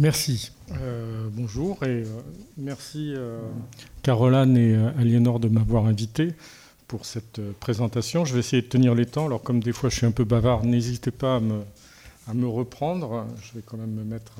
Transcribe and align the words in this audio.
Merci. 0.00 0.50
bonjour 1.32 1.84
et 1.84 2.04
merci 2.56 3.14
Caroline 4.02 4.56
et 4.56 4.74
Aliénor 4.98 5.38
de 5.38 5.48
m'avoir 5.48 5.86
invité 5.86 6.32
pour 6.88 7.04
cette 7.04 7.40
présentation. 7.60 8.24
Je 8.24 8.32
vais 8.32 8.40
essayer 8.40 8.62
de 8.62 8.66
tenir 8.66 8.94
les 8.94 9.06
temps. 9.06 9.26
Alors 9.26 9.42
comme 9.42 9.60
des 9.60 9.72
fois 9.72 9.90
je 9.90 9.96
suis 9.96 10.06
un 10.06 10.10
peu 10.10 10.24
bavard, 10.24 10.64
n'hésitez 10.64 11.10
pas 11.10 11.36
à 11.36 11.40
me, 11.40 11.60
à 12.28 12.34
me 12.34 12.48
reprendre. 12.48 13.26
Je 13.42 13.58
vais 13.58 13.62
quand 13.64 13.76
même 13.76 13.92
me 13.92 14.04
mettre 14.04 14.32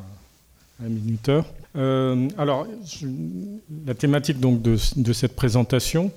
un 0.85 0.89
minuteur. 0.89 1.45
Euh, 1.77 2.29
alors, 2.39 2.67
la 3.87 3.95
thématique 3.95 4.41
donc 4.41 4.63
de, 4.63 4.77
cette 5.13 5.37
présentation, 5.37 6.11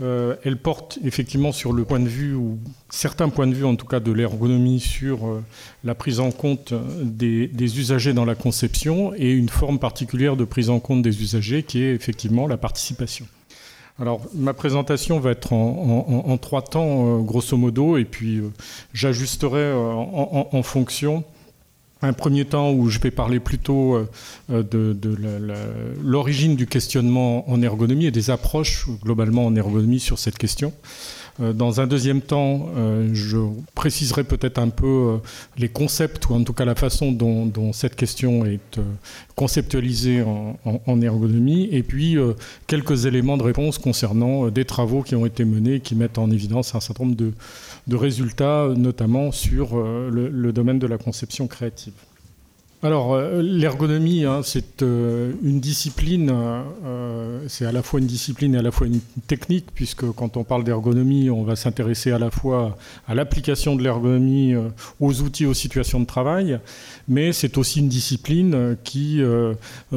euh, 0.00 0.36
elle 0.44 0.56
porte 0.56 0.98
effectivement 1.04 1.50
sur 1.50 1.72
le 1.72 1.84
point 1.84 1.98
de 1.98 2.08
vue, 2.08 2.34
ou 2.34 2.58
certains 2.88 3.28
points 3.28 3.48
de 3.48 3.54
vue 3.54 3.64
en 3.64 3.74
tout 3.74 3.86
cas 3.86 3.98
de 3.98 4.12
l'ergonomie 4.12 4.78
sur 4.78 5.26
euh, 5.26 5.42
la 5.82 5.96
prise 5.96 6.20
en 6.20 6.30
compte 6.30 6.72
des, 7.02 7.50
usagers 7.80 8.12
dans 8.12 8.24
la 8.24 8.36
conception 8.36 9.12
et 9.16 9.32
une 9.32 9.48
forme 9.48 9.80
particulière 9.80 10.36
de 10.36 10.44
prise 10.44 10.70
en 10.70 10.78
compte 10.78 11.02
des 11.02 11.20
usagers 11.20 11.64
qui 11.64 11.82
est 11.82 11.94
effectivement 11.94 12.46
la 12.46 12.56
participation. 12.56 13.26
Alors, 14.00 14.20
ma 14.32 14.54
présentation 14.54 15.18
va 15.18 15.32
être 15.32 15.52
en, 15.52 16.38
trois 16.40 16.62
temps, 16.62 17.18
grosso 17.18 17.56
modo, 17.56 17.96
et 17.96 18.04
puis 18.04 18.40
j'ajusterai 18.94 19.72
en, 19.72 20.62
fonction 20.62 21.24
un 22.02 22.12
premier 22.12 22.44
temps 22.44 22.72
où 22.72 22.88
je 22.88 22.98
vais 22.98 23.10
parler 23.10 23.40
plutôt 23.40 23.96
euh, 23.96 24.62
de, 24.62 24.96
l'origine 26.02 26.56
du 26.56 26.66
questionnement 26.66 27.50
en 27.50 27.62
ergonomie 27.62 28.06
et 28.06 28.10
des 28.10 28.30
approches 28.30 28.86
globalement 29.02 29.46
en 29.46 29.56
ergonomie 29.56 30.00
sur 30.00 30.18
cette 30.18 30.38
question. 30.38 30.72
Euh, 31.40 31.52
dans 31.52 31.80
un 31.80 31.86
deuxième 31.86 32.20
temps, 32.20 32.68
euh, 32.76 33.10
je 33.12 33.38
préciserai 33.74 34.24
peut-être 34.24 34.58
un 34.58 34.70
peu 34.70 34.86
euh, 34.86 35.16
les 35.56 35.68
concepts, 35.68 36.28
ou 36.28 36.34
en 36.34 36.42
tout 36.42 36.52
cas 36.52 36.64
la 36.64 36.74
façon 36.74 37.12
dont, 37.12 37.72
cette 37.72 37.96
question 37.96 38.44
est 38.44 38.80
conceptualisée 39.36 40.22
en, 40.22 41.00
ergonomie, 41.00 41.68
et 41.70 41.82
puis 41.82 42.16
quelques 42.66 43.06
éléments 43.06 43.36
de 43.36 43.42
réponse 43.42 43.78
concernant 43.78 44.48
des 44.48 44.64
travaux 44.64 45.02
qui 45.02 45.14
ont 45.14 45.26
été 45.26 45.44
menés, 45.44 45.80
qui 45.80 45.94
mettent 45.94 46.18
en 46.18 46.30
évidence 46.30 46.74
un 46.74 46.80
certain 46.80 47.04
nombre 47.04 47.16
de, 47.16 47.32
résultats, 47.96 48.68
notamment 48.76 49.32
sur 49.32 49.76
le 49.76 50.50
domaine 50.52 50.78
de 50.78 50.86
la 50.86 50.98
conception 50.98 51.46
créative. 51.46 51.94
Alors, 52.80 53.14
euh, 53.14 53.42
l'ergonomie, 53.42 54.24
hein, 54.24 54.42
c'est 54.44 54.82
euh, 54.82 55.32
une 55.42 55.58
discipline, 55.58 56.30
euh, 56.32 57.42
c'est 57.48 57.66
à 57.66 57.72
la 57.72 57.82
fois 57.82 57.98
une 57.98 58.06
discipline 58.06 58.54
et 58.54 58.58
à 58.58 58.62
la 58.62 58.70
fois 58.70 58.86
une 58.86 59.00
technique, 59.26 59.66
puisque 59.74 60.08
quand 60.12 60.36
on 60.36 60.44
parle 60.44 60.62
d'ergonomie, 60.62 61.28
on 61.28 61.42
va 61.42 61.56
s'intéresser 61.56 62.12
à 62.12 62.20
la 62.20 62.30
fois 62.30 62.78
à 63.08 63.16
l'application 63.16 63.74
de 63.74 63.82
l'ergonomie 63.82 64.54
aux 65.00 65.20
outils, 65.22 65.44
aux 65.44 65.54
situations 65.54 65.98
de 65.98 66.04
travail, 66.04 66.60
mais 67.08 67.32
c'est 67.32 67.58
aussi 67.58 67.80
une 67.80 67.88
discipline 67.88 68.76
qui 68.84 69.20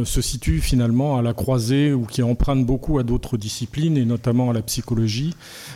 se 0.03 0.21
situe 0.21 0.59
finalement 0.59 1.17
à 1.17 1.21
la 1.21 1.33
croisée 1.33 1.93
ou 1.93 2.05
qui 2.05 2.23
emprunte 2.23 2.65
beaucoup 2.65 2.97
à 2.97 3.03
d'autres 3.03 3.37
disciplines, 3.37 3.95
et 3.97 4.05
notamment 4.05 4.49
à 4.49 4.53
la 4.53 4.61
psychologie, 4.63 5.35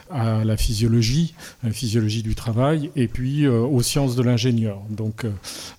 à 0.10 0.44
la 0.44 0.58
physiologie, 0.58 1.36
à 1.64 1.68
la 1.68 1.74
physiologie 1.74 2.24
du 2.24 2.34
travail, 2.36 2.90
et 2.96 3.08
puis 3.08 3.48
aux 3.48 3.82
sciences 3.82 4.16
de 4.16 4.24
l'ingénieur. 4.24 4.82
Donc, 4.90 5.26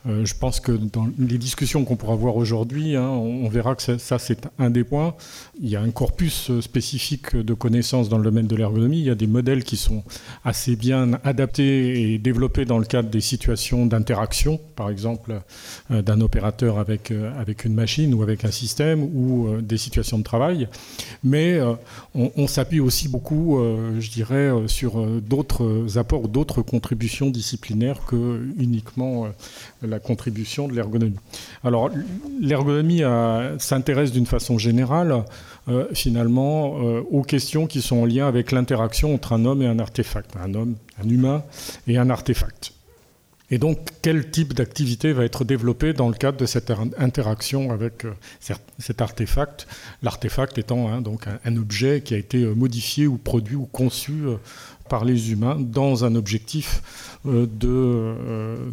je 0.07 0.35
pense 0.39 0.61
que 0.61 0.73
dans 0.73 1.09
les 1.19 1.39
discussions 1.39 1.84
qu'on 1.84 1.97
pourra 1.97 2.14
voir 2.14 2.36
aujourd'hui, 2.36 2.97
hein, 2.97 3.09
on, 3.09 3.48
verra 3.48 3.75
que 3.75 3.97
ça, 3.98 4.19
c'est 4.19 4.48
un 4.59 4.70
des 4.70 4.84
points. 4.84 5.14
Il 5.61 5.69
y 5.69 5.77
a 5.77 5.81
un 5.81 5.91
corpus 5.91 6.50
euh, 6.50 6.61
spécifique 6.61 7.34
de 7.34 7.55
connaissances 7.55 8.08
dans 8.08 8.19
le 8.19 8.25
domaine 8.25 8.47
de 8.47 8.56
l'ergonomie. 8.56 8.98
Il 8.98 9.05
y 9.05 9.11
a 9.11 9.14
des 9.14 9.27
modèles 9.27 9.64
qui 9.64 9.77
sont 9.77 10.03
assez 10.45 10.77
bien 10.77 11.19
adaptés 11.25 12.12
et 12.12 12.19
développés 12.19 12.64
dans 12.64 12.78
le 12.78 12.84
cadre 12.84 13.08
des 13.08 13.20
situations 13.20 13.86
d'interaction, 13.86 14.61
par 14.75 14.91
exemple 14.91 15.41
euh, 15.91 16.03
d'un 16.03 16.20
opérateur 16.20 16.78
avec, 16.78 17.11
euh, 17.11 17.33
avec 17.41 17.64
une 17.64 17.75
machine 17.75 18.12
ou 18.12 18.23
avec 18.23 18.45
un 18.45 18.51
système 18.51 19.03
ou 19.03 19.61
des 19.62 19.78
situations 19.78 20.19
de 20.19 20.25
travail. 20.25 20.69
Mais 21.25 21.58
on, 22.14 22.47
s'appuie 22.47 22.80
aussi 22.80 23.08
beaucoup, 23.08 23.58
je 23.98 24.11
dirais, 24.11 24.51
sur 24.67 25.05
d'autres 25.20 25.98
apports, 25.98 26.29
d'autres 26.29 26.62
contributions 26.62 27.30
disciplinaires 27.30 28.01
que 28.07 28.46
uniquement 28.58 29.29
la 29.83 29.98
contribution 29.98 30.68
de 30.68 30.74
l'ergonomie. 30.74 31.05
Alors, 31.64 31.90
l'ergonomie 32.40 33.02
euh, 33.02 33.58
s'intéresse 33.58 34.12
d'une 34.12 34.27
façon 34.27 34.58
générale, 34.58 35.24
euh, 35.68 35.86
finalement, 35.94 36.77
euh, 36.80 37.02
aux 37.11 37.22
questions 37.22 37.67
qui 37.67 37.83
sont 37.83 37.96
en 37.96 38.05
lien 38.05 38.28
avec 38.28 38.52
l'interaction 38.52 39.14
entre 39.14 39.33
un 39.33 39.44
homme 39.44 39.62
et 39.62 39.67
un 39.67 39.78
artefact, 39.78 40.36
un 40.40 40.55
homme, 40.55 40.77
un 41.02 41.08
humain 41.08 41.42
et 41.86 41.98
un 41.98 42.08
artefact. 42.11 42.72
Et 43.50 43.58
donc, 43.58 43.78
quel 44.02 44.30
type 44.30 44.55
d'activité 44.55 45.12
va 45.12 45.24
être 45.24 45.44
développé 45.44 45.92
dans 45.92 46.08
le 46.08 46.14
cadre 46.14 46.36
de 46.36 46.46
cette 46.46 46.72
interaction 46.98 47.70
avec 47.70 48.05
cet 48.78 49.00
artefact 49.00 49.68
L'artefact 50.02 50.58
étant 50.58 50.88
hein, 50.88 51.00
donc 51.00 51.27
un, 51.44 51.56
objet 51.56 52.00
qui 52.00 52.14
a 52.14 52.17
été 52.17 52.44
modifié 52.44 53.06
ou 53.06 53.18
produit 53.18 53.55
ou 53.55 53.67
conçu 53.67 54.24
par 54.88 55.05
les 55.05 55.30
humains 55.30 55.56
dans 55.61 56.05
un 56.05 56.17
objectif 56.17 56.83
de 57.24 58.17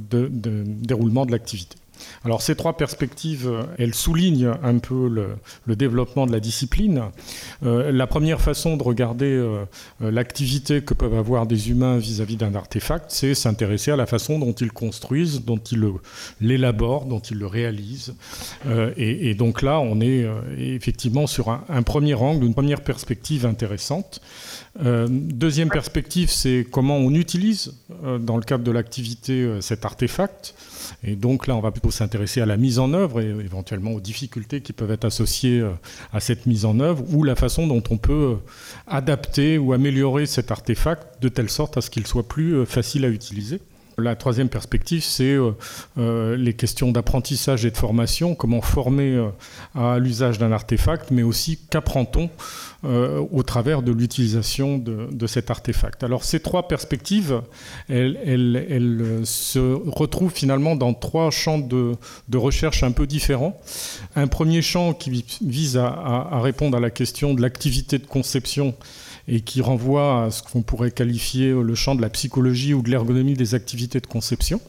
déroulement 0.09 1.27
de 1.27 1.31
l'activité. 1.31 1.77
Alors 2.25 2.41
ces 2.41 2.55
trois 2.55 2.77
perspectives, 2.77 3.51
elles 3.77 3.93
soulignent 3.93 4.51
un 4.63 4.77
peu 4.79 5.07
le, 5.07 5.75
développement 5.75 6.25
de 6.25 6.31
la 6.31 6.39
discipline. 6.39 7.03
Euh, 7.63 7.91
la 7.91 8.07
première 8.07 8.41
façon 8.41 8.77
de 8.77 8.83
regarder 8.83 9.25
euh, 9.25 9.65
l'activité 9.99 10.81
que 10.81 10.93
peuvent 10.93 11.15
avoir 11.15 11.45
des 11.45 11.69
humains 11.69 11.97
vis-à-vis 11.97 12.37
d'un 12.37 12.55
artefact, 12.55 13.05
c'est 13.09 13.33
s'intéresser 13.33 13.91
à 13.91 13.95
la 13.95 14.05
façon 14.05 14.39
dont 14.39 14.53
ils 14.53 14.71
construisent, 14.71 15.43
dont 15.43 15.57
ils 15.57 15.83
l'élaborent, 16.41 17.05
dont 17.05 17.19
ils 17.19 17.37
le 17.37 17.47
réalisent. 17.47 18.15
Euh, 18.67 18.93
et, 18.97 19.33
donc 19.33 19.61
là, 19.61 19.79
on 19.79 19.99
est 20.01 20.25
effectivement 20.57 21.27
sur 21.27 21.49
un, 21.49 21.83
premier 21.83 22.13
angle, 22.13 22.45
une 22.45 22.53
première 22.53 22.81
perspective 22.81 23.45
intéressante. 23.45 24.21
deuxième 24.79 25.69
perspective, 25.69 26.29
c'est 26.29 26.65
comment 26.69 26.97
on 26.97 27.13
utilise 27.13 27.73
dans 28.19 28.37
le 28.37 28.43
cadre 28.43 28.63
de 28.63 28.71
l'activité 28.71 29.57
cet 29.61 29.85
artefact. 29.85 30.53
Et 31.03 31.15
donc 31.15 31.47
là, 31.47 31.55
on 31.55 31.59
va 31.59 31.71
plutôt 31.71 31.91
s'intéresser 31.91 32.39
à 32.39 32.45
la 32.45 32.55
mise 32.55 32.79
en 32.79 32.93
œuvre 32.93 33.19
et 33.19 33.27
éventuellement 33.27 33.91
aux 33.91 33.99
difficultés 33.99 34.61
qui 34.61 34.71
peuvent 34.71 34.91
être 34.91 35.05
associées 35.05 35.59
euh, 35.59 35.71
à 36.13 36.19
cette 36.19 36.45
mise 36.45 36.63
en 36.63 36.79
œuvre 36.79 37.03
ou 37.13 37.23
la 37.23 37.35
façon 37.35 37.67
dont 37.67 37.83
on 37.89 37.97
peut 37.97 38.13
euh, 38.13 38.35
adapter 38.87 39.57
ou 39.57 39.73
améliorer 39.73 40.25
cet 40.25 40.51
artefact 40.51 41.21
de 41.21 41.27
telle 41.27 41.49
sorte 41.49 41.75
à 41.77 41.81
ce 41.81 41.89
qu'il 41.89 42.07
soit 42.07 42.27
plus 42.27 42.55
euh, 42.55 42.65
facile 42.65 43.03
à 43.03 43.09
utiliser. 43.09 43.59
La 43.97 44.15
troisième 44.15 44.49
perspective, 44.49 45.03
c'est 45.03 45.37
les 45.97 46.53
questions 46.53 46.91
d'apprentissage 46.91 47.65
et 47.65 47.71
de 47.71 47.77
formation, 47.77 48.35
comment 48.35 48.61
former 48.61 49.29
à 49.75 49.99
l'usage 49.99 50.39
d'un 50.39 50.51
artefact, 50.51 51.11
mais 51.11 51.23
aussi 51.23 51.59
qu'apprend-on 51.69 52.29
euh, 52.85 53.25
au 53.31 53.43
travers 53.43 53.81
de 53.81 53.93
l'utilisation 53.93 54.77
de, 54.77 55.25
cet 55.25 55.49
artefact. 55.49 56.03
Alors 56.03 56.25
ces 56.25 56.41
trois 56.41 56.67
perspectives, 56.67 57.41
elles, 57.87 59.21
se 59.23 59.59
retrouvent 59.89 60.33
finalement 60.33 60.75
dans 60.75 60.93
trois 60.93 61.31
champs 61.31 61.59
de, 61.59 61.95
recherche 62.33 62.83
un 62.83 62.91
peu 62.91 63.07
différents. 63.07 63.57
Un 64.17 64.27
premier 64.27 64.61
champ 64.61 64.93
qui 64.93 65.23
vise 65.41 65.77
à 65.77 66.41
répondre 66.41 66.75
à 66.75 66.81
la 66.81 66.89
question 66.89 67.33
de 67.33 67.41
l'activité 67.41 67.99
de 67.99 68.05
conception 68.05 68.75
et 69.27 69.41
qui 69.41 69.61
renvoie 69.61 70.25
à 70.25 70.31
ce 70.31 70.43
qu'on 70.43 70.61
pourrait 70.61 70.91
qualifier 70.91 71.51
le 71.51 71.75
champ 71.75 71.95
de 71.95 72.01
la 72.01 72.09
psychologie 72.09 72.73
ou 72.73 72.81
de 72.81 72.89
l'ergonomie 72.89 73.33
des 73.33 73.55
activités 73.55 73.99
de 73.99 74.07
conception. 74.07 74.59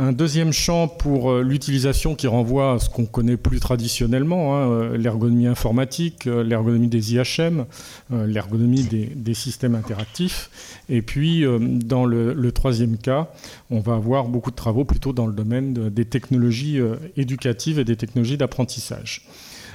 Un 0.00 0.12
deuxième 0.12 0.52
champ 0.52 0.86
pour 0.86 1.32
euh, 1.32 1.42
l'utilisation 1.42 2.14
qui 2.14 2.28
renvoie 2.28 2.74
à 2.74 2.78
ce 2.78 2.88
qu'on 2.88 3.04
connaît 3.04 3.36
plus 3.36 3.58
traditionnellement, 3.58 4.54
hein, 4.54 4.70
euh, 4.70 4.96
l'ergonomie 4.96 5.48
informatique, 5.48 6.28
euh, 6.28 6.44
l'ergonomie 6.44 6.86
des 6.86 7.14
IHM, 7.14 7.64
l'ergonomie 8.10 8.84
des, 8.84 9.34
systèmes 9.34 9.74
interactifs. 9.74 10.50
Et 10.88 11.02
puis, 11.02 11.44
dans 11.60 12.04
le, 12.04 12.52
troisième 12.52 12.96
cas, 12.96 13.28
on 13.70 13.80
va 13.80 13.94
avoir 13.94 14.28
beaucoup 14.28 14.50
de 14.50 14.56
travaux 14.56 14.84
plutôt 14.84 15.12
dans 15.12 15.26
le 15.26 15.32
domaine 15.32 15.74
des 15.90 16.04
technologies 16.04 16.80
éducatives 17.16 17.78
et 17.78 17.84
des 17.84 17.96
technologies 17.96 18.38
d'apprentissage. 18.38 19.26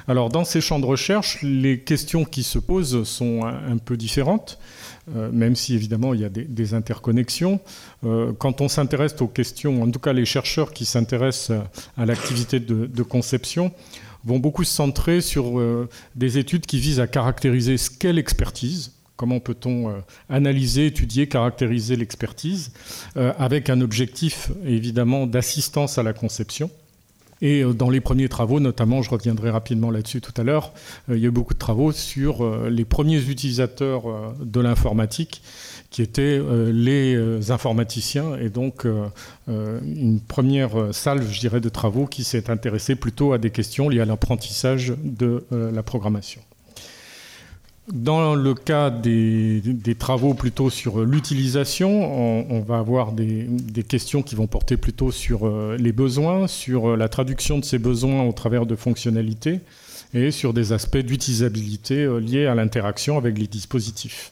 Alors, 0.07 0.29
dans 0.29 0.43
ces 0.43 0.61
champs 0.61 0.79
de 0.79 0.85
recherche, 0.85 1.41
les 1.41 1.79
questions 1.79 2.25
qui 2.25 2.43
se 2.43 2.59
posent 2.59 3.03
sont 3.03 3.45
un 3.45 3.77
peu 3.77 3.97
différentes. 3.97 4.59
Euh, 5.15 5.29
même 5.33 5.55
si 5.55 5.75
évidemment 5.75 6.13
il 6.13 6.21
y 6.21 6.25
a 6.25 6.29
des, 6.29 6.73
interconnexions. 6.73 7.59
Euh, 8.05 8.31
quand 8.37 8.61
on 8.61 8.69
s'intéresse 8.69 9.15
aux 9.19 9.27
questions, 9.27 9.83
en 9.83 9.91
tout 9.91 9.99
cas 9.99 10.13
les 10.13 10.23
chercheurs 10.23 10.71
qui 10.71 10.85
s'intéressent 10.85 11.57
à 11.97 12.05
l'activité 12.05 12.59
de, 12.59 13.03
conception, 13.03 13.73
vont 14.23 14.39
beaucoup 14.39 14.63
se 14.63 14.73
centrer 14.73 15.19
sur 15.19 15.59
euh, 15.59 15.89
des 16.15 16.37
études 16.37 16.65
qui 16.65 16.79
visent 16.79 17.01
à 17.01 17.07
caractériser 17.07 17.77
ce 17.77 17.89
qu'est 17.89 18.13
l'expertise, 18.13 18.93
comment 19.17 19.41
peut-on 19.41 19.93
analyser, 20.29 20.85
étudier, 20.85 21.27
caractériser 21.27 21.97
l'expertise, 21.97 22.71
avec 23.15 23.69
un 23.69 23.81
objectif 23.81 24.51
évidemment 24.65 25.27
d'assistance 25.27 25.97
à 25.97 26.03
la 26.03 26.13
conception. 26.13 26.71
Et 27.45 27.63
dans 27.65 27.89
les 27.89 27.99
premiers 27.99 28.29
travaux, 28.29 28.61
notamment, 28.61 29.01
je 29.01 29.09
reviendrai 29.09 29.49
rapidement 29.49 29.91
là-dessus 29.91 30.21
tout 30.21 30.33
à 30.37 30.43
l'heure, 30.43 30.71
il 31.09 31.17
y 31.17 31.25
a 31.25 31.27
eu 31.27 31.31
beaucoup 31.31 31.53
de 31.53 31.59
travaux 31.59 31.91
sur 31.91 32.69
les 32.69 32.85
premiers 32.85 33.19
utilisateurs 33.19 34.03
de 34.39 34.61
l'informatique 34.61 35.41
qui 35.89 36.01
étaient 36.01 36.41
les 36.71 37.51
informaticiens 37.51 38.37
et 38.37 38.47
donc 38.47 38.87
une 39.47 40.21
première 40.25 40.93
salle, 40.93 41.21
je 41.29 41.39
dirais, 41.41 41.59
de 41.59 41.67
travaux 41.67 42.05
qui 42.05 42.23
s'est 42.23 42.49
intéressée 42.49 42.95
plutôt 42.95 43.33
à 43.33 43.37
des 43.37 43.49
questions 43.49 43.89
liées 43.89 43.99
à 43.99 44.05
l'apprentissage 44.05 44.93
de 45.03 45.43
la 45.51 45.83
programmation. 45.83 46.41
Dans 47.91 48.33
le 48.33 48.53
cas 48.53 48.89
des, 48.89 49.61
travaux 49.99 50.33
plutôt 50.33 50.69
sur 50.69 51.03
l'utilisation, 51.03 52.49
on, 52.49 52.61
va 52.61 52.77
avoir 52.77 53.11
des, 53.11 53.49
questions 53.87 54.23
qui 54.23 54.35
vont 54.35 54.47
porter 54.47 54.77
plutôt 54.77 55.11
sur 55.11 55.45
euh, 55.45 55.75
les 55.77 55.91
besoins, 55.91 56.47
sur 56.47 56.91
euh, 56.91 56.95
la 56.95 57.09
traduction 57.09 57.59
de 57.59 57.65
ces 57.65 57.79
besoins 57.79 58.23
au 58.23 58.31
travers 58.31 58.65
de 58.65 58.77
fonctionnalités 58.77 59.59
et 60.13 60.31
sur 60.31 60.53
des 60.53 60.71
aspects 60.71 60.97
d'utilisabilité 60.97 62.05
euh, 62.05 62.19
liés 62.19 62.45
à 62.45 62.55
l'interaction 62.55 63.17
avec 63.17 63.37
les 63.37 63.47
dispositifs. 63.47 64.31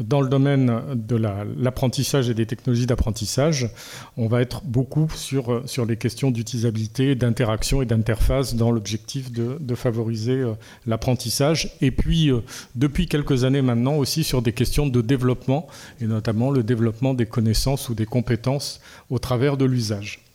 Dans 0.00 0.20
le 0.20 0.28
domaine 0.28 0.80
de 0.94 1.16
l'apprentissage 1.16 2.30
et 2.30 2.34
des 2.34 2.46
technologies 2.46 2.86
d'apprentissage, 2.86 3.68
on 4.16 4.28
va 4.28 4.42
être 4.42 4.62
beaucoup 4.64 5.08
sur, 5.12 5.62
sur 5.66 5.86
les 5.86 5.96
questions 5.96 6.30
d'utilisabilité, 6.30 7.16
d'interaction 7.16 7.82
et 7.82 7.86
d'interface 7.86 8.54
dans 8.54 8.70
l'objectif 8.70 9.32
de, 9.32 9.74
favoriser 9.74 10.32
euh, 10.32 10.54
l'apprentissage. 10.86 11.76
Et 11.80 11.90
puis, 11.90 12.30
euh, 12.30 12.40
depuis 12.74 13.06
quelques 13.06 13.44
années 13.44 13.62
maintenant, 13.62 13.96
aussi 13.96 14.24
sur 14.24 14.40
des 14.40 14.52
questions 14.52 14.86
de 14.86 15.00
développement, 15.00 15.66
et 16.00 16.06
notamment 16.06 16.50
le 16.50 16.62
développement 16.62 17.14
des 17.14 17.26
connaissances 17.26 17.88
ou 17.88 17.94
des 17.94 18.06
compétences 18.06 18.80
au 19.10 19.18
travers 19.18 19.56
de 19.56 19.64
l'usage. 19.64 20.27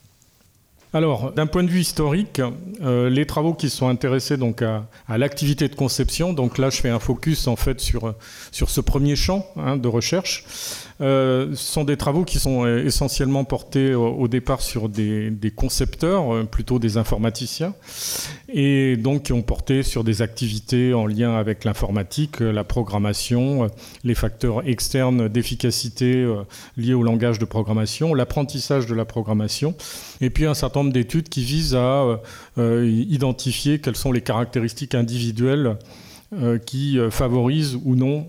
Alors, 0.94 1.32
d'un 1.32 1.48
point 1.48 1.64
de 1.64 1.68
vue 1.68 1.80
historique, 1.80 2.40
euh, 2.80 3.10
les 3.10 3.26
travaux 3.26 3.52
qui 3.52 3.68
sont 3.68 3.88
intéressés 3.88 4.36
donc 4.36 4.62
à, 4.62 4.86
l'activité 5.08 5.66
de 5.66 5.74
conception, 5.74 6.32
donc 6.32 6.56
là 6.56 6.70
je 6.70 6.80
fais 6.80 6.88
un 6.88 7.00
focus 7.00 7.48
en 7.48 7.56
fait 7.56 7.80
sur, 7.80 8.14
sur 8.52 8.70
ce 8.70 8.80
premier 8.80 9.16
champ 9.16 9.44
hein, 9.56 9.76
de 9.76 9.88
recherche, 9.88 10.44
euh, 11.00 11.50
sont 11.56 11.82
des 11.82 11.96
travaux 11.96 12.22
qui 12.22 12.38
sont 12.38 12.64
euh, 12.64 12.84
essentiellement 12.84 13.42
portés 13.42 13.92
au, 13.92 14.28
départ 14.28 14.62
sur 14.62 14.88
des, 14.88 15.32
concepteurs, 15.56 16.46
plutôt 16.46 16.78
des 16.78 16.96
informaticiens, 16.96 17.74
et 18.48 18.96
donc 18.96 19.24
qui 19.24 19.32
ont 19.32 19.42
porté 19.42 19.82
sur 19.82 20.04
des 20.04 20.22
activités 20.22 20.94
en 20.94 21.08
lien 21.08 21.34
avec 21.34 21.64
l'informatique, 21.64 22.38
la 22.38 22.62
programmation, 22.62 23.68
les 24.04 24.14
facteurs 24.14 24.64
externes 24.64 25.26
d'efficacité 25.26 26.24
liés 26.76 26.94
au 26.94 27.02
langage 27.02 27.40
de 27.40 27.44
programmation, 27.44 28.14
l'apprentissage 28.14 28.86
de 28.86 28.94
la 28.94 29.04
programmation, 29.04 29.74
et 30.20 30.30
puis 30.30 30.46
un 30.46 30.54
certain 30.54 30.80
nombre 30.80 30.83
d'études 30.92 31.28
qui 31.28 31.42
visent 31.42 31.74
à 31.74 32.20
identifier 32.56 33.80
quelles 33.80 33.96
sont 33.96 34.12
les 34.12 34.20
caractéristiques 34.20 34.94
individuelles 34.94 35.76
qui 36.66 36.98
favorisent 37.10 37.78
ou 37.84 37.94
non 37.96 38.26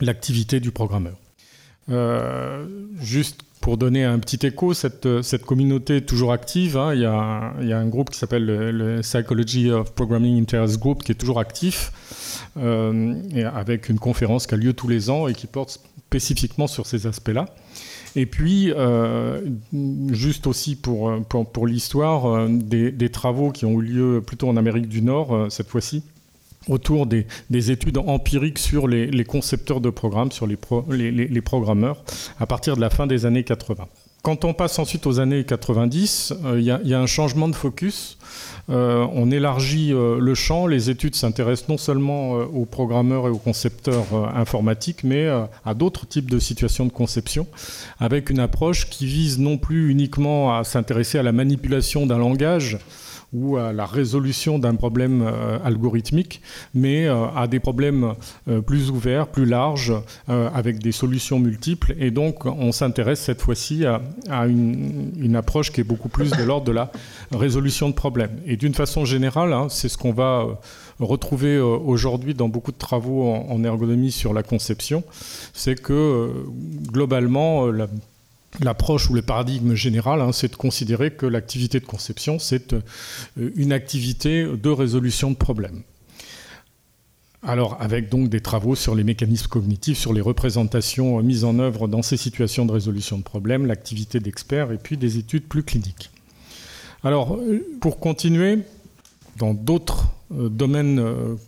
l'activité 0.00 0.60
du 0.60 0.70
programmeur. 0.70 1.14
Euh, 1.90 2.66
juste 3.00 3.42
pour 3.60 3.76
donner 3.76 4.04
un 4.04 4.18
petit 4.18 4.44
écho, 4.46 4.74
cette, 4.74 5.06
communauté 5.44 5.96
est 5.96 6.06
toujours 6.06 6.32
active. 6.32 6.76
Hein. 6.76 6.94
Il, 6.94 7.00
y 7.00 7.04
a, 7.04 7.78
un 7.78 7.88
groupe 7.88 8.10
qui 8.10 8.18
s'appelle 8.18 8.44
le, 8.44 9.00
Psychology 9.00 9.70
of 9.70 9.92
Programming 9.92 10.40
Interest 10.40 10.78
Group 10.78 11.02
qui 11.02 11.12
est 11.12 11.16
toujours 11.16 11.40
actif, 11.40 12.42
euh, 12.56 13.14
avec 13.54 13.88
une 13.88 13.98
conférence 13.98 14.46
qui 14.46 14.54
a 14.54 14.56
lieu 14.56 14.72
tous 14.72 14.88
les 14.88 15.10
ans 15.10 15.26
et 15.26 15.34
qui 15.34 15.46
porte 15.46 15.80
spécifiquement 16.08 16.66
sur 16.66 16.86
ces 16.86 17.06
aspects-là. 17.06 17.46
Et 18.16 18.26
puis, 18.26 18.72
euh, 18.72 19.42
juste 20.10 20.46
aussi 20.46 20.74
pour, 20.74 21.12
l'histoire, 21.66 22.48
des, 22.48 22.90
des, 22.90 23.08
travaux 23.10 23.50
qui 23.52 23.66
ont 23.66 23.80
eu 23.80 23.84
lieu 23.84 24.22
plutôt 24.26 24.48
en 24.48 24.56
Amérique 24.56 24.88
du 24.88 25.02
Nord 25.02 25.46
cette 25.50 25.68
fois-ci, 25.68 26.02
autour 26.68 27.06
des, 27.06 27.26
études 27.70 27.98
empiriques 27.98 28.58
sur 28.58 28.88
les, 28.88 29.24
concepteurs 29.24 29.80
de 29.80 29.90
programmes, 29.90 30.32
sur 30.32 30.46
les, 30.46 30.56
les, 31.10 31.40
programmeurs, 31.42 32.02
à 32.40 32.46
partir 32.46 32.76
de 32.76 32.80
la 32.80 32.90
fin 32.90 33.06
des 33.06 33.26
années 33.26 33.44
80. 33.44 33.86
Quand 34.26 34.44
on 34.44 34.54
passe 34.54 34.80
ensuite 34.80 35.06
aux 35.06 35.20
années 35.20 35.44
90, 35.44 36.34
euh, 36.46 36.58
il 36.58 36.64
y, 36.64 36.94
a 36.94 37.00
un 37.00 37.06
changement 37.06 37.46
de 37.46 37.54
focus. 37.54 38.18
Euh, 38.70 39.06
on 39.12 39.30
élargit 39.30 39.92
euh, 39.92 40.18
le 40.18 40.34
champ. 40.34 40.66
Les 40.66 40.90
études 40.90 41.14
s'intéressent 41.14 41.68
non 41.68 41.78
seulement 41.78 42.32
aux 42.32 42.64
programmeurs 42.64 43.28
et 43.28 43.30
aux 43.30 43.38
concepteurs 43.38 44.34
informatiques, 44.34 45.04
mais 45.04 45.28
à 45.28 45.74
d'autres 45.74 46.08
types 46.08 46.28
de 46.28 46.40
situations 46.40 46.86
de 46.86 46.90
conception, 46.90 47.46
avec 48.00 48.28
une 48.28 48.40
approche 48.40 48.90
qui 48.90 49.06
vise 49.06 49.38
non 49.38 49.58
plus 49.58 49.92
uniquement 49.92 50.58
à 50.58 50.64
s'intéresser 50.64 51.18
à 51.18 51.22
la 51.22 51.30
manipulation 51.30 52.04
d'un 52.04 52.18
langage, 52.18 52.78
ou 53.32 53.56
à 53.56 53.72
la 53.72 53.86
résolution 53.86 54.58
d'un 54.58 54.74
problème 54.74 55.22
euh, 55.22 55.58
algorithmique, 55.64 56.40
mais 56.74 57.06
euh, 57.06 57.26
à 57.34 57.46
des 57.46 57.60
problèmes 57.60 58.14
euh, 58.48 58.60
plus 58.60 58.90
ouverts, 58.90 59.28
plus 59.28 59.44
larges, 59.46 59.92
avec 60.28 60.78
des 60.78 60.92
solutions 60.92 61.38
multiples. 61.38 61.94
Et 61.98 62.10
donc, 62.10 62.46
on 62.46 62.72
s'intéresse 62.72 63.20
cette 63.20 63.40
fois-ci 63.40 63.84
à, 63.84 64.46
une, 64.46 65.36
approche 65.36 65.72
qui 65.72 65.80
est 65.80 65.84
beaucoup 65.84 66.08
plus 66.08 66.30
de 66.30 66.42
l'ordre 66.42 66.66
de 66.66 66.72
la 66.72 66.90
résolution 67.32 67.88
de 67.88 67.94
problèmes. 67.94 68.40
Et 68.46 68.56
d'une 68.56 68.74
façon 68.74 69.04
générale, 69.04 69.52
hein, 69.52 69.66
c'est 69.68 69.88
ce 69.88 69.98
qu'on 69.98 70.12
va 70.12 70.46
retrouver 70.98 71.58
aujourd'hui 71.58 72.34
dans 72.34 72.48
beaucoup 72.48 72.72
de 72.72 72.78
travaux 72.78 73.28
en, 73.28 73.64
ergonomie 73.64 74.10
sur 74.10 74.32
la 74.32 74.42
conception, 74.42 75.04
c'est 75.52 75.80
que 75.80 76.32
globalement, 76.90 77.66
la 77.66 77.86
L'approche 78.60 79.10
ou 79.10 79.14
le 79.14 79.22
paradigme 79.22 79.74
général, 79.74 80.20
hein, 80.20 80.32
c'est 80.32 80.52
de 80.52 80.56
considérer 80.56 81.10
que 81.10 81.26
l'activité 81.26 81.78
de 81.80 81.84
conception, 81.84 82.38
c'est 82.38 82.72
euh, 82.72 82.80
une 83.54 83.72
activité 83.72 84.46
de 84.46 84.70
résolution 84.70 85.30
de 85.30 85.36
problèmes. 85.36 85.82
Alors, 87.42 87.76
avec 87.80 88.08
donc 88.08 88.28
des 88.28 88.40
travaux 88.40 88.74
sur 88.74 88.94
les 88.94 89.04
mécanismes 89.04 89.46
cognitifs, 89.46 89.98
sur 89.98 90.12
les 90.12 90.20
représentations 90.20 91.22
mises 91.22 91.44
en 91.44 91.58
œuvre 91.58 91.86
dans 91.86 92.02
ces 92.02 92.16
situations 92.16 92.66
de 92.66 92.72
résolution 92.72 93.18
de 93.18 93.22
problèmes, 93.22 93.66
l'activité 93.66 94.18
d'experts 94.20 94.72
et 94.72 94.78
puis 94.78 94.96
des 94.96 95.18
études 95.18 95.44
plus 95.44 95.62
cliniques. 95.62 96.10
Alors, 97.04 97.36
euh, 97.36 97.64
pour 97.80 98.00
continuer, 98.00 98.60
dans 99.38 99.54
d'autres 99.54 100.06
euh, 100.32 100.48
domaines 100.48 101.02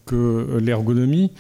que 0.07 0.59
l'ergonomie, 0.61 1.33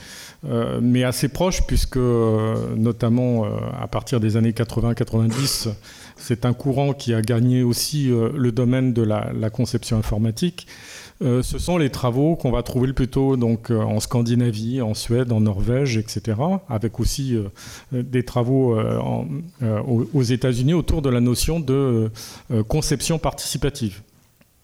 euh, 0.46 0.78
mais 0.80 1.02
assez 1.02 1.28
proche, 1.28 1.66
puisque 1.66 1.96
euh, 1.96 2.76
notamment 2.76 3.44
euh, 3.44 3.48
à 3.80 3.88
partir 3.88 4.20
des 4.20 4.36
années 4.36 4.52
80-90, 4.52 5.68
c'est 6.16 6.44
un 6.44 6.52
courant 6.52 6.92
qui 6.92 7.12
a 7.12 7.22
gagné 7.22 7.64
aussi 7.64 8.08
le 8.08 8.52
domaine 8.52 8.92
de 8.92 9.02
la, 9.02 9.50
conception 9.50 9.96
informatique. 9.96 10.66
ce 11.20 11.42
sont 11.42 11.78
les 11.78 11.90
travaux 11.90 12.34
qu'on 12.34 12.50
va 12.50 12.62
trouver 12.62 12.92
plutôt 12.92 13.36
donc, 13.36 13.70
en 13.70 14.00
Scandinavie, 14.00 14.82
en 14.82 14.94
Suède, 14.94 15.30
en 15.30 15.40
Norvège, 15.40 15.96
etc., 15.96 16.38
avec 16.68 16.98
aussi 16.98 17.36
des 17.92 18.24
travaux 18.24 18.76
aux 19.62 20.22
États-Unis 20.22 20.74
autour 20.74 21.02
de 21.02 21.08
la 21.08 21.20
notion 21.20 21.60
de 21.60 22.10
conception 22.66 23.20
participative 23.20 24.02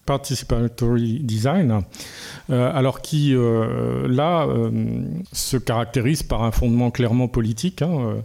participatory 0.06 1.20
design, 1.20 1.82
euh, 2.50 2.70
alors 2.74 3.00
qui 3.00 3.34
euh, 3.34 4.06
là 4.08 4.46
euh, 4.46 4.70
se 5.32 5.56
caractérise 5.56 6.22
par 6.22 6.42
un 6.42 6.50
fondement 6.50 6.90
clairement 6.90 7.28
politique. 7.28 7.82
Hein, 7.82 8.22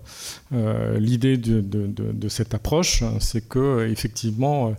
l'idée 0.98 1.38
de, 1.38 2.30
cette 2.30 2.54
approche, 2.54 3.04
c'est 3.20 3.48
que 3.48 3.88
effectivement 3.90 4.74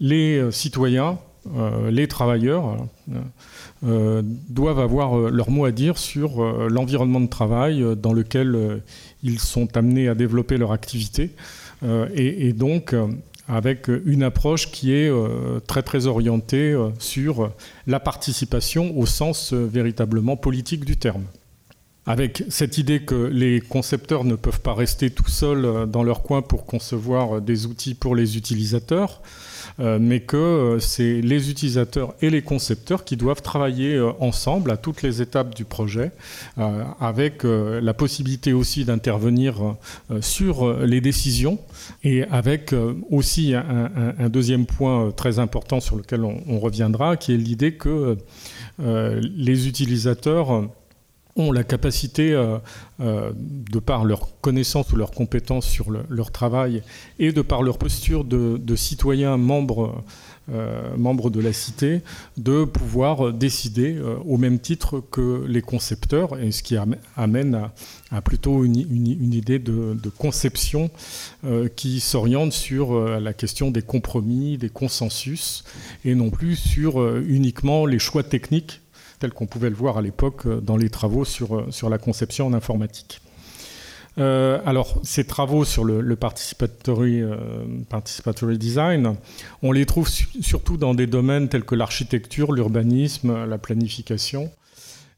les 0.00 0.50
citoyens, 0.50 1.18
les 1.90 2.08
travailleurs 2.08 2.76
doivent 3.82 4.80
avoir 4.80 5.16
leur 5.30 5.50
mot 5.50 5.64
à 5.64 5.72
dire 5.72 5.98
sur 5.98 6.42
l'environnement 6.68 7.20
de 7.20 7.28
travail 7.28 7.84
dans 7.96 8.12
lequel 8.12 8.82
ils 9.22 9.38
sont 9.38 9.76
amenés 9.76 10.08
à 10.08 10.14
développer 10.14 10.56
leur 10.56 10.72
activité, 10.72 11.30
et 12.14 12.52
donc 12.52 12.94
avec 13.48 13.88
une 14.06 14.22
approche 14.22 14.70
qui 14.70 14.92
est 14.92 15.10
euh, 15.10 15.60
très 15.60 16.06
orientée 16.06 16.72
euh, 16.72 16.90
sur 16.98 17.52
la 17.86 18.00
participation 18.00 18.96
au 18.96 19.06
sens 19.06 19.52
euh, 19.52 19.66
véritablement 19.66 20.36
politique 20.36 20.84
du 20.84 20.96
terme. 20.96 21.24
Avec 22.06 22.44
cette 22.48 22.76
idée 22.78 23.00
que 23.00 23.14
les 23.14 23.60
concepteurs 23.60 24.24
ne 24.24 24.34
peuvent 24.34 24.60
pas 24.60 24.74
rester 24.74 25.10
tout 25.10 25.28
seuls 25.28 25.88
dans 25.90 26.02
leur 26.02 26.22
coin 26.22 26.42
pour 26.42 26.66
concevoir 26.66 27.40
des 27.40 27.64
outils 27.64 27.94
pour 27.94 28.14
les 28.14 28.36
utilisateurs, 28.36 29.22
euh, 29.22 29.53
mais 29.78 30.20
que 30.20 30.36
euh, 30.36 30.78
c'est 30.78 31.20
les 31.20 31.50
utilisateurs 31.50 32.14
et 32.20 32.30
les 32.30 32.42
concepteurs 32.42 33.04
qui 33.04 33.16
doivent 33.16 33.42
travailler 33.42 33.94
euh, 33.94 34.12
ensemble 34.20 34.70
à 34.70 34.76
toutes 34.76 35.02
les 35.02 35.20
étapes 35.20 35.54
du 35.54 35.64
projet, 35.64 36.12
avec 37.00 37.42
la 37.44 37.94
possibilité 37.94 38.52
aussi 38.52 38.84
d'intervenir 38.84 39.76
sur 40.20 40.72
les 40.84 41.00
décisions 41.00 41.58
et 42.02 42.24
avec 42.24 42.74
aussi 43.10 43.54
un, 43.54 44.28
deuxième 44.28 44.66
point 44.66 45.10
très 45.12 45.38
important 45.38 45.80
sur 45.80 45.96
lequel 45.96 46.24
on 46.24 46.58
reviendra, 46.58 47.16
qui 47.16 47.32
est 47.34 47.36
l'idée 47.36 47.74
que 47.74 48.16
les 48.78 49.68
utilisateurs 49.68 50.68
ont 51.36 51.52
la 51.52 51.64
capacité, 51.64 52.32
euh, 52.32 52.58
euh, 53.00 53.32
de 53.34 53.78
par 53.78 54.04
leur 54.04 54.40
connaissance 54.40 54.92
ou 54.92 54.96
leur 54.96 55.10
compétence 55.10 55.66
sur 55.66 55.90
leur 55.90 56.30
travail 56.30 56.82
et 57.18 57.32
de 57.32 57.42
par 57.42 57.62
leur 57.62 57.78
posture 57.78 58.24
de, 58.24 58.76
citoyens 58.76 59.36
membres 59.36 60.02
membres 60.98 61.30
de 61.30 61.40
la 61.40 61.54
cité, 61.54 62.02
de 62.36 62.64
pouvoir 62.64 63.32
décider 63.32 63.98
au 64.26 64.36
même 64.36 64.58
titre 64.58 65.02
que 65.10 65.42
les 65.48 65.62
concepteurs, 65.62 66.36
ce 66.50 66.62
qui 66.62 66.76
amène 67.16 67.70
à, 68.10 68.20
plutôt 68.20 68.62
une, 68.62 68.76
idée 68.76 69.58
de, 69.58 69.96
conception 70.18 70.90
qui 71.76 71.98
s'oriente 71.98 72.52
sur 72.52 73.00
la 73.18 73.32
question 73.32 73.70
des 73.70 73.80
compromis, 73.80 74.58
des 74.58 74.68
consensus, 74.68 75.64
et 76.04 76.14
non 76.14 76.28
plus 76.28 76.56
sur 76.56 77.02
uniquement 77.20 77.86
les 77.86 77.98
choix 77.98 78.22
techniques 78.22 78.82
tels 79.18 79.32
qu'on 79.32 79.46
pouvait 79.46 79.70
le 79.70 79.76
voir 79.76 79.98
à 79.98 80.02
l'époque 80.02 80.46
dans 80.62 80.76
les 80.76 80.90
travaux 80.90 81.24
sur, 81.24 81.66
sur 81.72 81.88
la 81.88 81.98
conception 81.98 82.46
en 82.46 82.52
informatique. 82.52 83.20
Euh, 84.18 84.60
alors, 84.64 85.00
ces 85.02 85.24
travaux 85.24 85.64
sur 85.64 85.84
le, 85.84 86.16
participatory, 86.16 87.20
euh, 87.20 87.36
participatory, 87.88 88.58
design, 88.58 89.16
on 89.62 89.72
les 89.72 89.86
trouve 89.86 90.08
surtout 90.08 90.76
dans 90.76 90.94
des 90.94 91.06
domaines 91.06 91.48
tels 91.48 91.64
que 91.64 91.74
l'architecture, 91.74 92.52
l'urbanisme, 92.52 93.44
la 93.44 93.58
planification. 93.58 94.50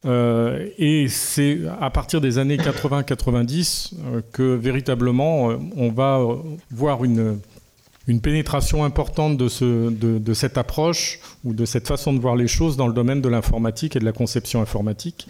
Euh, 0.05 0.69
et 0.79 1.09
c'est 1.09 1.61
à 1.81 1.91
partir 1.91 2.21
des 2.21 2.39
années 2.39 2.59
80-90 2.59 3.95
que 4.33 4.55
véritablement 4.55 5.47
on 5.77 5.91
va 5.91 6.21
voir 6.71 7.03
une, 7.03 7.41
une 8.07 8.21
pénétration 8.21 8.85
importante 8.85 9.37
de, 9.37 9.49
ce, 9.49 9.91
de, 9.91 10.19
de, 10.19 10.35
cette 10.35 10.59
approche 10.59 11.19
ou 11.45 11.53
de 11.53 11.65
cette 11.65 11.89
façon 11.89 12.13
de 12.13 12.21
voir 12.21 12.37
les 12.37 12.47
choses 12.49 12.77
dans 12.77 12.87
le 12.87 12.93
domaine 12.93 13.21
de 13.21 13.29
l'informatique 13.29 13.97
et 13.97 13.99
de 13.99 14.05
la 14.05 14.13
conception 14.13 14.63
informatique 14.63 15.27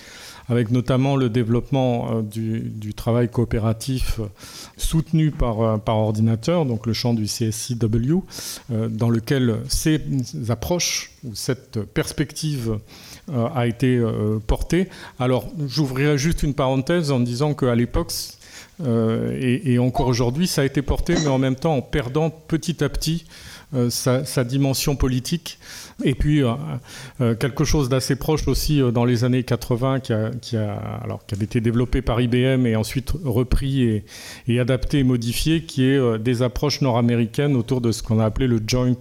avec 0.49 0.71
notamment 0.71 1.17
le 1.17 1.29
développement 1.29 2.19
euh, 2.19 2.23
du, 2.23 2.95
travail 2.95 3.29
coopératif 3.29 4.21
euh, 4.21 4.27
soutenu 4.77 5.31
par, 5.31 5.61
euh, 5.61 5.77
par 5.77 5.97
ordinateur, 5.97 6.65
donc 6.65 6.87
le 6.87 6.93
champ 6.93 7.15
du 7.15 7.27
CSCW, 7.27 8.23
dans 8.71 9.11
lequel 9.11 9.57
ces 9.69 10.01
approches 10.49 11.13
ou 11.25 11.35
cette 11.35 11.81
perspective 11.81 12.79
a 13.33 13.67
été 13.67 14.03
portée. 14.47 14.89
Alors, 15.19 15.49
j'ouvrirai 15.67 16.17
juste 16.17 16.43
une 16.43 16.55
parenthèse 16.55 17.11
en 17.11 17.21
disant 17.21 17.55
qu'à 17.55 17.75
l'époque, 17.75 18.13
et, 18.85 19.79
encore 19.79 20.07
aujourd'hui, 20.07 20.47
ça 20.47 20.63
a 20.63 20.65
été 20.65 20.83
porté, 20.83 21.15
mais 21.15 21.29
en 21.29 21.39
même 21.39 21.57
temps 21.57 21.77
en 21.77 21.83
perdant 21.83 22.31
petit 22.31 22.83
à 22.85 22.89
petit 22.89 23.25
sa, 23.91 24.45
dimension 24.45 24.97
politique. 24.97 25.59
Et 26.05 26.15
puis, 26.15 26.43
euh, 26.43 26.53
euh, 27.23 27.35
quelque 27.35 27.65
chose 27.65 27.89
d'assez 27.89 28.17
proche 28.17 28.47
aussi 28.49 28.83
euh, 28.83 28.91
dans 28.91 29.07
les 29.07 29.25
années 29.25 29.45
80 29.45 30.01
qui, 30.01 30.13
a, 30.57 30.75
alors, 31.03 31.25
qui 31.25 31.35
avait 31.35 31.45
été 31.45 31.61
développé 31.63 32.03
par 32.03 32.21
IBM 32.21 32.67
et 32.67 32.77
ensuite 32.77 33.13
repris 33.25 34.03
et, 34.47 34.61
adapté 34.61 34.99
et 34.99 35.05
modifié, 35.05 35.63
qui 35.63 35.85
est 35.85 36.19
des 36.19 36.43
approches 36.43 36.83
nord-américaines 36.83 37.57
autour 37.57 37.81
de 37.81 37.93
ce 37.93 38.03
qu'on 38.03 38.21
a 38.21 38.27
appelé 38.27 38.47
le 38.47 38.61
Joint 38.67 38.95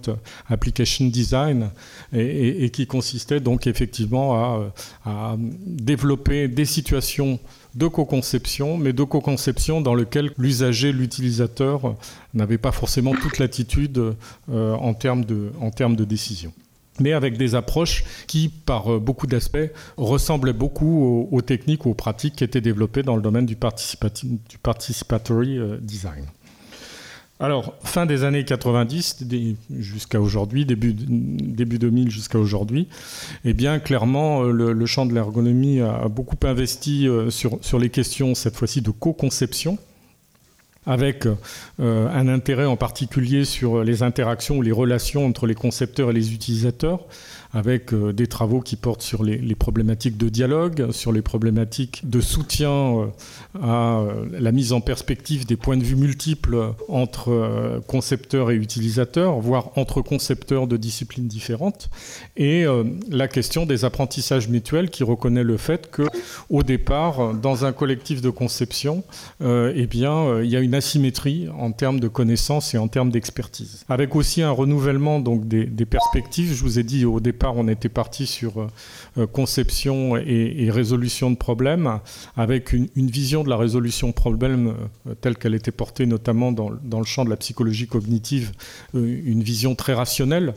Application 0.48 1.06
Design 1.06 1.70
et, 2.12 2.70
qui 2.70 2.86
consistait 2.86 3.40
donc 3.40 3.66
effectivement 3.66 4.70
à 5.04 5.36
développer 5.66 6.48
des 6.48 6.64
situations 6.64 7.38
de 7.76 7.86
co-conception, 7.86 8.76
mais 8.76 8.92
de 8.92 9.04
co-conception 9.04 9.80
dans 9.80 9.94
lequel 9.94 10.32
l'usager, 10.38 10.92
l'utilisateur 10.92 11.94
n'avait 12.34 12.58
pas 12.58 12.72
forcément 12.72 13.14
toute 13.14 13.38
l'attitude 13.38 14.14
en, 14.48 14.94
termes 14.94 15.24
de, 15.24 15.52
en 15.60 15.70
décision 15.90 16.52
mais 17.00 17.12
avec 17.12 17.36
des 17.36 17.54
approches 17.54 18.04
qui, 18.26 18.48
par 18.48 18.94
euh, 18.94 18.98
beaucoup 18.98 19.26
d'aspects, 19.26 19.70
ressemblaient 19.96 20.52
beaucoup 20.52 21.28
aux, 21.30 21.42
techniques 21.42 21.86
ou 21.86 21.90
aux 21.90 21.94
pratiques 21.94 22.36
qui 22.36 22.44
étaient 22.44 22.60
développées 22.60 23.02
dans 23.02 23.16
le 23.16 23.22
domaine 23.22 23.46
du, 23.46 23.56
participatory 23.56 25.58
euh, 25.58 25.78
design. 25.80 26.24
Alors, 27.38 27.74
fin 27.84 28.06
des 28.06 28.24
années 28.24 28.44
90 28.44 29.24
jusqu'à 29.78 30.20
aujourd'hui, 30.20 30.64
début, 30.64 30.94
début 30.94 31.78
2000 31.78 32.10
jusqu'à 32.10 32.38
aujourd'hui, 32.38 32.88
eh 33.44 33.52
bien, 33.52 33.78
clairement, 33.78 34.42
euh, 34.42 34.72
le, 34.72 34.86
champ 34.86 35.04
de 35.04 35.12
l'ergonomie 35.12 35.80
a 35.80 36.08
beaucoup 36.08 36.36
investi 36.44 37.08
sur, 37.28 37.58
sur 37.60 37.78
les 37.78 37.90
questions, 37.90 38.34
cette 38.34 38.56
fois-ci, 38.56 38.80
de 38.80 38.90
co-conception 38.90 39.78
avec 40.86 41.26
euh, 41.26 42.08
un 42.08 42.28
intérêt 42.28 42.64
en 42.64 42.76
particulier 42.76 43.44
sur 43.44 43.82
les 43.82 44.02
interactions 44.02 44.58
ou 44.58 44.62
les 44.62 44.72
relations 44.72 45.26
entre 45.26 45.46
les 45.46 45.54
concepteurs 45.54 46.10
et 46.10 46.12
les 46.12 46.32
utilisateurs, 46.32 47.00
avec 47.56 47.94
euh, 47.94 48.12
des 48.12 48.26
travaux 48.26 48.60
qui 48.60 48.76
portent 48.76 49.00
sur 49.00 49.24
les, 49.24 49.54
problématiques 49.54 50.18
de 50.18 50.28
dialogue, 50.28 50.92
sur 50.92 51.10
les 51.10 51.22
problématiques 51.22 52.02
de 52.04 52.20
soutien 52.20 52.70
euh, 52.70 53.06
à 53.62 54.04
la 54.38 54.52
mise 54.52 54.74
en 54.74 54.82
perspective 54.82 55.46
des 55.46 55.56
points 55.56 55.78
de 55.78 55.82
vue 55.82 55.96
multiples 55.96 56.74
entre 56.88 57.80
concepteurs 57.86 58.50
et 58.50 58.56
utilisateurs, 58.56 59.40
voire 59.40 59.70
entre 59.76 60.02
concepteurs 60.02 60.66
de 60.66 60.76
disciplines 60.76 61.26
différentes, 61.26 61.88
et 62.36 62.66
la 63.10 63.28
question 63.28 63.64
des 63.64 63.86
apprentissages 63.86 64.48
mutuels 64.48 64.90
qui 64.90 65.04
reconnaît 65.04 65.42
le 65.42 65.56
fait 65.56 65.90
que, 65.90 66.02
au 66.50 66.62
départ, 66.62 67.32
dans 67.34 67.64
un 67.64 67.72
collectif 67.72 68.20
de 68.20 68.30
conception, 68.30 69.04
eh 69.42 69.86
bien, 69.86 70.42
il 70.42 70.50
y 70.50 70.56
a 70.56 70.60
une 70.60 70.74
asymétrie 70.74 71.48
en 71.58 71.72
termes 71.72 72.00
de 72.00 72.08
connaissances 72.08 72.74
et 72.74 72.78
en 72.78 72.88
termes 72.88 73.10
d'expertise. 73.10 73.84
Avec 73.88 74.14
aussi 74.16 74.42
un 74.42 74.50
renouvellement 74.50 75.20
donc 75.20 75.46
des, 75.48 75.86
perspectives. 75.86 76.52
Je 76.52 76.62
vous 76.62 76.78
ai 76.78 76.82
dit 76.82 77.04
au 77.04 77.20
départ, 77.20 77.45
on 77.54 77.68
était 77.68 77.88
parti 77.88 78.26
sur 78.26 78.60
euh, 78.60 78.66
euh, 79.18 79.26
conception 79.26 80.16
et, 80.16 80.70
résolution 80.70 81.30
de 81.30 81.36
problèmes, 81.36 82.00
avec 82.36 82.72
une, 82.72 82.88
vision 82.96 83.44
de 83.44 83.48
la 83.48 83.56
résolution 83.56 84.08
de 84.08 84.12
problèmes 84.12 84.74
euh, 85.06 85.14
telle 85.20 85.36
qu'elle 85.36 85.54
était 85.54 85.70
portée 85.70 86.06
notamment 86.06 86.52
dans, 86.52 86.70
le 86.70 87.04
champ 87.04 87.24
de 87.24 87.30
la 87.30 87.36
psychologie 87.36 87.86
cognitive, 87.86 88.52
une 88.94 89.42
vision 89.42 89.74
très 89.74 89.94
rationnelle. 89.94 90.54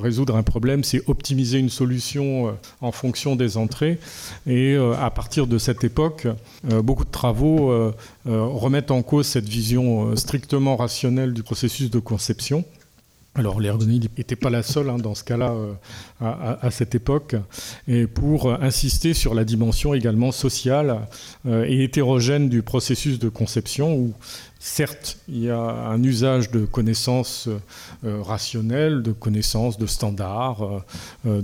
Résoudre 0.00 0.34
un 0.34 0.42
problème, 0.42 0.82
c'est 0.82 1.02
optimiser 1.06 1.58
une 1.58 1.68
solution 1.68 2.56
en 2.80 2.90
fonction 2.90 3.36
des 3.36 3.56
entrées. 3.56 3.98
Et 4.46 4.76
à 4.76 5.10
partir 5.10 5.46
de 5.46 5.58
cette 5.58 5.84
époque, 5.84 6.26
beaucoup 6.82 7.04
de 7.04 7.10
travaux 7.10 7.92
remettent 8.24 8.90
en 8.90 9.02
cause 9.02 9.26
cette 9.26 9.48
vision 9.48 10.16
strictement 10.16 10.76
rationnelle 10.76 11.32
du 11.32 11.42
processus 11.42 11.90
de 11.90 11.98
conception. 11.98 12.64
Alors 13.36 13.60
l'ergonomie 13.60 14.00
n'était 14.00 14.36
pas 14.36 14.50
la 14.50 14.62
seule 14.62 14.90
hein, 14.90 14.98
dans 14.98 15.14
ce 15.14 15.22
cas-là 15.22 15.54
à, 16.20 16.70
cette 16.70 16.96
époque, 16.96 17.36
et 17.86 18.08
pour 18.08 18.52
insister 18.52 19.14
sur 19.14 19.34
la 19.34 19.44
dimension 19.44 19.94
également 19.94 20.32
sociale 20.32 21.06
et 21.48 21.84
hétérogène 21.84 22.48
du 22.48 22.62
processus 22.62 23.20
de 23.20 23.28
conception, 23.28 23.94
où 23.94 24.14
Certes, 24.62 25.16
il 25.26 25.38
y 25.38 25.48
a 25.48 25.58
un 25.58 26.02
usage 26.02 26.50
de 26.50 26.66
connaissances 26.66 27.48
euh, 28.04 28.20
rationnelles, 28.20 29.02
de 29.02 29.10
connaissances 29.10 29.78
de 29.78 29.86
standards, 29.86 30.84
euh, 31.24 31.40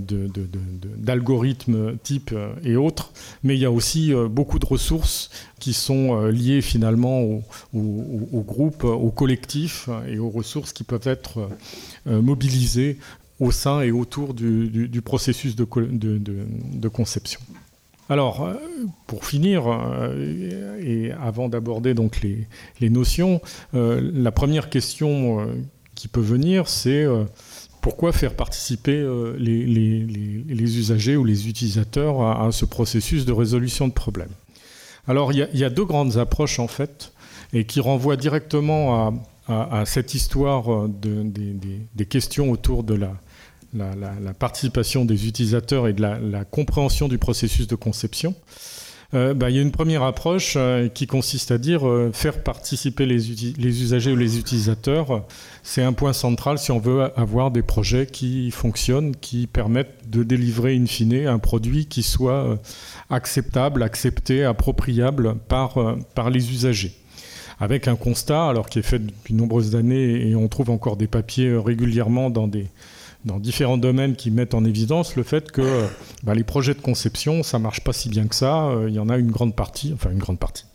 d'algorithmes 0.97 1.97
type 1.97 2.29
euh, 2.31 2.53
et 2.63 2.75
autres, 2.75 3.11
mais 3.43 3.55
il 3.55 3.59
y 3.59 3.65
a 3.65 3.71
aussi 3.71 4.13
beaucoup 4.29 4.59
de 4.59 4.67
ressources 4.67 5.31
qui 5.59 5.73
sont 5.73 6.25
liées 6.25 6.61
finalement 6.61 7.21
au, 7.73 8.43
groupe, 8.43 8.83
au 8.83 9.09
collectif 9.09 9.89
et 10.07 10.19
aux 10.19 10.29
ressources 10.29 10.71
qui 10.71 10.83
peuvent 10.83 11.07
être 11.07 11.49
mobilisées 12.05 12.99
au 13.39 13.49
sein 13.49 13.81
et 13.81 13.89
autour 13.89 14.35
du, 14.35 15.01
processus 15.03 15.55
de 15.55 16.87
conception. 16.87 17.39
Alors, 18.09 18.43
euh, 18.45 18.53
pour 19.05 19.25
finir, 19.25 19.67
euh, 19.67 20.79
et 20.81 21.11
avant 21.11 21.49
d'aborder 21.49 21.93
donc 21.93 22.21
les, 22.21 22.89
notions, 22.89 23.41
euh, 23.73 24.11
la 24.13 24.31
première 24.31 24.69
question 24.69 25.45
qui 25.95 26.07
peut 26.07 26.21
venir, 26.21 26.69
c'est 26.69 27.05
pourquoi 27.81 28.11
faire 28.11 28.35
participer 28.35 29.05
les, 29.37 30.77
usagers 30.77 31.17
ou 31.17 31.25
les 31.25 31.49
utilisateurs 31.49 32.21
à, 32.21 32.51
ce 32.51 32.65
processus 32.65 33.25
de 33.25 33.33
résolution 33.33 33.87
de 33.87 33.93
problèmes? 33.93 34.31
Alors, 35.07 35.31
il 35.31 35.47
y, 35.53 35.63
a 35.63 35.69
deux 35.69 35.85
grandes 35.85 36.17
approches 36.17 36.59
en 36.59 36.67
fait, 36.67 37.13
et 37.53 37.65
qui 37.65 37.79
renvoient 37.79 38.17
directement 38.17 39.17
à, 39.47 39.85
cette 39.85 40.13
histoire 40.13 40.87
des 40.87 42.05
questions 42.05 42.51
autour 42.51 42.83
de 42.83 42.93
la, 42.93 43.13
la, 43.77 44.33
participation 44.33 45.05
des 45.05 45.27
utilisateurs 45.27 45.87
et 45.87 45.93
de 45.93 46.01
la, 46.01 46.45
compréhension 46.45 47.07
du 47.07 47.17
processus 47.17 47.67
de 47.67 47.75
conception. 47.75 48.35
Euh, 49.13 49.33
bah, 49.33 49.49
il 49.49 49.55
y 49.55 49.59
a 49.59 49.61
une 49.61 49.71
première 49.71 50.03
approche 50.03 50.55
euh, 50.57 50.89
qui 50.89 51.07
consiste 51.07 51.51
à 51.51 51.57
dire 51.57 51.87
euh, 51.87 52.11
faire 52.11 52.43
participer 52.43 53.05
les, 53.05 53.31
usagers 53.81 54.11
ou 54.11 54.17
les 54.17 54.37
utilisateurs. 54.37 55.25
C'est 55.63 55.81
un 55.81 55.93
point 55.93 56.11
central 56.11 56.57
si 56.59 56.71
on 56.71 56.79
veut 56.79 57.09
avoir 57.17 57.51
des 57.51 57.61
projets 57.61 58.05
qui 58.05 58.51
fonctionnent, 58.51 59.15
qui 59.15 59.47
permettent 59.47 60.09
de 60.09 60.23
délivrer 60.23 60.75
in 60.75 60.85
fine 60.87 61.25
un 61.25 61.39
produit 61.39 61.85
qui 61.85 62.03
soit 62.03 62.59
acceptable, 63.09 63.81
accepté, 63.81 64.43
appropriable 64.43 65.35
par, 65.47 65.77
par 66.13 66.29
les 66.29 66.51
usagers 66.51 66.93
avec 67.59 67.87
un 67.87 67.95
constat 67.95 68.49
alors 68.49 68.69
qui 68.69 68.77
est 68.79 68.83
fait 68.83 68.99
depuis 68.99 69.33
de 69.33 69.39
nombreuses 69.39 69.75
années 69.75 70.29
et 70.29 70.35
on 70.35 70.47
trouve 70.47 70.69
encore 70.69 70.95
des 70.95 71.07
papiers 71.07 71.57
régulièrement 71.57 72.29
dans 72.29 72.47
des, 72.47 72.67
dans 73.27 73.39
différents 73.39 73.77
domaines 73.77 74.15
qui 74.15 74.31
mettent 74.31 74.55
en 74.55 74.65
évidence 74.65 75.15
le 75.15 75.23
fait 75.23 75.51
que 75.51 75.85
bah, 76.23 76.33
les 76.33 76.43
projets 76.43 76.73
de 76.73 76.81
conception, 76.81 77.43
ça 77.43 77.59
marche 77.59 77.81
pas 77.83 77.93
si 77.93 78.09
bien 78.09 78.25
que 78.25 78.35
ça. 78.35 78.71
Il 78.87 78.93
y 78.93 78.99
en 78.99 79.09
a 79.09 79.17
une 79.17 79.31
grande 79.31 79.55
partie, 79.55 79.91
enfin 79.93 80.09
une 80.11 80.17
grande 80.17 80.39
partie. 80.39 80.65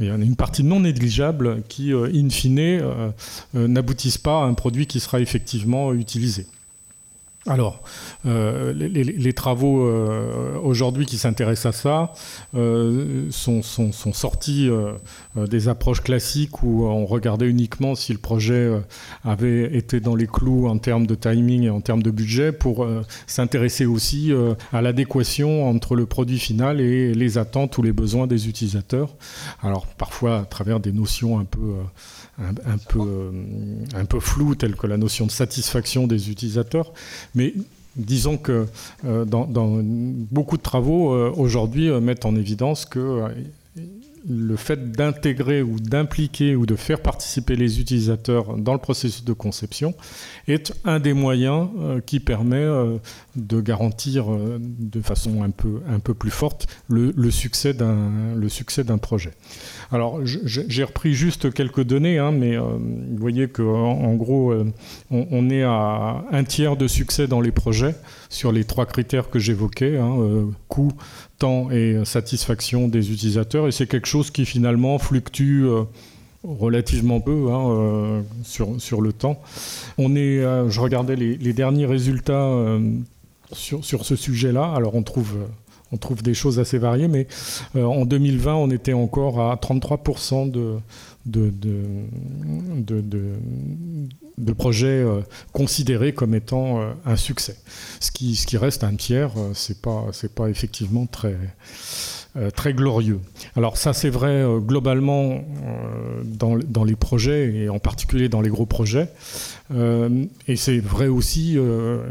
Il 0.00 0.06
y 0.06 0.10
en 0.10 0.20
a 0.20 0.24
une 0.24 0.36
partie 0.36 0.64
non 0.64 0.80
négligeable 0.80 1.62
qui, 1.68 1.92
in 1.92 2.30
fine, 2.30 2.80
n'aboutissent 3.54 4.18
pas 4.18 4.42
à 4.42 4.46
un 4.46 4.54
produit 4.54 4.86
qui 4.86 4.98
sera 4.98 5.20
effectivement 5.20 5.92
utilisé. 5.92 6.46
Alors, 7.46 7.82
euh, 8.26 8.74
les, 8.74 9.32
travaux 9.32 9.86
euh, 9.86 10.58
aujourd'hui 10.62 11.06
qui 11.06 11.16
s'intéressent 11.16 11.74
à 11.74 11.78
ça 11.78 12.12
euh, 12.54 13.30
sont, 13.30 13.62
sortis 13.62 14.68
des 15.36 15.68
approches 15.68 16.02
classiques 16.02 16.62
où 16.62 16.84
on 16.84 17.06
regardait 17.06 17.48
uniquement 17.48 17.94
si 17.94 18.12
le 18.12 18.18
projet 18.18 18.70
avait 19.24 19.74
été 19.74 20.00
dans 20.00 20.14
les 20.14 20.26
clous 20.26 20.68
en 20.68 20.76
termes 20.76 21.06
de 21.06 21.14
timing 21.14 21.62
et 21.62 21.70
en 21.70 21.80
termes 21.80 22.02
de 22.02 22.10
budget 22.10 22.52
pour 22.52 22.86
s'intéresser 23.26 23.86
aussi 23.86 24.32
à 24.72 24.82
l'adéquation 24.82 25.66
entre 25.66 25.94
le 25.94 26.04
produit 26.04 26.38
final 26.38 26.80
et 26.80 27.14
les 27.14 27.38
attentes 27.38 27.78
ou 27.78 27.82
les 27.82 27.92
besoins 27.92 28.26
des 28.26 28.48
utilisateurs. 28.48 29.14
Alors, 29.62 29.86
parfois 29.86 30.40
à 30.40 30.44
travers 30.44 30.78
des 30.78 30.92
notions 30.92 31.38
un 31.38 31.44
peu 31.44 31.74
un, 32.40 32.78
peu, 32.78 33.00
euh, 33.00 33.30
un 33.94 34.04
peu 34.04 34.20
flou, 34.20 34.54
telle 34.54 34.76
que 34.76 34.86
la 34.86 34.96
notion 34.96 35.26
de 35.26 35.30
satisfaction 35.30 36.06
des 36.06 36.30
utilisateurs. 36.30 36.92
Disons 37.96 38.36
que 38.36 38.66
euh, 39.04 39.24
dans, 39.24 39.46
beaucoup 40.30 40.56
de 40.56 40.62
travaux 40.62 41.12
euh, 41.12 41.32
aujourd'hui 41.36 41.90
mettent 42.00 42.24
en 42.24 42.36
évidence 42.36 42.84
que 42.84 43.22
le 44.28 44.56
fait 44.56 44.92
d'intégrer 44.92 45.62
ou 45.62 45.78
d'impliquer 45.80 46.56
ou 46.56 46.66
de 46.66 46.76
faire 46.76 47.00
participer 47.00 47.56
les 47.56 47.80
utilisateurs 47.80 48.56
dans 48.56 48.72
le 48.72 48.78
processus 48.78 49.24
de 49.24 49.32
conception 49.32 49.94
est 50.48 50.72
un 50.84 51.00
des 51.00 51.12
moyens 51.12 51.68
qui 52.06 52.20
permet 52.20 52.66
de 53.36 53.60
garantir 53.60 54.26
de 54.58 55.00
façon 55.00 55.42
un 55.42 55.50
peu, 55.50 56.14
plus 56.14 56.30
forte 56.30 56.66
le, 56.88 57.12
le 57.16 57.30
succès 57.30 57.74
d'un 57.74 58.98
projet. 58.98 59.32
Alors, 59.92 60.20
j'ai 60.24 60.84
repris 60.84 61.14
juste 61.14 61.52
quelques 61.52 61.82
données, 61.82 62.18
hein, 62.18 62.32
mais 62.32 62.56
euh, 62.56 62.62
vous 62.62 63.18
voyez 63.18 63.48
qu'en 63.48 63.64
en 63.64 64.14
gros, 64.14 64.52
euh, 64.52 64.72
on, 65.10 65.50
est 65.50 65.62
à 65.62 66.24
un 66.30 66.44
tiers 66.44 66.76
de 66.76 66.86
succès 66.86 67.26
dans 67.26 67.40
les 67.40 67.52
projets 67.52 67.94
sur 68.28 68.52
les 68.52 68.64
trois 68.64 68.86
critères 68.86 69.30
que 69.30 69.38
j'évoquais, 69.38 69.98
hein, 69.98 70.16
euh, 70.18 70.46
coût, 70.68 70.92
temps 71.40 71.70
et 71.70 72.04
satisfaction 72.04 72.86
des 72.86 73.12
utilisateurs. 73.12 73.66
Et 73.66 73.72
c'est 73.72 73.86
quelque 73.86 74.06
chose 74.06 74.30
qui 74.30 74.44
finalement 74.44 74.98
fluctue 74.98 75.64
relativement 76.44 77.20
peu 77.20 77.48
hein, 77.50 78.22
sur, 78.44 78.80
sur 78.80 79.00
le 79.00 79.12
temps. 79.12 79.40
On 79.98 80.14
est, 80.16 80.40
je 80.68 80.80
regardais 80.80 81.16
les, 81.16 81.52
derniers 81.52 81.86
résultats 81.86 82.78
sur, 83.52 83.84
sur 83.84 84.04
ce 84.04 84.16
sujet-là. 84.16 84.72
Alors 84.74 84.94
on 84.94 85.02
trouve 85.02 85.36
on 85.92 85.96
trouve 85.96 86.22
des 86.22 86.34
choses 86.34 86.58
assez 86.60 86.78
variées, 86.78 87.08
mais 87.08 87.26
euh, 87.76 87.84
en 87.84 88.04
2020, 88.04 88.54
on 88.54 88.70
était 88.70 88.92
encore 88.92 89.40
à 89.40 89.56
33% 89.56 90.50
de, 90.50 90.78
de, 91.26 91.52
de, 91.60 93.34
projets 94.54 95.02
euh, 95.02 95.20
considérés 95.52 96.12
comme 96.12 96.34
étant 96.34 96.80
euh, 96.80 96.92
un 97.06 97.16
succès. 97.16 97.56
Ce 98.00 98.10
qui, 98.10 98.56
reste 98.56 98.84
un 98.84 98.94
tiers, 98.94 99.30
c'est 99.54 99.80
pas, 99.80 100.06
pas 100.34 100.48
effectivement 100.48 101.06
très 101.06 101.36
euh, 102.36 102.50
glorieux. 102.66 103.18
Alors 103.56 103.76
ça 103.76 103.92
c'est 103.92 104.08
vrai 104.08 104.30
euh, 104.30 104.60
globalement 104.60 105.32
euh, 105.32 106.22
dans, 106.22 106.84
les 106.84 106.94
projets 106.94 107.52
et 107.52 107.68
en 107.68 107.80
particulier 107.80 108.28
dans 108.28 108.40
les 108.40 108.50
gros 108.50 108.66
projets. 108.66 109.08
et 110.46 110.56
c'est 110.56 110.78
vrai 110.78 111.08
aussi, 111.08 111.58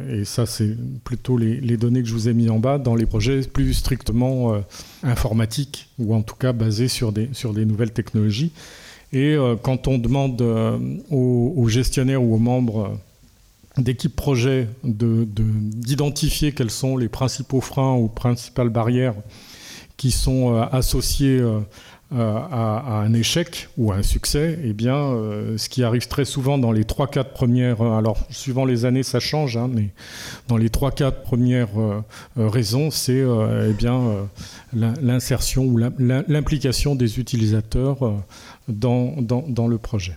et 0.10 0.26
ça 0.26 0.46
c'est 0.46 0.76
plutôt 1.04 1.38
les, 1.38 1.78
données 1.78 2.02
que 2.02 2.08
je 2.08 2.14
vous 2.14 2.28
ai 2.28 2.34
mis 2.34 2.50
en 2.50 2.60
bas, 2.60 2.78
dans 2.78 2.96
les 2.96 3.06
projets 3.06 3.42
plus 3.42 3.74
strictement 3.74 4.62
informatiques 5.04 5.90
ou 6.00 6.14
en 6.14 6.22
tout 6.22 6.36
cas 6.36 6.54
basés 6.54 6.88
sur 6.88 7.14
sur 7.34 7.54
des 7.54 7.66
nouvelles 7.66 7.92
technologies. 7.92 8.52
Et 9.12 9.36
quand 9.64 9.88
on 9.88 9.98
demande 9.98 10.42
aux, 11.10 11.68
gestionnaires 11.68 12.22
ou 12.22 12.36
aux 12.36 12.40
membres 12.40 12.98
d'équipes 13.78 14.16
projet 14.16 14.68
d'identifier 14.84 16.52
quels 16.52 16.70
sont 16.70 16.98
les 16.98 17.10
principaux 17.10 17.62
freins 17.62 17.96
ou 17.96 18.08
principales 18.08 18.70
barrières 18.70 19.16
qui 20.00 20.12
sont 20.12 20.56
euh, 20.56 20.64
associés 20.72 21.42
euh, 22.12 22.16
euh, 22.20 22.38
à, 22.52 23.02
un 23.06 23.14
échec 23.14 23.70
ou 23.78 23.92
à 23.92 23.96
un 23.96 24.04
succès, 24.04 24.58
eh 24.64 24.74
bien, 24.74 25.16
ce 25.58 25.70
qui 25.70 25.84
arrive 25.84 26.08
très 26.08 26.26
souvent 26.26 26.58
dans 26.58 26.72
les 26.72 26.84
3-4 26.84 27.26
premières, 27.26 27.82
alors 27.82 28.18
suivant 28.30 28.66
les 28.66 28.86
années 28.86 29.04
ça 29.04 29.20
change, 29.20 29.58
hein, 29.58 29.70
mais 29.72 29.90
dans 30.48 30.58
les 30.58 30.70
3-4 30.70 31.22
premières 31.22 31.70
raisons, 32.36 32.92
c'est 32.92 33.24
eh 33.24 33.74
bien 33.74 34.28
l'insertion 34.74 35.66
ou 35.66 35.78
l'implication 35.78 36.96
des 36.96 37.20
utilisateurs 37.20 37.98
dans, 38.68 39.16
dans 39.22 39.68
le 39.68 39.78
projet. 39.78 40.16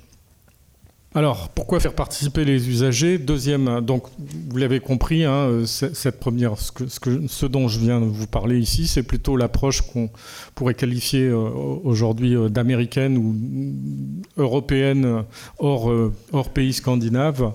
Alors, 1.15 1.51
pourquoi 1.51 1.79
faire 1.79 1.93
participer 1.93 2.47
les 2.47 2.71
usagers? 2.71 3.19
Deuxième, 3.19 3.83
donc 3.83 4.05
vous 4.49 4.57
l'avez 4.57 4.81
compris, 4.81 5.25
hein, 5.25 5.65
cette 5.67 6.19
première, 6.19 6.55
ce, 6.59 7.47
dont 7.47 7.69
je 7.69 7.79
viens 7.79 8.01
de 8.01 8.07
vous 8.07 8.27
parler 8.27 8.59
ici, 8.59 8.87
c'est 8.87 9.03
plutôt 9.03 9.37
l'approche 9.37 9.83
qu'on 9.83 10.09
pourrait 10.55 10.73
qualifier 10.73 11.27
euh, 11.27 11.37
aujourd'hui 11.37 12.35
euh, 12.35 12.49
d'américaine 12.49 13.19
ou 13.19 13.37
européenne 14.39 15.25
hors, 15.59 15.91
euh, 15.91 16.15
pays 16.55 16.73
scandinaves, 16.73 17.53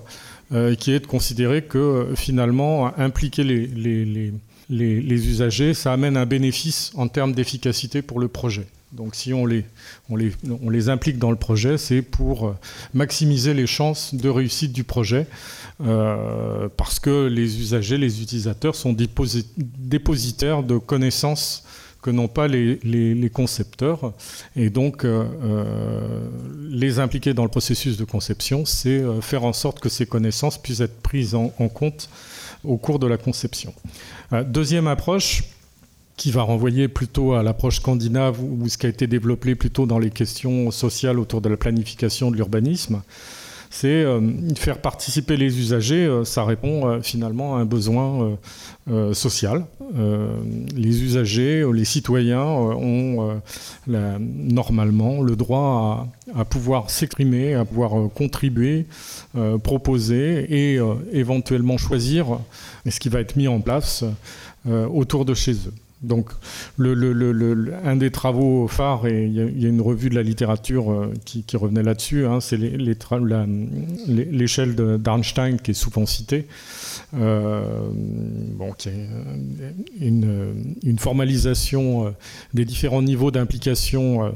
qui 0.78 0.92
est 0.92 1.00
de 1.00 1.06
considérer 1.06 1.62
que 1.62 2.08
finalement, 2.14 2.96
impliquer 2.98 3.44
les 3.44 5.28
usagers, 5.28 5.74
ça 5.74 5.92
amène 5.92 6.16
un 6.16 6.26
bénéfice 6.26 6.90
en 6.94 7.08
termes 7.08 7.32
d'efficacité 7.32 8.00
pour 8.02 8.18
le 8.18 8.28
projet. 8.28 8.66
Donc 8.92 9.14
si 9.14 9.34
on 9.34 9.44
les, 9.44 9.64
on 10.08 10.16
les, 10.16 10.88
implique 10.88 11.18
dans 11.18 11.30
le 11.30 11.36
projet, 11.36 11.76
c'est 11.76 12.00
pour 12.00 12.48
euh, 12.48 12.56
maximiser 12.94 13.52
les 13.52 13.66
chances 13.66 14.14
de 14.14 14.30
réussite 14.30 14.72
du 14.72 14.82
projet, 14.82 15.26
euh, 15.82 16.68
parce 16.74 16.98
que 16.98 17.26
les 17.26 17.60
usagers, 17.60 17.98
les 17.98 18.22
utilisateurs 18.22 18.74
sont 18.74 18.96
dépositaires 18.96 20.62
de 20.62 20.78
connaissances 20.78 21.64
que 22.00 22.10
n'ont 22.10 22.28
pas 22.28 22.48
les, 22.48 23.30
concepteurs. 23.34 24.14
Et 24.56 24.70
donc, 24.70 25.04
euh, 25.04 26.30
les 26.70 26.98
impliquer 26.98 27.34
dans 27.34 27.42
le 27.42 27.50
processus 27.50 27.98
de 27.98 28.04
conception, 28.04 28.64
c'est 28.64 29.02
faire 29.20 29.44
en 29.44 29.52
sorte 29.52 29.80
que 29.80 29.88
ces 29.90 30.06
connaissances 30.06 30.56
puissent 30.56 30.80
être 30.80 31.02
prises 31.02 31.34
en 31.34 31.50
compte 31.68 32.08
au 32.64 32.76
cours 32.78 32.98
de 32.98 33.06
la 33.06 33.18
conception. 33.18 33.74
deuxième 34.46 34.86
approche, 34.86 35.42
qui 36.18 36.30
va 36.32 36.42
renvoyer 36.42 36.88
plutôt 36.88 37.32
à 37.32 37.42
l'approche 37.42 37.76
scandinave 37.76 38.42
ou 38.42 38.68
ce 38.68 38.76
qui 38.76 38.84
a 38.84 38.88
été 38.90 39.06
développé 39.06 39.54
plutôt 39.54 39.86
dans 39.86 39.98
les 39.98 40.10
questions 40.10 40.70
sociales 40.70 41.18
autour 41.18 41.40
de 41.40 41.48
la 41.48 41.56
planification 41.56 42.30
de 42.30 42.36
l'urbanisme. 42.36 43.00
C'est 43.70 43.88
euh, 43.88 44.20
faire 44.56 44.78
participer 44.78 45.36
les 45.36 45.58
usagers, 45.58 46.06
euh, 46.06 46.24
ça 46.24 46.44
répond 46.44 46.88
euh, 46.88 47.00
finalement 47.02 47.56
à 47.56 47.60
un 47.60 47.64
besoin 47.64 48.36
social. 49.12 49.66
les 50.74 51.02
usagers, 51.02 51.64
les 51.74 51.84
citoyens 51.84 52.42
ont 52.42 53.40
normalement 53.86 55.20
le 55.20 55.36
droit 55.36 56.08
à, 56.34 56.40
à 56.40 56.44
pouvoir 56.46 56.88
s'exprimer, 56.88 57.52
à 57.52 57.66
pouvoir 57.66 58.10
contribuer, 58.14 58.86
proposer 59.62 60.46
et 60.48 60.80
éventuellement 61.12 61.76
choisir 61.76 62.38
ce 62.88 62.98
qui 62.98 63.10
va 63.10 63.20
être 63.20 63.36
mis 63.36 63.46
en 63.46 63.60
place 63.60 64.04
autour 64.66 65.26
de 65.26 65.34
chez 65.34 65.52
eux. 65.52 65.74
Donc, 66.02 66.30
un 66.78 67.96
des 67.96 68.10
travaux 68.12 68.68
phares, 68.68 69.06
et 69.08 69.24
il 69.26 69.32
y, 69.60 69.66
a 69.66 69.68
une 69.68 69.80
revue 69.80 70.10
de 70.10 70.14
la 70.14 70.22
littérature 70.22 70.92
euh, 70.92 71.12
qui, 71.24 71.44
revenait 71.56 71.82
là-dessus, 71.82 72.24
hein, 72.24 72.40
c'est 72.40 72.56
l'échelle 74.06 74.76
d'Arnstein 74.76 75.58
qui 75.58 75.72
est 75.72 75.74
souvent 75.74 76.06
citée, 76.06 76.46
euh, 77.14 77.90
qui 78.78 78.90
est 78.90 79.08
une, 80.00 80.76
une 80.84 80.98
formalisation 80.98 82.06
euh, 82.06 82.10
des 82.54 82.64
différents 82.64 83.02
niveaux 83.02 83.30
d'implication 83.30 84.24
euh, 84.24 84.30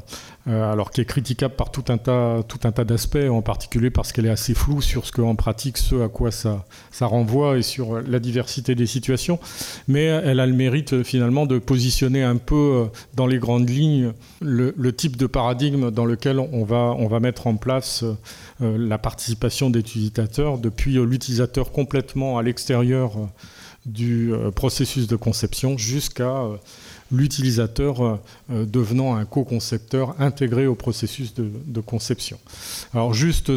alors 0.47 0.91
qui 0.91 1.01
est 1.01 1.05
critiquable 1.05 1.55
par 1.55 1.71
tout 1.71 1.85
un 1.89 1.99
tas, 1.99 2.43
tout 2.49 2.59
un 2.65 2.73
tas 2.73 2.85
d'aspects, 2.85 3.29
en 3.31 3.43
particulier 3.43 3.91
parce 3.91 4.13
qu'elle 4.13 4.27
est 4.27 4.31
assez 4.31 4.55
floue 4.55 4.81
sur 4.81 5.07
ce 5.07 5.13
qu'en 5.13 5.37
pratique, 5.37 5.79
ce 5.79 6.03
à 6.03 6.09
quoi 6.09 6.33
ça, 6.33 6.65
ça 6.91 7.07
renvoie 7.07 7.59
et 7.59 7.63
sur 7.63 8.01
la 8.01 8.19
diversité 8.19 8.75
des 8.75 8.87
situations. 8.87 9.39
Mais 9.87 10.05
elle 10.05 10.41
a 10.41 10.47
le 10.47 10.53
mérite 10.53 10.95
euh, 10.95 11.05
finalement 11.05 11.47
de 11.47 11.59
positionner 11.59 12.25
un 12.25 12.37
peu 12.37 12.55
euh, 12.57 12.85
dans 13.15 13.27
les 13.27 13.39
grandes 13.39 13.69
lignes 13.69 14.13
le, 14.41 14.73
type 14.93 15.17
de 15.17 15.27
paradigme 15.27 15.91
dans 15.91 16.05
lequel 16.05 16.39
on 16.39 16.65
va, 16.65 16.95
on 16.99 17.07
va 17.07 17.21
mettre 17.21 17.47
en 17.47 17.57
place 17.57 18.05
la 18.61 18.99
participation 18.99 19.71
des 19.71 19.81
utilisateurs, 19.81 20.59
depuis 20.59 20.95
l'utilisateur 20.95 21.73
complètement 21.73 22.37
à 22.37 22.43
l'extérieur 22.43 23.13
du 23.87 24.33
processus 24.55 25.07
de 25.07 25.17
conception 25.17 25.79
jusqu'à 25.79 26.45
l'utilisateur 27.13 28.01
euh, 28.01 28.17
euh, 28.51 28.65
devenant 28.65 29.15
un 29.15 29.25
co-concepteur 29.25 30.15
intégré 30.19 30.67
au 30.67 30.75
processus 30.75 31.35
de, 31.35 31.81
conception. 31.81 32.39
Alors 32.95 33.13
juste 33.13 33.53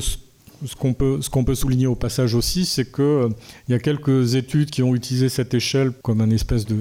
ce 0.66 0.76
qu'on 0.76 0.94
peut, 0.94 1.20
peut, 1.46 1.56
souligner 1.56 1.88
au 1.88 1.96
passage 1.96 2.36
aussi, 2.36 2.66
c'est 2.66 2.92
qu'il 2.92 3.04
euh, 3.04 3.30
y 3.70 3.74
a 3.74 3.80
quelques 3.80 4.36
études 4.36 4.70
qui 4.70 4.84
ont 4.84 4.96
utilisé 4.96 5.30
cette 5.30 5.54
échelle 5.54 5.92
comme 5.92 6.22
un 6.22 6.30
espèce 6.30 6.66
de, 6.66 6.76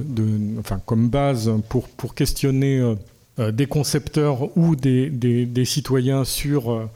enfin, 0.58 0.80
comme 0.84 1.08
base 1.08 1.50
pour, 1.68 1.88
pour 1.88 2.14
questionner 2.14 2.78
euh, 2.78 2.94
euh, 3.40 3.50
des 3.50 3.66
concepteurs 3.66 4.56
ou 4.56 4.76
des, 4.76 5.10
des, 5.10 5.64
citoyens 5.64 6.24
sur 6.24 6.88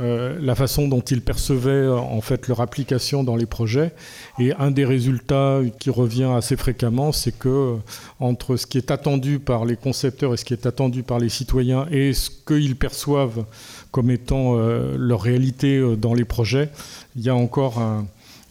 euh, 0.00 0.38
la 0.40 0.54
façon 0.54 0.88
dont 0.88 1.00
ils 1.00 1.20
percevaient 1.20 1.88
en 1.88 2.20
fait 2.20 2.48
leur 2.48 2.60
application 2.60 3.24
dans 3.24 3.36
les 3.36 3.46
projets. 3.46 3.92
Et 4.38 4.52
un 4.54 4.70
des 4.70 4.84
résultats 4.84 5.60
qui 5.78 5.90
revient 5.90 6.30
assez 6.36 6.56
fréquemment, 6.56 7.12
c'est 7.12 7.36
que 7.36 7.76
entre 8.20 8.56
ce 8.56 8.66
qui 8.66 8.78
est 8.78 8.90
attendu 8.90 9.38
par 9.38 9.64
les 9.64 9.76
concepteurs 9.76 10.34
et 10.34 10.36
ce 10.36 10.44
qui 10.44 10.54
est 10.54 10.66
attendu 10.66 11.02
par 11.02 11.18
les 11.18 11.28
citoyens 11.28 11.86
et 11.90 12.12
ce 12.12 12.30
qu'ils 12.30 12.76
perçoivent 12.76 13.44
comme 13.90 14.10
étant 14.10 14.56
euh, 14.56 14.96
leur 14.96 15.20
réalité 15.20 15.96
dans 15.96 16.14
les 16.14 16.24
projets, 16.24 16.70
il 17.16 17.22
y 17.22 17.28
a 17.28 17.34
encore 17.34 17.78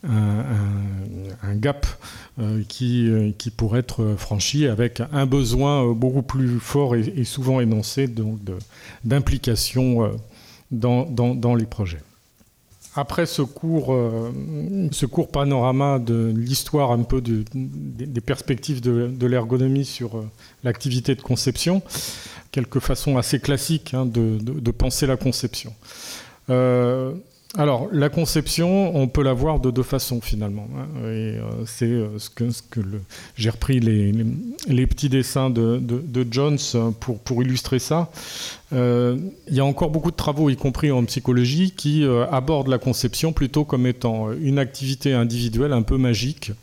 un, 0.08 1.56
gap 1.56 1.86
euh, 2.40 2.64
qui, 2.68 3.10
euh, 3.10 3.32
pourrait 3.56 3.80
être 3.80 4.16
franchi 4.18 4.66
avec 4.66 5.02
un 5.12 5.26
besoin 5.26 5.86
euh, 5.86 5.94
beaucoup 5.94 6.24
plus 6.24 6.60
fort 6.60 6.96
et, 6.96 7.24
souvent 7.24 7.60
énoncé 7.60 8.10
d'implication 9.04 10.12
dans, 10.72 11.56
les 11.56 11.66
projets. 11.66 12.02
Après 12.96 13.26
ce 13.26 13.42
court, 13.42 13.96
ce 14.92 15.06
court 15.06 15.30
panorama 15.30 16.00
de 16.00 16.34
l'histoire 16.36 16.92
un 16.92 17.04
peu 17.04 17.22
des 17.22 18.22
perspectives 18.22 18.82
de, 18.82 19.26
l'ergonomie 19.26 19.86
sur 19.86 20.24
l'activité 20.64 21.16
de 21.16 21.22
conception, 21.22 21.82
quelques 22.52 22.80
façons 22.80 23.18
assez 23.18 23.40
classiques 23.40 23.94
hein, 23.94 24.06
de, 24.06 24.38
de, 24.42 24.72
penser 24.72 25.08
la 25.08 25.16
conception. 25.18 25.74
Alors, 27.58 27.90
la 27.92 28.08
conception, 28.08 28.96
on 28.96 29.10
peut 29.10 29.24
la 29.24 29.34
voir 29.34 29.60
de 29.60 29.72
deux 29.72 29.84
façons 29.84 30.22
finalement. 30.22 30.70
Hein. 30.78 30.88
euh, 31.04 31.42
c'est 31.66 31.86
euh, 31.86 32.18
ce 32.18 32.30
que, 32.30 32.82
j'ai 33.36 33.50
repris 33.50 33.82
les, 33.82 34.88
petits 34.88 35.10
dessins 35.10 35.50
de, 35.50 36.28
Jones 36.32 36.58
pour, 37.26 37.44
illustrer 37.44 37.80
ça. 37.80 38.10
Euh, 38.72 39.18
il 39.50 39.56
y 39.56 39.60
a 39.60 39.66
encore 39.66 39.90
beaucoup 39.90 40.12
de 40.12 40.16
travaux, 40.16 40.50
y 40.50 40.56
compris 40.56 40.92
en 40.92 41.04
psychologie, 41.04 41.72
qui 41.72 42.06
abordent 42.32 42.70
la 42.70 42.78
conception 42.78 43.34
plutôt 43.34 43.66
comme 43.66 43.86
étant 43.86 44.32
une 44.32 44.58
activité 44.58 45.14
individuelle 45.14 45.74
un 45.74 45.82
peu 45.82 45.98
magique 45.98 46.54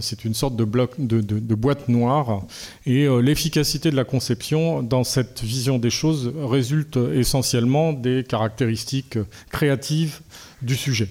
c'est 0.00 0.24
une 0.24 0.34
sorte 0.34 0.56
de, 0.56 0.64
bloc, 0.64 0.92
de, 0.98 1.54
boîte 1.54 1.88
noire. 1.88 2.42
Et 2.86 3.04
euh, 3.04 3.20
l'efficacité 3.20 3.90
de 3.90 3.96
la 3.96 4.04
conception 4.04 4.82
dans 4.82 5.04
cette 5.04 5.42
vision 5.42 5.78
des 5.78 5.90
choses 5.90 6.32
résulte 6.44 6.98
essentiellement 7.14 7.92
des 7.92 8.24
caractéristiques 8.24 9.18
créatives 9.50 10.20
du 10.62 10.76
sujet. 10.76 11.08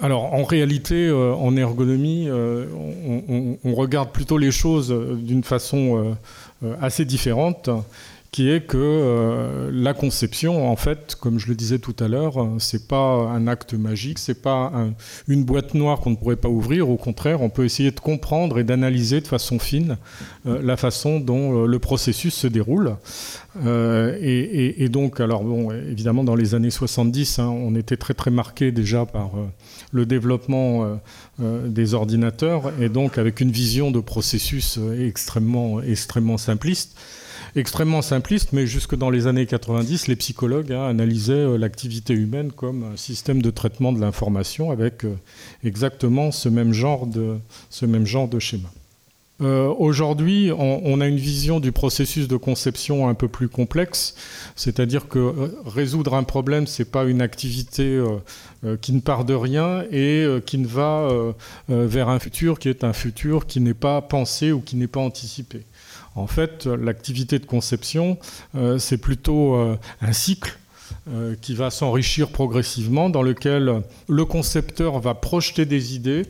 Alors 0.00 0.34
en 0.34 0.44
réalité, 0.44 1.06
euh, 1.06 1.34
en 1.34 1.56
ergonomie, 1.56 2.28
on, 2.30 3.74
regarde 3.74 4.10
plutôt 4.10 4.38
les 4.38 4.52
choses 4.52 4.94
d'une 5.18 5.44
façon 5.44 6.16
assez 6.80 7.04
différente 7.04 7.70
qui 8.34 8.50
est 8.50 8.62
que 8.62 8.76
euh, 8.76 9.70
la 9.72 9.94
conception, 9.94 10.68
en 10.68 10.74
fait, 10.74 11.14
comme 11.14 11.38
je 11.38 11.46
le 11.46 11.54
disais 11.54 11.78
tout 11.78 11.94
à 12.00 12.08
l'heure, 12.08 12.42
euh, 12.42 12.56
c'est 12.58 12.88
pas 12.88 13.28
un 13.28 13.46
acte 13.46 13.74
magique, 13.74 14.18
c'est 14.18 14.42
pas 14.42 14.72
une 15.28 15.44
boîte 15.44 15.74
noire 15.74 16.00
qu'on 16.00 16.10
ne 16.10 16.16
pourrait 16.16 16.34
pas 16.34 16.48
ouvrir. 16.48 16.90
Au 16.90 16.96
contraire, 16.96 17.42
on 17.42 17.48
peut 17.48 17.64
essayer 17.64 17.92
de 17.92 18.00
comprendre 18.00 18.58
et 18.58 18.64
d'analyser 18.64 19.20
de 19.20 19.28
façon 19.28 19.60
fine 19.60 19.98
euh, 20.46 20.60
la 20.60 20.76
façon 20.76 21.20
dont 21.20 21.64
le 21.64 21.78
processus 21.78 22.34
se 22.34 22.48
déroule. 22.48 22.96
Et, 23.64 24.88
donc, 24.90 25.20
alors 25.20 25.44
bon, 25.44 25.70
évidemment, 25.70 26.24
dans 26.24 26.34
les 26.34 26.56
années 26.56 26.72
70, 26.72 27.38
hein, 27.38 27.46
on 27.46 27.76
était 27.76 27.96
très 27.96 28.14
très 28.14 28.32
marqué 28.32 28.72
déjà 28.72 29.06
par 29.06 29.30
le 29.92 30.06
développement 30.06 30.98
des 31.38 31.94
ordinateurs 31.94 32.72
et 32.80 32.88
donc 32.88 33.16
avec 33.16 33.40
une 33.40 33.52
vision 33.52 33.92
de 33.92 34.00
processus 34.00 34.80
extrêmement 34.98 35.80
extrêmement 35.80 36.36
simpliste 36.36 36.96
extrêmement 37.56 38.02
simpliste, 38.02 38.52
mais 38.52 38.66
jusque 38.66 38.96
dans 38.96 39.10
les 39.10 39.26
années 39.26 39.46
90, 39.46 40.08
les 40.08 40.16
psychologues 40.16 40.72
hein, 40.72 40.86
analysaient 40.86 41.32
euh, 41.32 41.56
l'activité 41.56 42.12
humaine 42.14 42.52
comme 42.52 42.84
un 42.92 42.96
système 42.96 43.42
de 43.42 43.50
traitement 43.50 43.92
de 43.92 44.00
l'information 44.00 44.70
avec 44.70 45.04
euh, 45.04 45.14
exactement 45.62 46.32
ce 46.32 46.48
même 46.48 46.72
genre 46.72 47.06
de, 47.06 47.36
ce 47.70 47.86
schéma. 48.38 48.68
Euh, 49.40 49.66
aujourd'hui, 49.66 50.52
on, 50.56 51.00
a 51.00 51.08
une 51.08 51.16
vision 51.16 51.58
du 51.58 51.72
processus 51.72 52.28
de 52.28 52.36
conception 52.36 53.08
un 53.08 53.14
peu 53.14 53.26
plus 53.26 53.48
complexe, 53.48 54.14
c'est-à-dire 54.54 55.08
que 55.08 55.52
résoudre 55.66 56.14
un 56.14 56.22
problème, 56.22 56.68
c'est 56.68 56.84
pas 56.84 57.02
une 57.04 57.20
activité 57.20 58.00
qui 58.80 58.92
ne 58.92 59.00
part 59.00 59.24
de 59.24 59.34
rien 59.34 59.82
et 59.90 60.24
qui 60.46 60.56
ne 60.58 60.68
va 60.68 61.08
vers 61.68 62.10
un 62.10 62.20
futur 62.20 62.60
qui 62.60 62.68
est 62.68 62.84
un 62.84 62.92
futur 62.92 63.46
qui 63.46 63.58
n'est 63.58 63.74
pas 63.74 64.00
pensé 64.02 64.52
ou 64.52 64.60
qui 64.60 64.76
n'est 64.76 64.86
pas 64.86 65.00
anticipé. 65.00 65.64
En 66.16 66.26
fait, 66.26 66.66
l'activité 66.66 67.38
de 67.38 67.46
conception, 67.46 68.18
euh, 68.54 68.78
c'est 68.78 68.98
plutôt 68.98 69.56
euh, 69.56 69.76
un 70.00 70.12
cycle 70.12 70.56
euh, 71.08 71.34
qui 71.40 71.54
va 71.54 71.70
s'enrichir 71.70 72.28
progressivement, 72.28 73.10
dans 73.10 73.22
lequel 73.22 73.82
le 74.08 74.24
concepteur 74.24 75.00
va 75.00 75.14
projeter 75.14 75.64
des 75.64 75.94
idées 75.94 76.22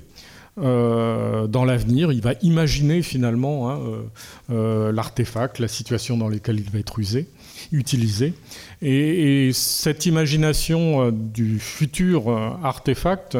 dans 0.57 1.65
l'avenir. 1.65 2.13
Il 2.13 2.21
va 2.21 2.35
imaginer 2.43 3.03
finalement 3.03 3.73
hein, 3.73 3.81
l'artefact, 4.49 5.59
la 5.59 5.67
situation 5.67 6.17
dans 6.17 6.29
laquelle 6.29 6.61
il 6.61 6.71
va 6.71 6.79
être 6.79 7.01
usé, 7.01 7.27
utilisé. 7.73 8.35
Et, 8.81 9.51
cette 9.53 10.07
imagination 10.07 11.11
du 11.11 11.59
futur 11.59 12.29
artefact, 12.63 13.37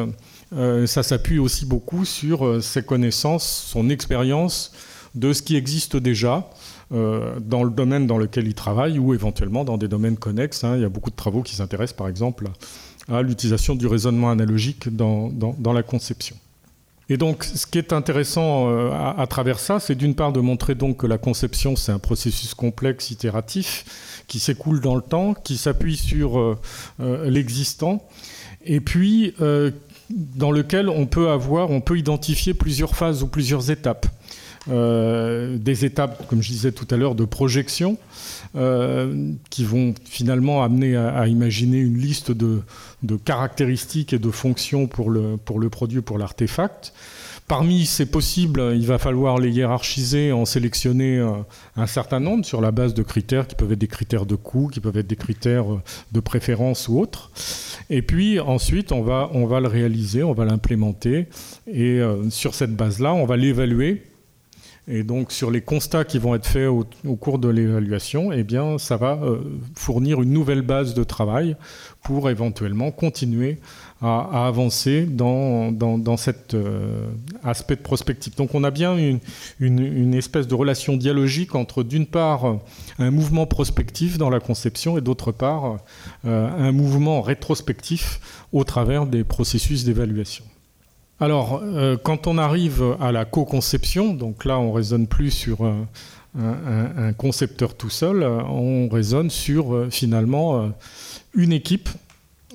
ça 0.51 1.03
s'appuie 1.03 1.39
aussi 1.39 1.65
beaucoup 1.65 2.03
sur 2.03 2.61
ses 2.61 2.83
connaissances, 2.83 3.47
son 3.71 3.89
expérience 3.89 4.73
de 5.15 5.33
ce 5.33 5.41
qui 5.41 5.55
existe 5.55 5.97
déjà 5.97 6.49
euh, 6.91 7.39
dans 7.39 7.63
le 7.63 7.71
domaine 7.71 8.05
dans 8.05 8.17
lequel 8.17 8.45
il 8.47 8.53
travaille 8.53 8.99
ou 8.99 9.13
éventuellement 9.13 9.63
dans 9.63 9.77
des 9.77 9.87
domaines 9.87 10.17
connexes. 10.17 10.63
Hein. 10.63 10.75
Il 10.75 10.81
y 10.81 10.85
a 10.85 10.89
beaucoup 10.89 11.09
de 11.09 11.15
travaux 11.15 11.41
qui 11.41 11.55
s'intéressent 11.55 11.97
par 11.97 12.07
exemple 12.07 12.47
à 13.07 13.21
l'utilisation 13.21 13.75
du 13.75 13.87
raisonnement 13.87 14.29
analogique 14.29 14.95
dans, 14.95 15.31
la 15.73 15.83
conception. 15.83 16.35
Et 17.07 17.17
donc, 17.17 17.43
ce 17.43 17.67
qui 17.67 17.77
est 17.77 17.93
intéressant 17.93 18.69
euh, 18.69 18.89
à, 18.91 19.27
travers 19.27 19.59
ça, 19.59 19.79
c'est 19.79 19.93
d'une 19.93 20.15
part 20.15 20.33
de 20.33 20.39
montrer 20.39 20.73
donc 20.73 20.97
que 20.97 21.07
la 21.07 21.19
conception, 21.19 21.75
c'est 21.75 21.91
un 21.91 21.99
processus 21.99 22.55
complexe, 22.55 23.11
itératif, 23.11 24.23
qui 24.27 24.39
s'écoule 24.39 24.79
dans 24.79 24.95
le 24.95 25.03
temps, 25.03 25.35
qui 25.35 25.57
s'appuie 25.57 25.97
sur 25.97 26.39
euh, 26.39 26.57
l'existant, 27.29 28.03
et 28.65 28.79
puis 28.79 29.35
dans 30.09 30.51
lequel 30.51 30.89
on 30.89 31.05
peut 31.05 31.29
avoir, 31.29 31.69
on 31.69 31.81
peut 31.81 31.97
identifier 31.97 32.53
plusieurs 32.53 32.95
phases 32.95 33.23
ou 33.23 33.27
plusieurs 33.27 33.69
étapes. 33.69 34.07
Euh, 34.67 35.57
des 35.57 35.85
étapes, 35.85 36.27
comme 36.27 36.41
je 36.41 36.49
disais 36.49 36.71
tout 36.71 36.87
à 36.89 36.97
l'heure, 36.97 37.15
de 37.15 37.25
projection, 37.25 37.97
euh, 38.55 39.31
qui 39.49 39.63
vont 39.63 39.93
finalement 40.05 40.63
amener 40.63 40.95
à, 40.95 41.27
imaginer 41.27 41.77
une 41.77 41.97
liste 41.97 42.31
de, 42.31 42.61
caractéristiques 43.23 44.13
et 44.13 44.19
de 44.19 44.31
fonctions 44.31 44.87
pour 44.87 45.09
le, 45.09 45.37
pour 45.37 45.59
le 45.59 45.69
produit, 45.69 46.01
pour 46.01 46.17
l'artefact. 46.17 46.93
Parmi 47.47 47.85
ces 47.85 48.07
possibles, 48.07 48.71
il 48.73 48.87
va 48.87 48.97
falloir 48.97 49.37
les 49.37 49.51
hiérarchiser, 49.51 50.31
en 50.31 50.45
sélectionner 50.45 51.19
euh, 51.19 51.29
un 51.75 51.85
certain 51.85 52.19
nombre 52.19 52.43
sur 52.43 52.59
la 52.59 52.71
base 52.71 52.95
de 52.95 53.03
critères 53.03 53.45
qui 53.45 53.53
peuvent 53.53 53.71
être 53.71 53.77
des 53.77 53.87
critères 53.87 54.25
de 54.25 54.33
coût, 54.33 54.67
qui 54.67 54.79
peuvent 54.79 54.97
être 54.97 55.05
des 55.05 55.15
critères 55.15 55.65
de 56.11 56.19
préférence 56.19 56.87
ou 56.87 56.99
autres. 56.99 57.29
Et 57.91 58.01
puis 58.01 58.39
ensuite, 58.39 58.91
on 58.91 59.03
va, 59.03 59.29
on 59.33 59.45
va 59.45 59.59
le 59.59 59.67
réaliser, 59.67 60.23
on 60.23 60.33
va 60.33 60.45
l'implémenter. 60.45 61.27
Et 61.71 62.01
sur 62.31 62.55
cette 62.55 62.75
base-là, 62.75 63.13
on 63.13 63.27
va 63.27 63.37
l'évaluer 63.37 64.01
et 64.87 65.03
donc 65.03 65.31
sur 65.31 65.49
les 65.49 65.61
constats 65.61 66.05
qui 66.05 66.19
vont 66.19 66.35
être 66.35 66.45
faits 66.45 66.67
au, 66.67 67.15
cours 67.15 67.39
de 67.39 67.49
l'évaluation, 67.49 68.31
eh 68.31 68.45
ça 68.77 68.97
va 68.97 69.19
euh, 69.23 69.39
fournir 69.75 70.21
une 70.21 70.31
nouvelle 70.31 70.61
base 70.61 70.93
de 70.93 71.03
travail 71.03 71.55
pour 72.03 72.29
éventuellement 72.29 72.91
continuer 72.91 73.57
à, 74.01 74.45
avancer 74.47 75.05
dans, 75.05 76.17
cet 76.17 76.53
euh, 76.53 77.07
aspect 77.43 77.75
de 77.75 77.81
prospective. 77.81 78.35
Donc 78.35 78.53
on 78.53 78.63
a 78.63 78.69
bien 78.69 78.95
une, 78.97 79.19
une, 79.59 80.13
espèce 80.13 80.47
de 80.47 80.53
relation 80.53 80.97
dialogique 80.97 81.55
entre 81.55 81.81
d'une 81.81 82.05
part 82.05 82.57
un 82.99 83.09
mouvement 83.09 83.47
prospectif 83.47 84.19
dans 84.19 84.29
la 84.29 84.39
conception 84.39 84.97
et 84.97 85.01
d'autre 85.01 85.31
part 85.31 85.77
euh, 86.25 86.49
un 86.57 86.71
mouvement 86.71 87.21
rétrospectif 87.21 88.19
au 88.53 88.63
travers 88.63 89.07
des 89.07 89.23
processus 89.23 89.83
d'évaluation. 89.83 90.45
Alors, 91.19 91.61
euh, 91.63 91.95
quand 92.01 92.27
on 92.27 92.37
arrive 92.37 92.83
à 92.99 93.11
la 93.11 93.23
co-conception, 93.23 94.13
donc 94.13 94.43
là 94.43 94.59
on 94.59 94.73
raisonne 94.73 95.07
plus 95.07 95.31
sur 95.31 95.63
un, 95.63 95.87
concepteur 97.17 97.75
tout 97.75 97.89
seul, 97.89 98.23
on 98.23 98.89
raisonne 98.89 99.29
sur 99.29 99.73
euh, 99.73 99.89
finalement 99.89 100.61
euh, 100.61 100.67
une 101.33 101.53
équipe. 101.53 101.87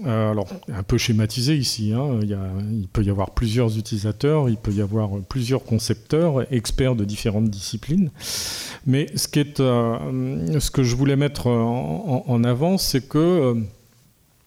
alors, 0.05 0.49
un 0.71 0.83
peu 0.83 0.99
schématisé 0.99 1.57
ici, 1.57 1.95
hein, 1.95 2.21
il, 2.23 2.89
peut 2.93 3.03
y 3.03 3.09
avoir 3.09 3.31
plusieurs 3.31 3.79
utilisateurs, 3.79 4.51
il 4.51 4.59
peut 4.59 4.73
y 4.73 4.83
avoir 4.83 5.09
plusieurs 5.27 5.65
concepteurs, 5.65 6.53
experts 6.53 6.95
de 6.95 7.07
différentes 7.07 7.49
disciplines. 7.49 8.11
Mais 8.87 9.07
ce, 9.17 9.29
que 10.71 10.83
je 10.83 10.97
voulais 10.97 11.17
mettre 11.17 11.47
en 11.47 12.45
avant, 12.45 12.77
c'est 12.77 13.09
que 13.09 13.57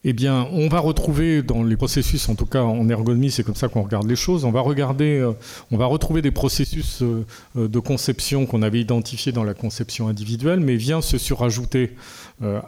eh 0.06 0.12
bien, 0.12 0.46
on 0.52 0.68
va 0.68 0.80
retrouver 0.80 1.42
dans 1.42 1.62
les 1.62 1.76
processus, 1.76 2.28
en 2.28 2.34
tout 2.34 2.44
cas 2.44 2.62
en 2.62 2.88
ergonomie, 2.90 3.30
c'est 3.30 3.42
comme 3.42 3.54
ça 3.54 3.68
qu'on 3.68 3.82
regarde 3.82 4.06
les 4.06 4.16
choses, 4.16 4.44
on 4.44 4.50
va 4.50 4.60
regarder, 4.60 5.18
euh, 5.18 5.32
on 5.70 5.78
va 5.78 5.86
retrouver 5.86 6.20
des 6.20 6.30
processus 6.30 7.00
euh, 7.00 7.24
euh, 7.56 7.68
de 7.68 7.78
conception 7.78 8.44
qu'on 8.44 8.60
avait 8.60 8.80
identifiés 8.80 9.32
dans 9.32 9.44
la 9.44 9.54
conception 9.54 10.08
individuelle, 10.08 10.60
mais 10.60 10.76
vient 10.76 11.00
se 11.00 11.16
surajouter 11.18 11.92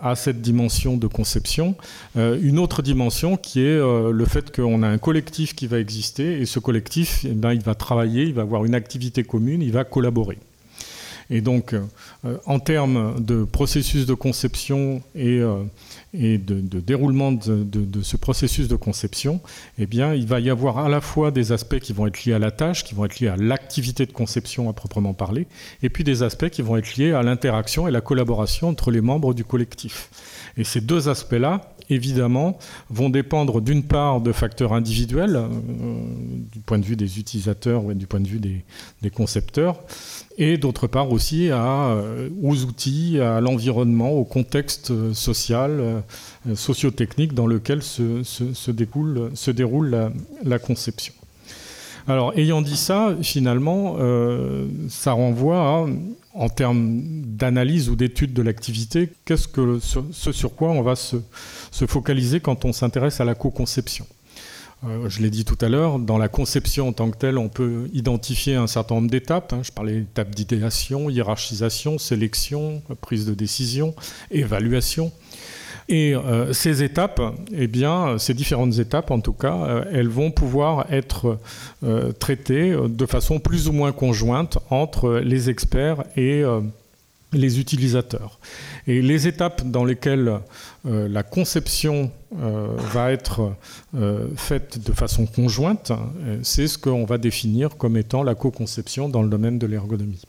à 0.01 0.15
cette 0.15 0.43
dimension 0.43 0.97
de 0.97 1.09
conception 1.09 1.75
une 2.15 2.61
autre 2.61 2.83
dimension 2.83 3.37
qui 3.37 3.61
est 3.61 3.79
le 3.79 4.25
fait 4.25 4.55
qu'on 4.55 4.85
a 4.85 4.89
un 4.89 4.99
collectif 4.99 5.57
qui 5.57 5.67
va 5.67 5.81
exister 5.81 6.41
et 6.41 6.47
ce 6.47 6.61
collectif, 6.61 7.27
eh 7.29 7.35
ben, 7.35 7.53
il 7.53 7.63
va 7.63 7.75
travailler, 7.75 8.23
il 8.23 8.33
va 8.33 8.43
avoir 8.43 8.65
une 8.65 8.77
activité 8.77 9.25
commune, 9.25 9.63
il 9.63 9.73
va 9.73 9.83
collaborer. 9.83 10.39
Et 11.31 11.41
donc, 11.41 11.75
en 12.47 12.59
termes 12.59 13.25
de 13.25 13.45
processus 13.45 14.07
de 14.07 14.15
conception 14.15 15.03
et 15.15 15.43
et 16.19 16.39
de, 16.39 16.81
déroulement 16.81 17.33
de, 17.33 18.03
ce 18.03 18.17
processus 18.17 18.69
de 18.69 18.77
conception, 18.77 19.41
eh 19.79 19.87
bien, 19.87 20.15
il 20.15 20.27
va 20.27 20.41
y 20.41 20.51
avoir 20.51 20.79
à 20.79 20.89
la 20.89 21.01
fois 21.01 21.31
des 21.31 21.53
aspects 21.53 21.79
qui 21.79 21.93
vont 21.93 22.07
être 22.07 22.25
liés 22.25 22.33
à 22.33 22.39
la 22.39 22.51
tâche, 22.51 22.85
qui 22.85 22.95
vont 22.95 23.05
être 23.05 23.21
liés 23.21 23.29
à 23.29 23.37
l'activité 23.37 24.07
de 24.07 24.13
conception 24.13 24.69
à 24.71 24.73
proprement 24.73 25.15
parler, 25.15 25.47
et 25.83 25.91
puis 25.91 26.05
des 26.05 26.23
aspects 26.23 26.49
qui 26.49 26.63
vont 26.63 26.77
être 26.77 26.97
liés 26.97 27.13
à 27.13 27.23
l'interaction 27.23 27.87
et 27.87 27.91
la 27.91 28.01
collaboration 28.01 28.69
entre 28.69 28.91
les 28.91 29.01
membres 29.01 29.35
du 29.35 29.45
collectif. 29.45 30.11
Et 30.57 30.65
ces 30.65 30.81
deux 30.81 31.09
aspects-là, 31.09 31.76
évidemment, 31.91 32.59
vont 32.91 33.11
dépendre 33.11 33.61
d'une 33.61 33.83
part 33.83 34.21
de 34.21 34.33
facteurs 34.33 34.73
individuels, 34.73 35.37
euh, 35.37 35.49
du 36.53 36.61
point 36.61 36.79
de 36.79 36.85
vue 36.85 36.97
des 36.97 37.19
utilisateurs 37.19 37.85
ou 37.85 37.95
du 37.95 38.07
point 38.07 38.21
de 38.21 38.29
vue 38.29 38.41
des, 38.41 39.11
concepteurs, 39.11 39.83
et 40.37 40.59
d'autre 40.59 40.89
part 40.89 41.13
aussi 41.13 41.49
euh, 41.51 42.29
aux 42.43 42.65
outils, 42.65 43.21
à 43.21 43.41
l'environnement, 43.41 44.11
au 44.11 44.25
contexte 44.25 44.91
euh, 44.91 45.15
social, 45.15 46.03
sociotechnique 46.55 47.35
dans 47.35 47.47
lequel 47.47 47.83
se 47.83 48.71
déroule 48.71 50.11
la, 50.45 50.59
conception. 50.59 51.15
Alors, 52.09 52.33
ayant 52.39 52.63
dit 52.63 52.77
ça, 52.77 53.17
finalement, 53.23 53.97
ça 54.89 55.13
renvoie 55.13 55.59
à 55.59 55.87
en 56.37 56.49
termes 56.51 57.01
d'analyse 57.25 57.89
ou 57.89 57.97
d'étude 57.97 58.35
de 58.35 58.43
l'activité, 58.43 59.11
ce, 59.29 60.33
sur 60.33 60.55
quoi 60.55 60.71
on 60.71 60.83
va 60.83 60.95
se, 60.95 61.17
focaliser 61.87 62.41
quand 62.41 62.65
on 62.65 62.73
s'intéresse 62.73 63.21
à 63.21 63.25
la 63.25 63.35
co-conception 63.35 64.07
euh, 64.85 65.09
je 65.09 65.23
l'ai 65.23 65.31
dit 65.31 65.47
tout 65.47 65.57
à 65.63 65.71
l'heure, 65.71 65.99
dans 65.99 66.19
la 66.19 66.29
conception 66.29 66.89
en 66.89 66.93
tant 66.93 67.11
que 67.11 67.17
telle, 67.17 67.39
on 67.39 67.49
peut 67.49 67.89
identifier 67.95 68.57
un 68.57 68.67
certain 68.67 68.97
nombre 68.97 69.09
d'étapes. 69.11 69.55
Hein. 69.55 69.61
je 69.63 69.73
parlais 69.73 70.01
d'étapes 70.01 70.35
d'idéation, 70.35 71.09
hiérarchisation, 71.09 71.97
sélection, 71.97 72.83
prise 73.01 73.25
de 73.25 73.33
décision, 73.33 73.95
évaluation. 74.31 75.13
Et 75.89 76.15
euh, 76.15 76.53
ces 76.53 76.83
étapes, 76.83 77.21
eh 77.53 77.69
bien, 77.69 78.19
ces 78.19 78.35
différentes 78.35 78.79
étapes, 78.79 79.11
en 79.11 79.21
tout 79.21 79.33
cas, 79.33 79.55
euh, 79.55 79.85
elles 79.93 80.09
vont 80.09 80.31
pouvoir 80.33 80.87
être 80.93 81.39
euh, 81.85 82.13
traitées 82.13 82.77
de 82.89 83.07
façon 83.07 83.39
plus 83.39 83.69
ou 83.69 83.73
moins 83.73 83.93
conjointe 83.93 84.59
entre 84.71 85.19
les 85.19 85.49
experts 85.49 86.03
et 86.17 86.43
les 87.33 87.61
utilisateurs. 87.61 88.39
Et 88.87 89.03
les 89.03 89.29
étapes 89.29 89.63
dans 89.65 89.85
lesquelles 89.85 90.41
la 90.85 91.23
conception 91.23 92.11
va 92.33 93.13
être 93.13 93.53
faite 94.37 94.79
de 94.85 94.93
façon 94.93 95.27
conjointe, 95.27 95.93
c'est 96.43 96.69
ce 96.69 96.79
qu'on 96.79 97.05
va 97.05 97.19
définir 97.19 97.77
comme 97.77 97.97
étant 97.97 98.23
la 98.23 98.35
co-conception 98.35 99.09
dans 99.09 99.23
le 99.23 99.29
domaine 99.29 99.59
de 99.59 99.67
l'ergonomie. 99.67 100.23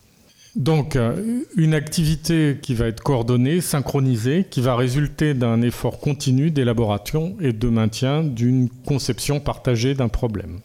Donc, 0.56 0.96
euh, 0.96 1.42
une 1.56 1.74
activité 1.74 2.58
qui 2.60 2.74
va 2.74 2.86
être 2.86 3.02
coordonnée, 3.02 3.60
synchronisée, 3.60 4.46
qui 4.48 4.60
va 4.60 4.74
résulter 4.76 5.34
d'un 5.34 5.62
effort 5.62 6.00
continu 6.00 6.50
d'élaboration 6.50 7.36
et 7.40 7.52
de 7.52 7.68
maintien 7.68 8.24
d'une 8.24 8.68
conception 8.86 9.40
partagée 9.40 9.94
d'un 9.94 10.08
problème. 10.08 10.60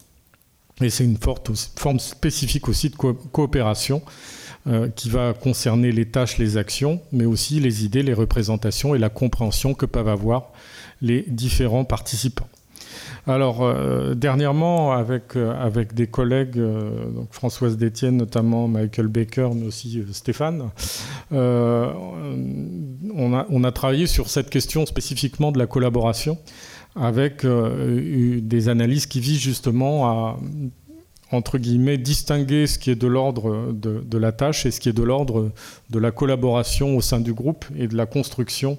Et 0.82 0.89
c'est 0.89 1.04
une 1.04 1.17
forme 1.17 2.00
spécifique 2.00 2.67
aussi 2.67 2.89
de 2.89 2.96
coopération 2.96 4.02
euh, 4.65 4.89
qui 4.89 5.10
va 5.10 5.34
concerner 5.34 5.91
les 5.91 6.06
tâches, 6.06 6.38
les 6.38 6.58
actions, 6.58 7.02
mais 7.12 7.26
aussi 7.26 7.60
les 7.60 7.86
idées, 7.86 8.02
les 8.02 8.13
représentations 8.13 8.96
et 8.96 9.00
la 9.00 9.10
compréhension 9.10 9.74
que 9.74 9.86
peuvent 9.86 10.08
avoir 10.08 10.52
les 11.02 11.26
différents 11.28 11.84
participants. 11.84 12.48
Alors, 13.25 13.63
euh, 13.63 14.15
dernièrement, 14.15 14.91
avec, 14.91 15.38
euh, 15.38 15.53
avec 15.57 15.93
des 15.93 16.07
collègues, 16.07 16.57
euh, 16.57 16.91
Françoise 17.31 17.77
Détienne 17.77 18.17
notamment, 18.17 18.67
Michael 18.67 19.07
Baker, 19.07 19.49
mais 19.55 19.65
aussi 19.65 20.03
Stéphane, 20.12 20.69
on 21.31 21.38
a, 23.33 23.45
on, 23.49 23.63
a, 23.63 23.71
travaillé 23.71 24.07
sur 24.07 24.29
cette 24.29 24.49
question 24.49 24.86
spécifiquement 24.86 25.53
de 25.53 25.59
la 25.59 25.67
collaboration 25.67 26.38
avec 26.95 27.43
des 27.45 28.69
analyses 28.69 29.07
qui 29.07 29.19
visent 29.19 29.41
justement 29.41 30.07
à 30.07 30.38
entre 31.31 31.57
guillemets, 31.57 31.97
distinguer 31.97 32.67
ce 32.67 32.77
qui 32.77 32.91
est 32.91 32.95
de 32.95 33.07
l'ordre 33.07 33.71
de, 33.73 34.17
la 34.17 34.31
tâche 34.31 34.65
et 34.65 34.71
ce 34.71 34.79
qui 34.79 34.89
est 34.89 34.93
de 34.93 35.03
l'ordre 35.03 35.51
de 35.89 35.99
la 35.99 36.12
collaboration 36.12 36.95
au 36.95 37.01
sein 37.01 37.19
du 37.19 37.33
groupe 37.33 37.65
et 37.77 37.88
de 37.88 37.95
la 37.95 38.05
construction 38.05 38.77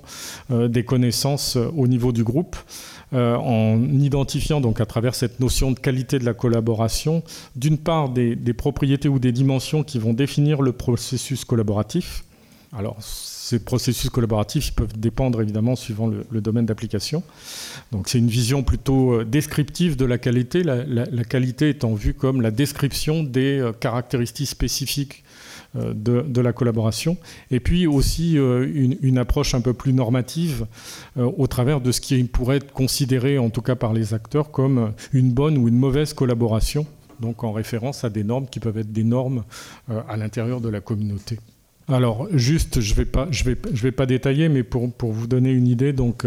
des 0.50 0.84
connaissances 0.84 1.56
au 1.56 1.88
niveau 1.88 2.12
du 2.12 2.22
groupe. 2.22 2.56
Euh, 3.14 3.36
en 3.36 3.80
identifiant 4.00 4.60
donc 4.60 4.80
à 4.80 4.86
travers 4.86 5.14
cette 5.14 5.38
notion 5.38 5.70
de 5.70 5.78
qualité 5.78 6.18
de 6.18 6.24
la 6.24 6.34
collaboration, 6.34 7.22
d'une 7.54 7.78
part 7.78 8.08
des, 8.08 8.34
propriétés 8.54 9.08
ou 9.08 9.20
des 9.20 9.30
dimensions 9.30 9.84
qui 9.84 10.00
vont 10.00 10.14
définir 10.14 10.62
le 10.62 10.72
processus 10.72 11.44
collaboratif. 11.44 12.24
Alors 12.76 12.96
ces 13.44 13.58
processus 13.58 14.08
collaboratifs 14.08 14.72
peuvent 14.72 14.98
dépendre 14.98 15.42
évidemment 15.42 15.76
suivant 15.76 16.06
le, 16.06 16.40
domaine 16.40 16.64
d'application. 16.64 17.22
Donc 17.92 18.08
c'est 18.08 18.16
une 18.16 18.28
vision 18.28 18.62
plutôt 18.62 19.20
euh, 19.20 19.24
descriptive 19.26 19.96
de 19.96 20.06
la 20.06 20.16
qualité, 20.16 20.62
la, 20.62 21.24
qualité 21.24 21.68
étant 21.68 21.92
vue 21.92 22.14
comme 22.14 22.40
la 22.40 22.50
description 22.50 23.22
des 23.22 23.58
euh, 23.58 23.72
caractéristiques 23.72 24.48
spécifiques 24.48 25.24
euh, 25.76 25.92
de, 25.92 26.40
la 26.40 26.54
collaboration, 26.54 27.18
et 27.50 27.60
puis 27.60 27.86
aussi 27.86 28.36
une, 28.36 29.18
approche 29.18 29.54
un 29.54 29.60
peu 29.60 29.74
plus 29.74 29.92
normative 29.92 30.66
au 31.16 31.46
travers 31.46 31.82
de 31.82 31.92
ce 31.92 32.00
qui 32.00 32.24
pourrait 32.24 32.56
être 32.56 32.72
considéré, 32.72 33.36
en 33.38 33.50
tout 33.50 33.62
cas 33.62 33.74
par 33.74 33.92
les 33.92 34.14
acteurs, 34.14 34.52
comme 34.52 34.92
une 35.12 35.32
bonne 35.32 35.58
ou 35.58 35.68
une 35.68 35.76
mauvaise 35.76 36.14
collaboration, 36.14 36.86
donc 37.20 37.44
en 37.44 37.52
référence 37.52 38.04
à 38.04 38.10
des 38.10 38.24
normes 38.24 38.46
qui 38.46 38.58
peuvent 38.58 38.78
être 38.78 38.92
des 38.92 39.04
normes 39.04 39.44
à 39.88 40.16
l'intérieur 40.16 40.60
de 40.60 40.68
la 40.68 40.80
communauté. 40.80 41.38
Alors, 41.88 42.28
juste, 42.32 42.80
je 42.80 42.92
ne 42.92 42.96
vais, 42.96 43.92
pas, 43.92 44.06
détailler, 44.06 44.48
mais 44.48 44.62
pour, 44.62 44.90
vous 45.00 45.26
donner 45.26 45.52
une 45.52 45.68
idée, 45.68 45.92
donc, 45.92 46.24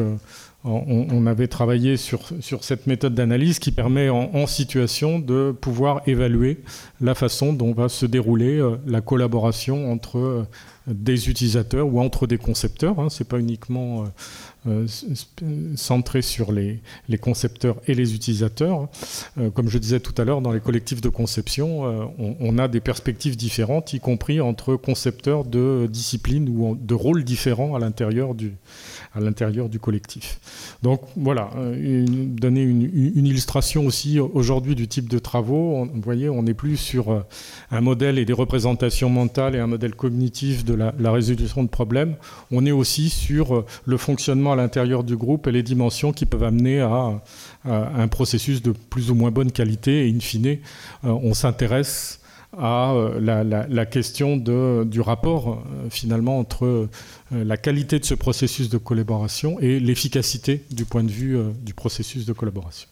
on, 0.67 1.27
avait 1.27 1.47
travaillé 1.47 1.97
sur, 1.97 2.21
cette 2.61 2.87
méthode 2.87 3.13
d'analyse 3.13 3.59
qui 3.59 3.71
permet 3.71 4.09
en, 4.09 4.47
situation 4.47 5.19
de 5.19 5.51
pouvoir 5.59 6.01
évaluer 6.07 6.59
la 7.01 7.15
façon 7.15 7.53
dont 7.53 7.73
va 7.73 7.89
se 7.89 8.05
dérouler 8.05 8.59
euh, 8.59 8.77
la 8.85 9.01
collaboration 9.01 9.91
entre 9.91 10.17
euh, 10.17 10.43
des 10.87 11.29
utilisateurs 11.29 11.87
ou 11.87 11.99
entre 11.99 12.27
des 12.27 12.37
concepteurs. 12.37 12.99
Hein. 12.99 13.09
Ce 13.09 13.21
n'est 13.21 13.27
pas 13.27 13.39
uniquement 13.39 14.03
euh, 14.03 14.07
centré 15.75 16.21
sur 16.21 16.51
les, 16.51 16.81
concepteurs 17.19 17.77
et 17.87 17.93
les 17.93 18.13
utilisateurs. 18.13 18.87
comme 19.53 19.69
je 19.69 19.77
disais 19.77 19.99
tout 19.99 20.13
à 20.19 20.25
l'heure, 20.25 20.41
dans 20.41 20.51
les 20.51 20.59
collectifs 20.59 21.01
de 21.01 21.09
conception, 21.09 21.83
on, 22.19 22.35
on, 22.39 22.57
a 22.57 22.67
des 22.67 22.79
perspectives 22.79 23.37
différentes, 23.37 23.93
y 23.93 23.99
compris 23.99 24.41
entre 24.41 24.75
concepteurs 24.75 25.45
de 25.45 25.87
disciplines 25.89 26.49
ou 26.49 26.75
de 26.75 26.93
rôles 26.93 27.23
différents 27.23 27.75
à 27.75 27.79
l'intérieur 27.79 28.35
du, 28.35 28.53
à 29.17 29.19
l'intérieur 29.19 29.67
du 29.67 29.79
collectif. 29.79 30.39
Donc 30.83 31.01
voilà, 31.15 31.49
euh, 31.57 32.05
donner 32.07 32.61
une, 32.61 32.83
illustration 33.25 33.85
aussi 33.85 34.19
aujourd'hui 34.19 34.75
du 34.75 34.87
type 34.87 35.09
de 35.09 35.19
travaux. 35.19 35.85
vous 35.85 36.01
voyez, 36.01 36.29
on 36.29 36.43
n'est 36.43 36.53
plus 36.53 36.77
sur 36.77 37.11
euh, 37.11 37.25
un 37.71 37.81
modèle 37.81 38.19
et 38.19 38.25
des 38.25 38.33
représentations 38.33 39.09
mentales 39.09 39.55
et 39.55 39.59
un 39.59 39.67
modèle 39.67 39.95
cognitif 39.95 40.63
de 40.63 40.73
la, 40.73 41.11
résolution 41.11 41.63
de 41.63 41.69
problèmes. 41.69 42.15
On 42.51 42.65
est 42.65 42.71
aussi 42.71 43.09
sur 43.09 43.55
euh, 43.55 43.65
le 43.85 43.97
fonctionnement 43.97 44.53
à 44.53 44.55
l'intérieur 44.55 45.03
du 45.03 45.17
groupe 45.17 45.47
et 45.47 45.51
les 45.51 45.63
dimensions 45.63 46.13
qui 46.13 46.25
peuvent 46.25 46.43
amener 46.43 46.79
à, 46.81 47.21
un 47.65 48.07
processus 48.07 48.61
de 48.61 48.71
plus 48.71 49.11
ou 49.11 49.15
moins 49.15 49.31
bonne 49.31 49.51
qualité. 49.51 50.07
Et 50.07 50.11
in 50.13 50.19
fine, 50.19 50.59
on 51.03 51.33
s'intéresse 51.33 52.21
à 52.57 52.93
euh, 52.93 53.65
la, 53.69 53.85
question 53.85 54.37
du 54.37 55.01
rapport 55.01 55.49
euh, 55.49 55.89
finalement 55.89 56.39
entre 56.39 56.65
euh, 56.65 56.89
la 57.31 57.57
qualité 57.57 57.99
de 57.99 58.05
ce 58.05 58.13
processus 58.13 58.69
de 58.69 58.77
collaboration 58.77 59.59
et 59.59 59.79
l'efficacité 59.79 60.63
du 60.71 60.85
point 60.85 61.03
de 61.03 61.11
vue 61.11 61.37
du 61.61 61.73
processus 61.73 62.25
de 62.25 62.33
collaboration. 62.33 62.89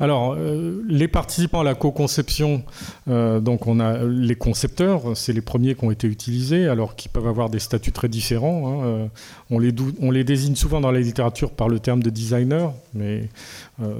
Alors, 0.00 0.36
les 0.36 1.08
participants 1.08 1.60
à 1.60 1.64
la 1.64 1.74
co-conception, 1.74 2.64
donc 3.06 3.66
on 3.66 3.80
a 3.80 4.04
les 4.04 4.34
concepteurs, 4.34 5.16
c'est 5.16 5.32
les 5.32 5.40
premiers 5.40 5.74
qui 5.74 5.84
ont 5.84 5.90
été 5.90 6.06
utilisés, 6.06 6.68
alors 6.68 6.96
qu'ils 6.96 7.10
peuvent 7.10 7.28
avoir 7.28 7.50
des 7.50 7.60
statuts 7.60 7.92
très 7.92 8.08
différents. 8.08 8.84
Hein, 8.84 9.08
on, 9.50 9.58
les 9.58 10.24
désigne 10.24 10.54
souvent 10.54 10.80
dans 10.80 10.90
la 10.90 11.00
littérature 11.00 11.50
par 11.50 11.68
le 11.68 11.78
terme 11.78 12.02
de 12.02 12.10
designer, 12.10 12.74
mais 12.94 13.28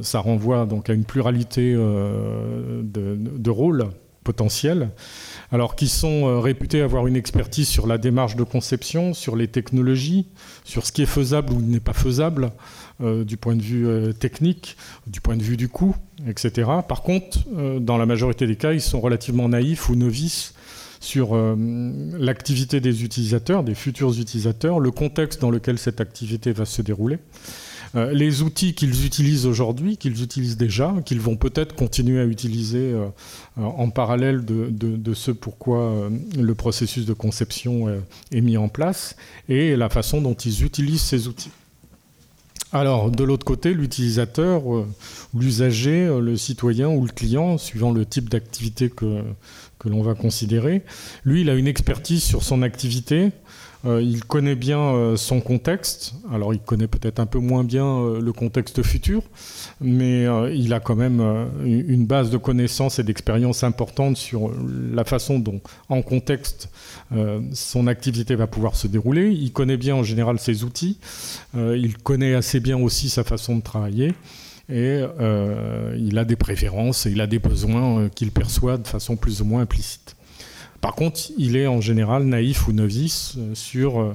ça 0.02 0.18
renvoie 0.18 0.66
donc 0.66 0.90
à 0.90 0.92
une 0.92 1.04
pluralité 1.04 1.72
de 1.72 3.50
rôles 3.50 3.86
potentiels, 4.26 4.90
alors 5.52 5.76
qui 5.76 5.88
sont 5.88 6.40
réputés 6.40 6.82
avoir 6.82 7.06
une 7.06 7.16
expertise 7.16 7.68
sur 7.68 7.86
la 7.86 7.96
démarche 7.96 8.36
de 8.36 8.42
conception, 8.42 9.14
sur 9.14 9.36
les 9.36 9.48
technologies, 9.48 10.26
sur 10.64 10.84
ce 10.84 10.92
qui 10.92 11.02
est 11.02 11.06
faisable 11.06 11.52
ou 11.52 11.62
n'est 11.62 11.80
pas 11.80 11.92
faisable 11.94 12.50
du 13.00 13.36
point 13.36 13.54
de 13.54 13.62
vue 13.62 14.14
technique, 14.14 14.76
du 15.06 15.20
point 15.20 15.36
de 15.36 15.42
vue 15.42 15.56
du 15.56 15.68
coût, 15.68 15.94
etc. 16.26 16.68
Par 16.88 17.02
contre, 17.02 17.38
dans 17.78 17.98
la 17.98 18.06
majorité 18.06 18.46
des 18.46 18.56
cas, 18.56 18.72
ils 18.72 18.80
sont 18.80 19.00
relativement 19.00 19.48
naïfs 19.48 19.88
ou 19.88 19.94
novices 19.94 20.54
sur 21.00 21.34
euh, 21.34 21.54
l'activité 22.18 22.80
des 22.80 23.04
utilisateurs, 23.04 23.62
des 23.62 23.74
futurs 23.74 24.18
utilisateurs, 24.18 24.80
le 24.80 24.90
contexte 24.90 25.40
dans 25.40 25.50
lequel 25.50 25.78
cette 25.78 26.00
activité 26.00 26.52
va 26.52 26.64
se 26.64 26.82
dérouler, 26.82 27.18
euh, 27.94 28.12
les 28.12 28.42
outils 28.42 28.74
qu'ils 28.74 29.06
utilisent 29.06 29.46
aujourd'hui, 29.46 29.96
qu'ils 29.96 30.22
utilisent 30.22 30.56
déjà, 30.56 30.94
qu'ils 31.04 31.20
vont 31.20 31.36
peut-être 31.36 31.74
continuer 31.74 32.20
à 32.20 32.24
utiliser 32.24 32.92
euh, 32.92 33.08
en 33.56 33.90
parallèle 33.90 34.44
de, 34.44 34.68
de, 34.70 35.14
ce 35.14 35.30
pourquoi 35.30 36.10
le 36.38 36.54
processus 36.54 37.06
de 37.06 37.12
conception 37.12 37.88
est 38.32 38.40
mis 38.40 38.56
en 38.56 38.68
place, 38.68 39.16
et 39.48 39.76
la 39.76 39.88
façon 39.88 40.20
dont 40.20 40.34
ils 40.34 40.64
utilisent 40.64 41.02
ces 41.02 41.28
outils. 41.28 41.50
Alors, 42.72 43.10
de 43.10 43.24
l'autre 43.24 43.46
côté, 43.46 43.72
l'utilisateur, 43.72 44.62
l'usager, 45.34 46.06
le 46.20 46.36
citoyen 46.36 46.88
ou 46.88 47.06
le 47.06 47.12
client, 47.12 47.56
suivant 47.56 47.92
le 47.92 48.04
type 48.04 48.28
d'activité 48.28 48.90
que, 48.90 49.22
que 49.78 49.88
l'on 49.88 50.02
va 50.02 50.14
considérer. 50.14 50.82
Lui, 51.24 51.42
il 51.42 51.50
a 51.50 51.54
une 51.54 51.66
expertise 51.66 52.22
sur 52.22 52.42
son 52.42 52.62
activité. 52.62 53.30
Euh, 53.86 54.02
il 54.02 54.24
connaît 54.24 54.56
bien 54.56 54.80
euh, 54.80 55.16
son 55.16 55.40
contexte. 55.40 56.14
Alors, 56.32 56.52
il 56.52 56.60
connaît 56.60 56.88
peut-être 56.88 57.20
un 57.20 57.26
peu 57.26 57.38
moins 57.38 57.62
bien 57.62 57.86
euh, 57.86 58.20
le 58.20 58.32
contexte 58.32 58.82
futur, 58.82 59.22
mais 59.80 60.26
il 60.54 60.72
a 60.72 60.80
quand 60.80 60.96
même 60.96 61.20
une 61.64 62.06
base 62.06 62.30
de 62.30 62.36
connaissances 62.36 62.98
et 62.98 63.04
d'expérience 63.04 63.62
importante 63.62 64.16
sur 64.16 64.50
la 64.92 65.04
façon 65.04 65.38
dont, 65.38 65.60
en 65.88 66.02
contexte, 66.02 66.68
son 67.52 67.86
activité 67.86 68.34
va 68.34 68.46
pouvoir 68.46 68.76
se 68.76 68.86
dérouler. 68.86 69.30
Il 69.30 69.52
connaît 69.52 69.76
bien 69.76 69.94
en 69.94 70.02
général 70.02 70.38
ses 70.38 70.64
outils. 70.64 70.98
il 71.54 71.96
connaît 71.98 72.34
assez 72.34 72.60
bien 72.60 72.78
aussi 72.78 73.08
sa 73.08 73.24
façon 73.24 73.56
de 73.56 73.62
travailler 73.62 74.14
et 74.68 75.02
il 75.98 76.18
a 76.18 76.24
des 76.24 76.36
préférences 76.36 77.06
et 77.06 77.10
il 77.10 77.20
a 77.20 77.26
des 77.26 77.38
besoins 77.38 78.08
qu'il 78.08 78.30
perçoit 78.30 78.78
de 78.78 78.86
façon 78.86 79.16
plus 79.16 79.42
ou 79.42 79.44
moins 79.44 79.62
implicite. 79.62 80.15
Par 80.86 80.94
contre, 80.94 81.18
il 81.36 81.56
est 81.56 81.66
en 81.66 81.80
général 81.80 82.22
naïf 82.22 82.68
ou 82.68 82.72
novice 82.72 83.34
euh, 83.38 83.56
sur 83.56 84.14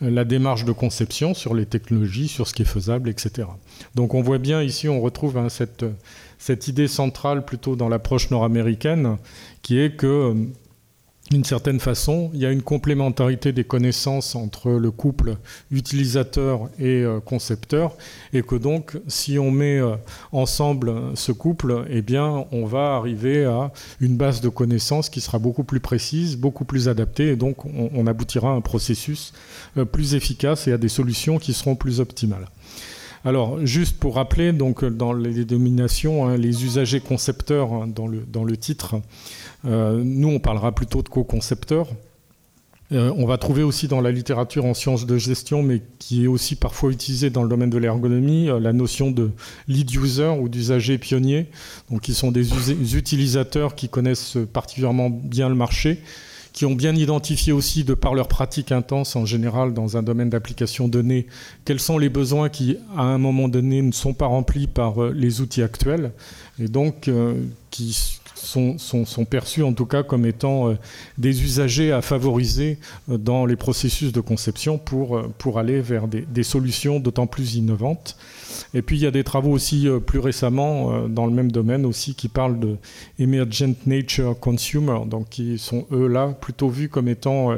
la 0.00 0.24
démarche 0.24 0.64
de 0.64 0.72
conception, 0.72 1.32
sur 1.32 1.54
les 1.54 1.64
technologies, 1.64 2.26
sur 2.26 2.48
ce 2.48 2.54
qui 2.54 2.62
est 2.62 2.64
faisable, 2.64 3.08
etc. 3.08 3.46
Donc 3.94 4.14
on 4.14 4.20
voit 4.20 4.38
bien 4.38 4.60
ici, 4.60 4.88
on 4.88 5.00
retrouve 5.00 5.38
hein, 5.38 5.48
cette, 5.48 5.84
cette 6.36 6.66
idée 6.66 6.88
centrale 6.88 7.44
plutôt 7.44 7.76
dans 7.76 7.88
l'approche 7.88 8.32
nord-américaine, 8.32 9.16
qui 9.62 9.78
est 9.78 9.94
que 9.94 10.34
d'une 11.30 11.44
certaine 11.44 11.78
façon, 11.78 12.30
il 12.32 12.40
y 12.40 12.46
a 12.46 12.50
une 12.50 12.62
complémentarité 12.62 13.52
des 13.52 13.64
connaissances 13.64 14.34
entre 14.34 14.70
le 14.70 14.90
couple 14.90 15.36
utilisateur 15.70 16.70
et 16.78 17.02
euh, 17.02 17.20
concepteur, 17.20 17.96
et 18.32 18.42
que 18.42 18.54
donc, 18.54 18.96
si 19.08 19.38
on 19.38 19.50
met 19.50 19.78
euh, 19.78 19.96
ensemble 20.32 20.92
ce 21.14 21.32
couple, 21.32 21.84
eh 21.90 22.00
bien, 22.00 22.46
on 22.50 22.64
va 22.64 22.94
arriver 22.94 23.44
à 23.44 23.72
une 24.00 24.16
base 24.16 24.40
de 24.40 24.48
connaissances 24.48 25.10
qui 25.10 25.20
sera 25.20 25.38
beaucoup 25.38 25.64
plus 25.64 25.80
précise, 25.80 26.36
beaucoup 26.36 26.64
plus 26.64 26.88
adaptée, 26.88 27.28
et 27.28 27.36
donc 27.36 27.64
on, 27.66 28.06
aboutira 28.06 28.50
à 28.50 28.54
un 28.54 28.62
processus 28.62 29.34
euh, 29.76 29.84
plus 29.84 30.14
efficace 30.14 30.66
et 30.66 30.72
à 30.72 30.78
des 30.78 30.88
solutions 30.88 31.38
qui 31.38 31.52
seront 31.52 31.76
plus 31.76 32.00
optimales. 32.00 32.46
Alors, 33.24 33.64
juste 33.66 33.98
pour 33.98 34.14
rappeler, 34.14 34.52
donc, 34.52 34.84
dans 34.84 35.12
les 35.12 35.44
dénominations, 35.44 36.26
hein, 36.26 36.36
les 36.36 36.64
usagers 36.64 37.00
concepteurs 37.00 37.72
hein, 37.72 37.88
dans, 37.88 38.06
le, 38.06 38.56
titre, 38.56 38.94
euh, 38.94 38.98
nous, 39.64 40.28
on 40.28 40.38
parlera 40.38 40.72
plutôt 40.72 41.02
de 41.02 41.08
co-concepteurs. 41.08 41.88
Euh, 42.90 43.12
on 43.16 43.26
va 43.26 43.36
trouver 43.36 43.62
aussi 43.62 43.86
dans 43.86 44.00
la 44.00 44.10
littérature 44.10 44.64
en 44.64 44.72
sciences 44.72 45.04
de 45.04 45.18
gestion, 45.18 45.62
mais 45.62 45.82
qui 45.98 46.24
est 46.24 46.26
aussi 46.26 46.56
parfois 46.56 46.90
utilisée 46.90 47.28
dans 47.28 47.42
le 47.42 47.48
domaine 47.48 47.68
de 47.68 47.76
l'ergonomie, 47.76 48.48
euh, 48.48 48.58
la 48.58 48.72
notion 48.72 49.10
de 49.10 49.30
lead 49.66 49.92
user 49.94 50.32
ou 50.40 50.48
d'usager 50.48 50.96
pionnier, 50.96 51.48
donc 51.90 52.00
qui 52.00 52.14
sont 52.14 52.32
des 52.32 52.96
utilisateurs 52.96 53.74
qui 53.74 53.90
connaissent 53.90 54.38
particulièrement 54.54 55.10
bien 55.10 55.50
le 55.50 55.54
marché, 55.54 56.00
qui 56.54 56.64
ont 56.64 56.74
bien 56.74 56.94
identifié 56.96 57.52
aussi, 57.52 57.84
de 57.84 57.92
par 57.92 58.14
leur 58.14 58.26
pratique 58.26 58.72
intense 58.72 59.16
en 59.16 59.26
général 59.26 59.74
dans 59.74 59.98
un 59.98 60.02
domaine 60.02 60.30
d'application 60.30 60.88
donnée, 60.88 61.26
quels 61.66 61.80
sont 61.80 61.98
les 61.98 62.08
besoins 62.08 62.48
qui, 62.48 62.78
à 62.96 63.02
un 63.02 63.18
moment 63.18 63.48
donné, 63.48 63.82
ne 63.82 63.92
sont 63.92 64.14
pas 64.14 64.26
remplis 64.26 64.66
par 64.66 65.10
les 65.10 65.42
outils 65.42 65.62
actuels, 65.62 66.10
et 66.58 66.68
donc 66.68 67.10
qui 67.70 68.17
sont, 68.38 69.24
perçus 69.24 69.62
en 69.62 69.72
tout 69.72 69.86
cas 69.86 70.02
comme 70.02 70.26
étant 70.26 70.70
euh, 70.70 70.74
des 71.16 71.42
usagers 71.42 71.92
à 71.92 72.02
favoriser 72.02 72.78
euh, 73.10 73.18
dans 73.18 73.46
les 73.46 73.56
processus 73.56 74.12
de 74.12 74.20
conception 74.20 74.78
pour, 74.78 75.18
euh, 75.18 75.56
aller 75.56 75.80
vers 75.80 76.06
des 76.08 76.42
solutions 76.42 77.00
d'autant 77.00 77.26
plus 77.26 77.54
innovantes. 77.56 78.16
Et 78.74 78.82
puis 78.82 78.96
il 78.96 79.02
y 79.02 79.06
a 79.06 79.10
des 79.10 79.24
travaux 79.24 79.50
aussi 79.50 79.88
plus 80.06 80.18
récemment 80.18 81.08
dans 81.08 81.26
le 81.26 81.32
même 81.32 81.50
domaine 81.50 81.86
aussi 81.86 82.14
qui 82.14 82.28
parlent 82.28 82.58
de 82.58 82.76
emergent 83.18 83.74
nature 83.86 84.38
consumer, 84.38 85.00
donc 85.06 85.28
qui 85.28 85.58
sont 85.58 85.86
eux 85.92 86.06
là 86.06 86.28
plutôt 86.28 86.68
vus 86.68 86.88
comme 86.88 87.08
étant 87.08 87.54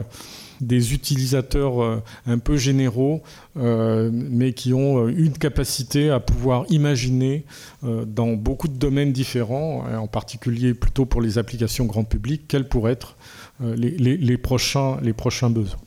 des 0.61 0.95
utilisateurs 0.95 1.83
euh, 1.83 2.03
un 2.27 2.39
peu 2.39 2.57
généraux, 2.57 3.23
euh, 3.57 4.11
mais 4.13 4.53
qui 4.53 4.73
ont 4.73 5.07
euh, 5.07 5.15
une 5.17 5.33
capacité 5.33 6.11
à 6.11 6.21
pouvoir 6.21 6.65
imaginer 6.69 7.45
dans 7.83 8.35
beaucoup 8.35 8.69
de 8.69 8.77
domaines 8.77 9.13
différents, 9.13 9.85
en 9.97 10.07
particulier 10.07 10.75
plutôt 10.75 11.07
pour 11.07 11.23
les 11.23 11.39
applications 11.39 11.87
grand 11.87 12.05
public, 12.05 12.43
quels 12.47 12.69
pourraient 12.69 12.93
être 12.93 13.17
les, 13.61 14.37
prochains, 14.37 14.99
les 15.03 15.15
prochains 15.15 15.49
besoins. 15.49 15.79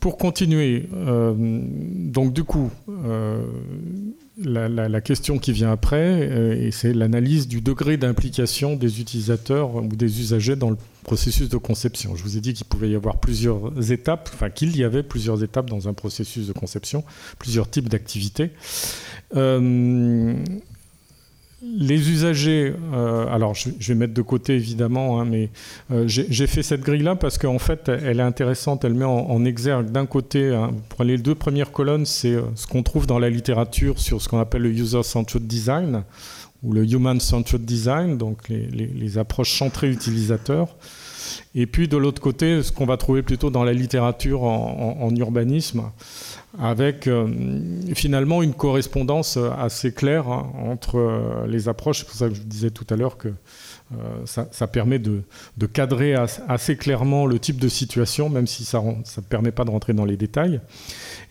Pour 0.00 0.16
continuer, 0.16 0.88
donc 0.92 2.32
du 2.32 2.44
coup, 2.44 2.70
la, 4.44 5.00
question 5.00 5.38
qui 5.38 5.52
vient 5.52 5.72
après, 5.72 6.58
et 6.58 6.70
c'est 6.70 6.92
l'analyse 6.92 7.48
du 7.48 7.60
degré 7.60 7.96
d'implication 7.96 8.76
des 8.76 9.00
utilisateurs 9.00 9.74
ou 9.74 9.88
des 9.88 10.20
usagers 10.20 10.56
dans 10.56 10.70
le 10.70 10.76
processus 11.02 11.48
de 11.48 11.56
conception. 11.56 12.14
Je 12.14 12.22
vous 12.22 12.36
ai 12.36 12.40
dit 12.40 12.54
qu'il 12.54 12.66
pouvait 12.66 12.90
y 12.90 12.94
avoir 12.94 13.18
plusieurs 13.18 13.90
étapes, 13.90 14.30
enfin 14.32 14.50
qu'il 14.50 14.76
y 14.76 14.84
avait 14.84 15.02
plusieurs 15.02 15.42
étapes 15.42 15.68
dans 15.68 15.88
un 15.88 15.94
processus 15.94 16.46
de 16.46 16.52
conception, 16.52 17.02
plusieurs 17.38 17.68
types 17.68 17.88
d'activités. 17.88 18.50
Euh, 21.62 21.66
les 21.78 22.10
usagers, 22.10 22.72
euh, 22.92 23.26
alors 23.28 23.54
je, 23.54 23.70
vais 23.88 23.94
mettre 23.94 24.14
de 24.14 24.22
côté 24.22 24.54
évidemment, 24.54 25.20
hein, 25.20 25.24
mais 25.24 25.50
euh, 25.90 26.04
j'ai 26.06 26.46
fait 26.46 26.62
cette 26.62 26.82
grille-là 26.82 27.16
parce 27.16 27.38
qu'en 27.38 27.58
fait 27.58 27.88
elle 27.88 28.20
est 28.20 28.22
intéressante, 28.22 28.84
elle 28.84 28.94
met 28.94 29.04
en, 29.04 29.44
exergue 29.44 29.90
d'un 29.90 30.06
côté, 30.06 30.54
hein, 30.54 30.70
pour 30.88 31.04
les 31.04 31.18
deux 31.18 31.34
premières 31.34 31.72
colonnes, 31.72 32.06
c'est 32.06 32.36
ce 32.54 32.66
qu'on 32.66 32.82
trouve 32.82 33.06
dans 33.06 33.18
la 33.18 33.30
littérature 33.30 33.98
sur 33.98 34.22
ce 34.22 34.28
qu'on 34.28 34.38
appelle 34.38 34.62
le 34.62 34.70
user-centered 34.70 35.46
design 35.46 36.04
ou 36.62 36.72
le 36.72 36.84
human-centered 36.84 37.64
design, 37.64 38.18
donc 38.18 38.48
les, 38.48 39.18
approches 39.18 39.56
centrées 39.56 39.90
utilisateurs. 39.90 40.76
Et 41.54 41.66
puis 41.66 41.88
de 41.88 41.96
l'autre 41.96 42.20
côté, 42.20 42.62
ce 42.62 42.72
qu'on 42.72 42.86
va 42.86 42.96
trouver 42.96 43.22
plutôt 43.22 43.50
dans 43.50 43.64
la 43.64 43.72
littérature 43.72 44.42
en, 44.42 45.10
urbanisme, 45.16 45.90
avec 46.58 47.06
euh, 47.06 47.28
finalement 47.94 48.42
une 48.42 48.54
correspondance 48.54 49.38
assez 49.58 49.92
claire 49.92 50.28
hein, 50.28 50.50
entre 50.66 50.98
euh, 50.98 51.46
les 51.46 51.68
approches. 51.68 51.98
C'est 52.00 52.06
pour 52.06 52.16
ça 52.16 52.28
que 52.28 52.34
je 52.34 52.42
disais 52.42 52.70
tout 52.70 52.86
à 52.90 52.96
l'heure 52.96 53.16
que 53.16 53.28
euh, 53.28 54.26
ça, 54.26 54.66
permet 54.66 54.98
de, 54.98 55.22
cadrer 55.72 56.14
assez 56.14 56.76
clairement 56.76 57.26
le 57.26 57.38
type 57.38 57.58
de 57.58 57.68
situation, 57.68 58.28
même 58.28 58.46
si 58.46 58.64
ça 58.64 58.82
ne 58.82 59.22
permet 59.22 59.50
pas 59.50 59.64
de 59.64 59.70
rentrer 59.70 59.94
dans 59.94 60.04
les 60.04 60.16
détails. 60.16 60.60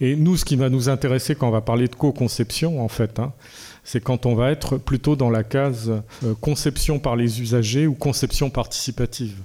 Et 0.02 0.16
nous, 0.16 0.38
ce 0.38 0.46
qui 0.46 0.56
va 0.56 0.70
nous 0.70 0.90
intéresser 0.90 1.36
quand 1.36 1.48
on 1.48 1.52
va 1.52 1.62
parler 1.62 1.88
de 1.88 1.96
co-conception, 1.96 2.84
en 2.84 2.88
fait, 2.88 3.20
hein, 3.20 3.34
c'est 3.84 4.02
quand 4.02 4.26
on 4.26 4.36
va 4.36 4.52
être 4.52 4.78
plutôt 4.78 5.16
dans 5.16 5.30
la 5.30 5.44
case 5.44 5.92
conception 6.42 7.00
par 7.00 7.16
les 7.16 7.42
usagers 7.42 7.88
ou 7.88 7.94
conception 7.94 8.50
participative. 8.50 9.38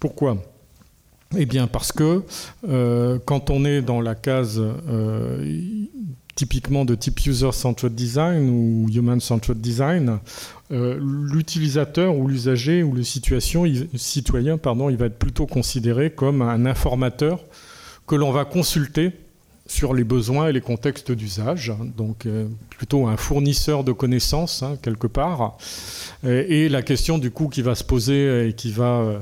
Pourquoi? 0.00 0.38
Eh 1.36 1.46
bien 1.46 1.66
parce 1.66 1.90
que 1.90 2.22
euh, 2.68 3.18
quand 3.24 3.50
on 3.50 3.64
est 3.64 3.82
dans 3.82 4.00
la 4.00 4.14
case 4.14 4.60
euh, 4.60 5.58
typiquement 6.36 6.84
de 6.84 6.94
type 6.94 7.26
user-centered 7.26 7.94
design 7.94 8.48
ou 8.50 8.88
human-centered 8.88 9.60
design, 9.60 10.18
l'utilisateur 10.70 12.16
ou 12.16 12.26
l'usager 12.26 12.82
ou 12.82 12.92
le 12.92 13.02
citoyen 13.04 14.58
il 14.90 14.96
va 14.96 15.06
être 15.06 15.18
plutôt 15.18 15.46
considéré 15.46 16.10
comme 16.10 16.42
un 16.42 16.66
informateur 16.66 17.44
que 18.06 18.16
l'on 18.16 18.32
va 18.32 18.44
consulter 18.44 19.12
sur 19.66 19.94
les 19.94 20.04
besoins 20.04 20.48
et 20.48 20.52
les 20.52 20.60
contextes 20.60 21.10
d'usage, 21.10 21.72
donc 21.96 22.26
euh, 22.26 22.46
plutôt 22.70 23.06
un 23.06 23.16
fournisseur 23.16 23.82
de 23.82 23.92
connaissances 23.92 24.62
hein, 24.62 24.76
quelque 24.82 25.06
part. 25.06 25.56
Et, 26.22 26.68
la 26.68 26.82
question 26.82 27.18
du 27.18 27.30
coup 27.30 27.48
qui 27.48 27.62
va 27.62 27.74
se 27.74 27.84
poser 27.84 28.48
et 28.48 28.52
qui 28.52 28.70
va 28.70 29.00
euh, 29.00 29.18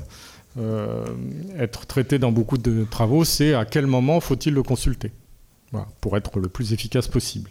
être 1.59 1.87
traitée 1.87 2.19
dans 2.19 2.33
beaucoup 2.33 2.59
de 2.59 2.85
travaux, 2.91 3.25
c'est 3.25 3.55
à 3.55 3.65
quel 3.65 3.87
moment 3.87 4.21
faut-il 4.21 4.53
le 4.53 4.62
consulter 4.62 5.12
pour 6.01 6.17
être 6.17 6.38
le 6.38 6.49
plus 6.49 6.73
efficace 6.73 7.09
possible. 7.09 7.51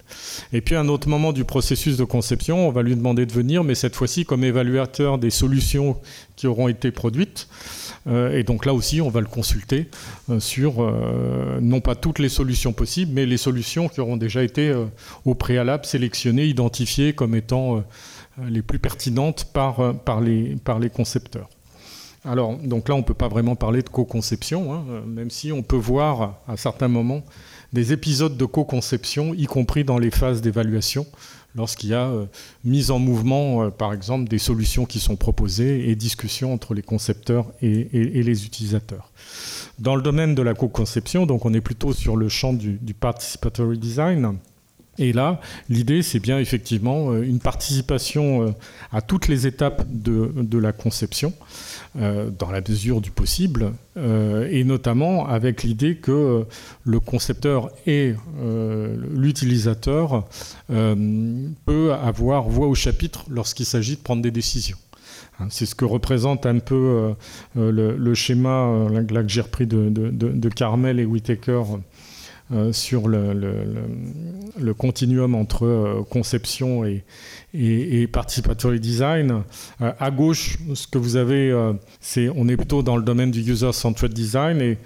Et 0.54 0.62
puis 0.62 0.76
à 0.76 0.80
un 0.80 0.88
autre 0.88 1.08
moment 1.08 1.34
du 1.34 1.44
processus 1.44 1.98
de 1.98 2.04
conception, 2.04 2.68
on 2.68 2.72
va 2.72 2.84
lui 2.84 2.96
demander 2.96 3.26
de 3.26 3.32
venir, 3.32 3.64
mais 3.64 3.76
cette 3.76 3.96
fois-ci 3.96 4.26
comme 4.26 4.44
évaluateur 4.44 5.18
des 5.18 5.30
solutions 5.30 5.98
qui 6.36 6.48
auront 6.48 6.68
été 6.68 6.92
produites. 6.92 7.48
Euh, 8.08 8.38
et 8.38 8.44
donc 8.44 8.66
là 8.66 8.74
aussi, 8.74 9.02
on 9.02 9.10
va 9.10 9.22
le 9.22 9.28
consulter 9.28 9.88
euh, 10.30 10.40
sur 10.40 10.82
euh, 10.82 11.60
non 11.62 11.82
pas 11.82 11.96
toutes 11.96 12.20
les 12.20 12.30
solutions 12.30 12.74
possibles, 12.74 13.12
mais 13.14 13.26
les 13.26 13.38
solutions 13.38 13.88
qui 13.90 14.02
auront 14.02 14.18
déjà 14.18 14.44
été 14.44 14.74
au 15.26 15.36
préalable 15.36 15.86
sélectionnées, 15.86 16.46
identifiées 16.46 17.14
comme 17.14 17.36
étant 17.36 17.84
les 18.48 18.62
plus 18.62 18.80
pertinentes 18.80 19.46
par 19.54 20.22
les 20.22 20.90
concepteurs. 20.94 21.50
Alors, 22.24 22.56
donc 22.58 22.88
là, 22.88 22.96
on 22.96 23.00
ne 23.00 23.04
peut 23.04 23.16
pas 23.16 23.28
vraiment 23.28 23.56
parler 23.56 23.82
de 23.82 23.90
co-conception, 23.90 24.74
hein, 24.74 24.84
même 25.08 25.32
si 25.32 25.52
on 25.52 25.64
peut 25.64 25.76
voir 25.76 26.40
à 26.48 26.56
certains 26.56 26.88
moments 26.88 27.24
des 27.74 27.94
épisodes 27.94 28.38
de 28.38 28.46
co-conception, 28.46 29.34
y 29.34 29.46
compris 29.46 29.84
dans 29.84 29.98
les 29.98 30.12
phases 30.12 30.42
d'évaluation, 30.42 31.08
lorsqu'il 31.56 31.90
y 31.90 31.94
a 31.94 32.08
euh, 32.08 32.26
mise 32.64 32.92
en 32.92 33.00
mouvement, 33.00 33.64
euh, 33.64 33.70
par 33.70 33.94
exemple, 33.94 34.28
des 34.28 34.38
solutions 34.38 34.86
qui 34.86 35.00
sont 35.00 35.16
proposées 35.16 35.90
et 35.90 35.96
discussion 35.96 36.54
entre 36.54 36.74
les 36.74 36.82
concepteurs 36.82 37.48
et, 37.62 37.88
les 37.92 38.46
utilisateurs. 38.46 39.10
Dans 39.80 39.96
le 39.96 40.02
domaine 40.02 40.36
de 40.36 40.42
la 40.42 40.54
co-conception, 40.54 41.26
donc 41.26 41.46
on 41.46 41.54
est 41.54 41.62
plutôt 41.62 41.94
sur 41.94 42.18
le 42.18 42.30
champ 42.30 42.54
du, 42.54 42.74
du 42.74 42.94
participatory 42.94 43.78
design. 43.78 44.38
Et 45.02 45.14
là, 45.14 45.42
l'idée, 45.68 46.02
c'est 46.02 46.20
bien 46.20 46.40
effectivement 46.40 47.12
euh, 47.12 47.24
une 47.24 47.40
participation 47.40 48.56
à 48.92 49.02
toutes 49.02 49.28
les 49.28 49.48
étapes 49.48 49.84
de, 49.90 50.58
la 50.58 50.72
conception. 50.72 51.34
Euh, 52.00 52.30
dans 52.30 52.50
la 52.52 52.62
mesure 52.62 53.02
du 53.02 53.12
possible, 53.12 53.74
euh, 53.98 54.48
et 54.50 54.64
notamment 54.64 55.28
avec 55.28 55.62
l'idée 55.62 55.98
que 55.98 56.46
le 56.86 57.00
concepteur 57.02 57.70
et 57.86 58.16
euh, 58.40 58.96
l'utilisateur 59.14 60.26
peut 60.70 61.92
avoir 61.92 62.48
voix 62.48 62.68
au 62.68 62.76
chapitre 62.76 63.26
lorsqu'il 63.30 63.66
s'agit 63.66 63.98
de 63.98 64.02
prendre 64.02 64.22
des 64.22 64.32
décisions. 64.32 64.78
Hein, 65.42 65.48
c'est 65.50 65.66
ce 65.66 65.76
que 65.76 65.84
représente 65.84 66.46
un 66.46 66.60
peu 66.60 67.14
le, 67.56 68.14
schéma 68.14 68.88
que 68.90 69.28
j'ai 69.28 69.42
repris 69.42 69.68
de, 69.68 70.50
Carmel 70.56 70.98
et 70.98 71.06
Whitaker 71.06 71.64
sur 72.72 73.10
le, 73.10 73.34
continuum 74.74 75.36
entre 75.36 76.06
conception 76.10 76.86
et, 76.86 77.04
participatory 78.08 78.80
design. 78.80 79.44
Euh, 79.82 79.92
à 80.00 80.12
gauche, 80.12 80.58
ce 80.74 80.88
que 80.88 80.98
vous 80.98 81.16
avez, 81.16 81.52
euh, 81.52 81.74
c'est 82.00 82.30
on 82.30 82.48
est 82.48 82.58
plutôt 82.58 82.84
dans 82.84 82.98
le 82.98 83.04
domaine 83.04 83.32
du 83.32 83.42
user-centered 83.42 84.14
design 84.14 84.62
et 84.62 84.78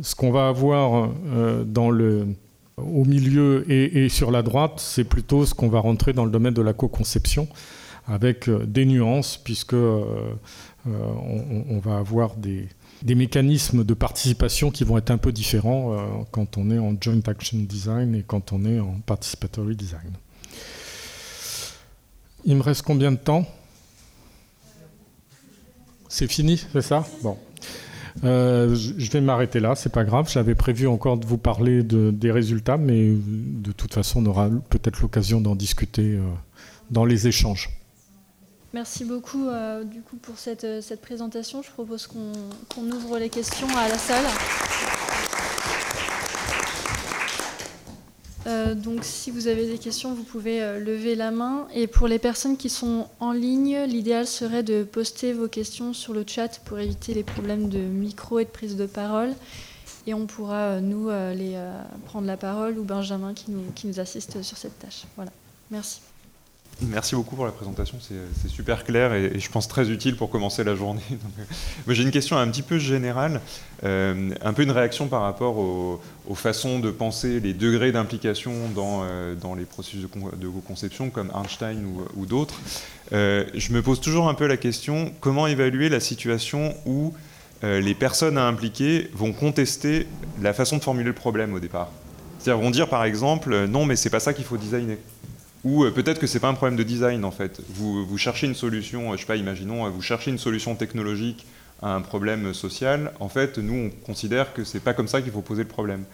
ce 0.00 0.14
qu'on 0.14 0.30
va 0.30 0.48
avoir 0.48 1.10
euh, 1.26 1.64
dans 1.64 1.90
le 1.90 2.26
au 2.78 3.04
milieu 3.04 3.70
et, 3.70 4.08
sur 4.08 4.30
la 4.30 4.42
droite, 4.42 4.78
c'est 4.78 5.04
plutôt 5.04 5.44
ce 5.44 5.54
qu'on 5.54 5.68
va 5.68 5.78
rentrer 5.78 6.14
dans 6.14 6.24
le 6.24 6.30
domaine 6.30 6.54
de 6.54 6.62
la 6.62 6.72
co-conception 6.72 7.46
avec 8.08 8.48
des 8.48 8.86
nuances 8.86 9.36
puisque 9.36 9.74
on, 9.74 11.78
va 11.82 11.98
avoir 11.98 12.34
des, 12.36 12.66
des, 13.02 13.14
mécanismes 13.14 13.84
de 13.84 13.94
participation 13.94 14.70
qui 14.70 14.84
vont 14.84 14.98
être 14.98 15.10
un 15.10 15.18
peu 15.18 15.32
différents 15.32 16.24
quand 16.30 16.58
on 16.58 16.70
est 16.70 16.78
en 16.78 16.94
joint 17.00 17.20
action 17.26 17.58
design 17.58 18.14
et 18.14 18.24
quand 18.26 18.52
on 18.52 18.64
est 18.64 18.80
en 18.80 19.00
participatory 19.06 19.76
design. 19.76 20.12
Il 22.44 22.56
me 22.56 22.62
reste 22.62 22.82
combien 22.82 23.12
de 23.12 23.16
temps? 23.16 23.46
C'est 26.08 26.30
fini, 26.30 26.62
c'est 26.72 26.82
ça? 26.82 27.06
Bon. 27.22 27.38
Euh, 28.24 28.74
je 28.74 29.10
vais 29.10 29.20
m'arrêter 29.20 29.60
là, 29.60 29.74
c'est 29.74 29.92
pas 29.92 30.04
grave. 30.04 30.28
J'avais 30.30 30.54
prévu 30.54 30.86
encore 30.86 31.16
de 31.16 31.24
vous 31.24 31.38
parler 31.38 31.82
des 31.82 32.30
résultats, 32.30 32.76
mais 32.76 33.12
de 33.14 33.72
toute 33.72 33.94
façon, 33.94 34.22
on 34.22 34.26
aura 34.26 34.50
peut-être 34.68 35.00
l'occasion 35.00 35.40
d'en 35.40 35.56
discuter 35.56 36.16
euh, 36.16 36.22
dans 36.90 37.04
les 37.04 37.28
échanges. 37.28 37.70
Merci 38.74 39.04
beaucoup 39.04 39.48
euh, 39.48 39.84
du 39.84 40.00
coup 40.00 40.16
pour 40.16 40.38
cette, 40.38 40.66
présentation. 41.02 41.62
Je 41.62 41.70
propose 41.70 42.06
qu'on 42.06 42.90
ouvre 42.90 43.18
les 43.18 43.28
questions 43.28 43.68
à 43.76 43.88
la 43.88 43.98
salle. 43.98 44.24
Euh, 48.46 48.74
donc 48.74 49.04
si 49.04 49.30
vous 49.30 49.46
avez 49.46 49.66
des 49.66 49.78
questions, 49.78 50.14
vous 50.14 50.24
pouvez 50.24 50.62
euh, 50.62 50.80
lever 50.80 51.14
la 51.14 51.30
main. 51.30 51.68
Et 51.74 51.86
pour 51.86 52.08
les 52.08 52.18
personnes 52.18 52.56
qui 52.56 52.70
sont 52.70 53.08
en 53.20 53.32
ligne, 53.32 53.82
l'idéal 53.82 54.26
serait 54.26 54.62
de 54.62 54.84
poster 54.84 55.34
vos 55.34 55.48
questions 55.48 55.92
sur 55.92 56.14
le 56.14 56.24
chat 56.26 56.58
pour 56.64 56.78
éviter 56.78 57.12
les 57.12 57.24
problèmes 57.24 57.68
de 57.68 57.78
micro 57.78 58.38
et 58.38 58.46
de 58.46 58.50
prise 58.50 58.76
de 58.76 58.86
parole. 58.86 59.34
Et 60.06 60.14
on 60.14 60.26
pourra, 60.26 60.56
euh, 60.56 60.80
nous, 60.80 61.10
les, 61.10 61.62
prendre 62.06 62.26
la 62.26 62.38
parole 62.38 62.78
ou 62.78 62.84
Benjamin 62.84 63.34
qui 63.34 63.50
nous, 63.50 63.70
qui 63.74 63.86
nous 63.86 64.00
assiste 64.00 64.42
sur 64.42 64.56
cette 64.56 64.78
tâche. 64.78 65.04
Voilà. 65.16 65.30
Merci. 65.70 66.00
Merci 66.80 67.14
beaucoup 67.14 67.36
pour 67.36 67.44
la 67.44 67.52
présentation, 67.52 67.98
c'est 68.00 68.48
super 68.48 68.84
clair 68.84 69.12
et, 69.14 69.38
je 69.38 69.50
pense 69.50 69.68
très 69.68 69.90
utile 69.90 70.16
pour 70.16 70.30
commencer 70.30 70.64
la 70.64 70.74
journée. 70.74 71.02
Euh, 71.88 71.94
j'ai 71.94 72.02
une 72.02 72.10
question 72.10 72.36
un 72.36 72.48
petit 72.48 72.62
peu 72.62 72.78
générale, 72.78 73.40
euh, 73.84 74.30
un 74.42 74.52
peu 74.52 74.62
une 74.62 74.70
réaction 74.70 75.08
par 75.08 75.22
rapport 75.22 75.58
aux, 75.58 76.00
façons 76.34 76.78
de 76.78 76.90
penser 76.90 77.40
les 77.40 77.52
degrés 77.52 77.92
d'implication 77.92 78.52
dans, 78.74 79.02
euh, 79.02 79.34
dans, 79.34 79.54
les 79.54 79.64
processus 79.64 80.02
de, 80.02 80.48
conception 80.66 81.10
comme 81.10 81.30
Einstein 81.34 81.84
ou, 82.16 82.26
d'autres. 82.26 82.54
je 83.10 83.72
me 83.72 83.82
pose 83.82 84.00
toujours 84.00 84.28
un 84.28 84.34
peu 84.34 84.46
la 84.46 84.56
question, 84.56 85.12
comment 85.20 85.46
évaluer 85.46 85.88
la 85.88 86.00
situation 86.00 86.74
où 86.86 87.12
les 87.62 87.94
personnes 87.94 88.38
à 88.38 88.46
impliquer 88.46 89.10
vont 89.14 89.32
contester 89.32 90.06
la 90.40 90.52
façon 90.52 90.78
de 90.78 90.82
formuler 90.82 91.08
le 91.08 91.14
problème 91.14 91.52
au 91.54 91.60
départ? 91.60 91.90
C'est-à-dire 92.38 92.62
vont 92.62 92.70
dire 92.70 92.88
par 92.88 93.04
exemple, 93.04 93.66
non 93.66 93.84
mais 93.84 93.96
c'est 93.96 94.10
pas 94.10 94.20
ça 94.20 94.32
qu'il 94.32 94.44
faut 94.44 94.56
designer. 94.56 94.98
Ou 95.64 95.84
euh, 95.84 95.90
peut-être 95.90 96.18
que 96.18 96.26
c'est 96.26 96.40
pas 96.40 96.48
un 96.48 96.54
problème 96.54 96.76
de 96.76 96.82
design 96.82 97.24
en 97.24 97.30
fait. 97.30 97.60
Vous, 97.68 98.04
vous, 98.04 98.18
cherchez 98.18 98.46
une 98.46 98.54
solution, 98.54 99.12
je 99.12 99.20
sais 99.20 99.26
pas, 99.26 99.36
imaginons, 99.36 99.88
vous 99.90 100.02
cherchez 100.02 100.30
une 100.30 100.38
solution 100.38 100.74
technologique 100.74 101.46
à 101.82 101.94
un 101.94 102.00
problème 102.00 102.54
social. 102.54 103.12
En 103.20 103.28
fait, 103.28 103.58
nous, 103.58 103.90
on 103.90 104.06
considère 104.06 104.54
que 104.54 104.64
c'est 104.64 104.80
pas 104.80 104.94
comme 104.94 105.08
ça 105.08 105.20
qu'il 105.20 105.32
faut 105.32 105.42
poser 105.42 105.62
le 105.62 105.68
problème. 105.68 106.04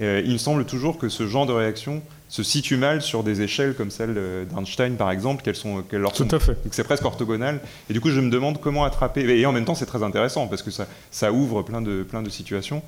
Euh, 0.00 0.22
il 0.24 0.32
me 0.32 0.38
semble 0.38 0.64
toujours 0.64 0.98
que 0.98 1.08
ce 1.08 1.26
genre 1.26 1.46
de 1.46 1.52
réaction 1.52 2.02
se 2.28 2.42
situe 2.42 2.76
mal 2.76 3.00
sur 3.00 3.22
des 3.22 3.42
échelles 3.42 3.74
comme 3.74 3.90
celle 3.90 4.14
d'Einstein, 4.50 4.96
par 4.96 5.10
exemple, 5.12 5.42
qu'elles 5.42 5.54
sont, 5.54 5.82
qu'elles 5.82 6.00
leur 6.00 6.12
Tout 6.12 6.26
à 6.32 6.40
fait. 6.40 6.56
c'est 6.72 6.82
presque 6.82 7.04
orthogonal. 7.04 7.60
Et 7.88 7.92
du 7.92 8.00
coup, 8.00 8.10
je 8.10 8.20
me 8.20 8.28
demande 8.28 8.60
comment 8.60 8.84
attraper. 8.84 9.22
Et 9.38 9.46
en 9.46 9.52
même 9.52 9.64
temps, 9.64 9.76
c'est 9.76 9.86
très 9.86 10.02
intéressant 10.02 10.48
parce 10.48 10.62
que 10.62 10.72
ça, 10.72 10.88
ça 11.12 11.32
ouvre 11.32 11.62
plein 11.62 11.80
de, 11.80 12.02
plein 12.02 12.22
de 12.22 12.30
situations. 12.30 12.82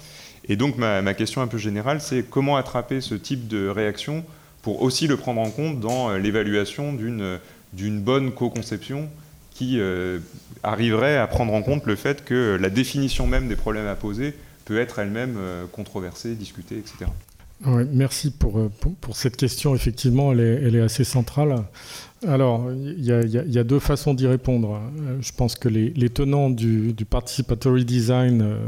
Et 0.49 0.57
donc, 0.57 0.79
ma, 0.79 1.01
ma 1.01 1.15
question 1.15 1.43
un 1.43 1.47
peu 1.47 1.59
générale, 1.59 2.01
c'est 2.01 2.25
comment 2.29 2.57
attraper 2.57 3.01
ce 3.01 3.15
type 3.15 3.47
de 3.47 3.69
réaction 3.69 4.25
pour 4.67 4.83
aussi 4.83 5.07
le 5.07 5.17
prendre 5.17 5.41
en 5.41 5.51
compte 5.51 5.79
dans 5.79 6.11
euh, 6.11 6.19
l'évaluation 6.19 6.93
d'une, 6.93 7.39
d'une 7.73 8.01
bonne 8.01 8.33
co-conception 8.33 9.09
qui 9.53 9.79
euh, 9.79 10.19
arriverait 10.65 11.19
à 11.19 11.29
prendre 11.29 11.55
en 11.55 11.63
compte 11.63 11.87
le 11.87 11.95
fait 11.95 12.25
que 12.25 12.59
la 12.61 12.69
définition 12.69 13.29
même 13.29 13.47
des 13.47 13.55
problèmes 13.55 13.87
à 13.87 13.95
poser 13.95 14.35
peut 14.65 14.81
être 14.81 14.99
elle-même 14.99 15.37
euh, 15.39 15.67
controversée, 15.71 16.35
discutée, 16.35 16.79
etc. 16.79 17.07
merci 17.61 18.31
pour, 18.31 18.71
pour, 19.01 19.17
cette 19.17 19.37
question. 19.37 19.75
Effectivement, 19.75 20.33
elle 20.33 20.41
est, 20.41 20.63
elle 20.63 20.77
est 20.77 20.81
assez 20.81 21.05
centrale. 21.05 21.65
Alors, 22.27 22.73
il 22.73 23.05
y, 23.05 23.59
a 23.59 23.65
deux 23.65 23.79
façons 23.79 24.15
d'y 24.15 24.27
répondre. 24.27 24.81
Euh, 25.01 25.19
je 25.21 25.33
pense 25.33 25.55
que 25.55 25.69
les, 25.69 26.11
tenants 26.11 26.49
du, 26.49 26.95
participatory 27.09 27.85
design, 27.85 28.41
euh, 28.43 28.59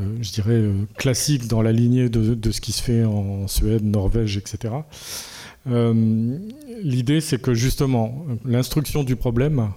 euh, 0.00 0.16
je 0.20 0.32
dirais 0.32 0.62
classique 0.96 1.48
dans 1.48 1.62
la 1.62 1.72
lignée 1.72 2.08
de, 2.08 2.50
ce 2.52 2.60
qui 2.60 2.72
se 2.72 2.82
fait 2.82 3.04
en 3.04 3.48
Suède, 3.48 3.84
Norvège, 3.84 4.36
etc. 4.36 4.74
L'idée, 5.66 7.20
c'est 7.20 7.40
que 7.40 7.54
justement, 7.54 8.24
l'instruction 8.44 9.02
du 9.02 9.16
problème, 9.16 9.70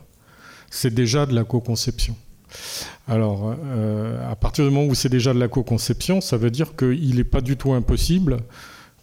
c'est 0.70 0.94
déjà 0.94 1.26
de 1.26 1.34
la 1.34 1.44
co-conception. 1.44 2.16
Alors, 3.08 3.56
à 4.30 4.36
partir 4.36 4.66
du 4.66 4.72
moment 4.72 4.86
où 4.86 4.96
c'est 4.96 5.10
déjà 5.10 5.34
de 5.34 5.40
la 5.40 5.48
co-conception, 5.48 6.22
ça 6.22 6.38
veut 6.38 6.52
dire 6.52 6.76
qu'il 6.76 7.16
n'est 7.16 7.24
pas 7.24 7.42
du 7.42 7.56
tout 7.56 7.74
impossible 7.74 8.38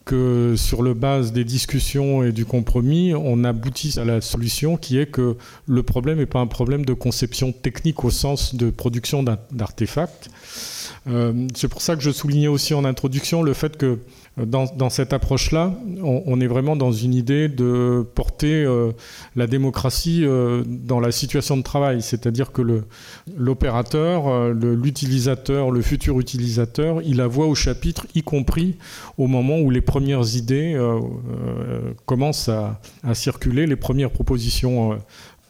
que 0.04 0.54
sur 0.56 0.82
le 0.82 0.94
base 0.94 1.32
des 1.32 1.44
discussions 1.44 2.22
et 2.22 2.32
du 2.32 2.44
compromis, 2.44 3.14
on 3.14 3.42
aboutisse 3.44 3.96
à 3.98 4.04
la 4.04 4.20
solution 4.20 4.76
qui 4.76 4.98
est 4.98 5.06
que 5.06 5.36
le 5.66 5.82
problème 5.82 6.18
n'est 6.18 6.26
pas 6.26 6.40
un 6.40 6.46
problème 6.46 6.84
de 6.84 6.92
conception 6.92 7.52
technique 7.52 8.04
au 8.04 8.10
sens 8.10 8.54
de 8.54 8.70
production 8.70 9.22
d'artefacts. 9.22 10.28
Euh, 11.06 11.46
c'est 11.54 11.68
pour 11.68 11.82
ça 11.82 11.96
que 11.96 12.02
je 12.02 12.10
soulignais 12.10 12.48
aussi 12.48 12.74
en 12.74 12.84
introduction 12.84 13.42
le 13.42 13.52
fait 13.52 13.76
que 13.76 13.98
dans, 14.36 14.90
cette 14.90 15.12
approche-là, 15.12 15.72
on, 16.02 16.40
est 16.40 16.48
vraiment 16.48 16.74
dans 16.74 16.90
une 16.90 17.14
idée 17.14 17.48
de 17.48 18.04
porter 18.14 18.64
euh, 18.64 18.90
la 19.36 19.46
démocratie 19.46 20.24
euh, 20.24 20.64
dans 20.66 20.98
la 20.98 21.12
situation 21.12 21.56
de 21.56 21.62
travail, 21.62 22.02
c'est-à-dire 22.02 22.50
que 22.50 22.82
l'opérateur, 23.36 24.26
euh, 24.26 24.52
l'utilisateur, 24.52 25.70
le, 25.70 25.82
futur 25.82 26.18
utilisateur, 26.18 27.00
il 27.02 27.20
a 27.20 27.28
voix 27.28 27.46
au 27.46 27.54
chapitre, 27.54 28.08
y 28.16 28.22
compris 28.22 28.76
au 29.18 29.28
moment 29.28 29.60
où 29.60 29.70
les 29.70 29.82
premières 29.82 30.34
idées 30.34 30.76
commencent 32.06 32.48
à, 32.48 32.80
circuler, 33.14 33.66
les 33.66 33.76
premières 33.76 34.10
propositions 34.10 34.98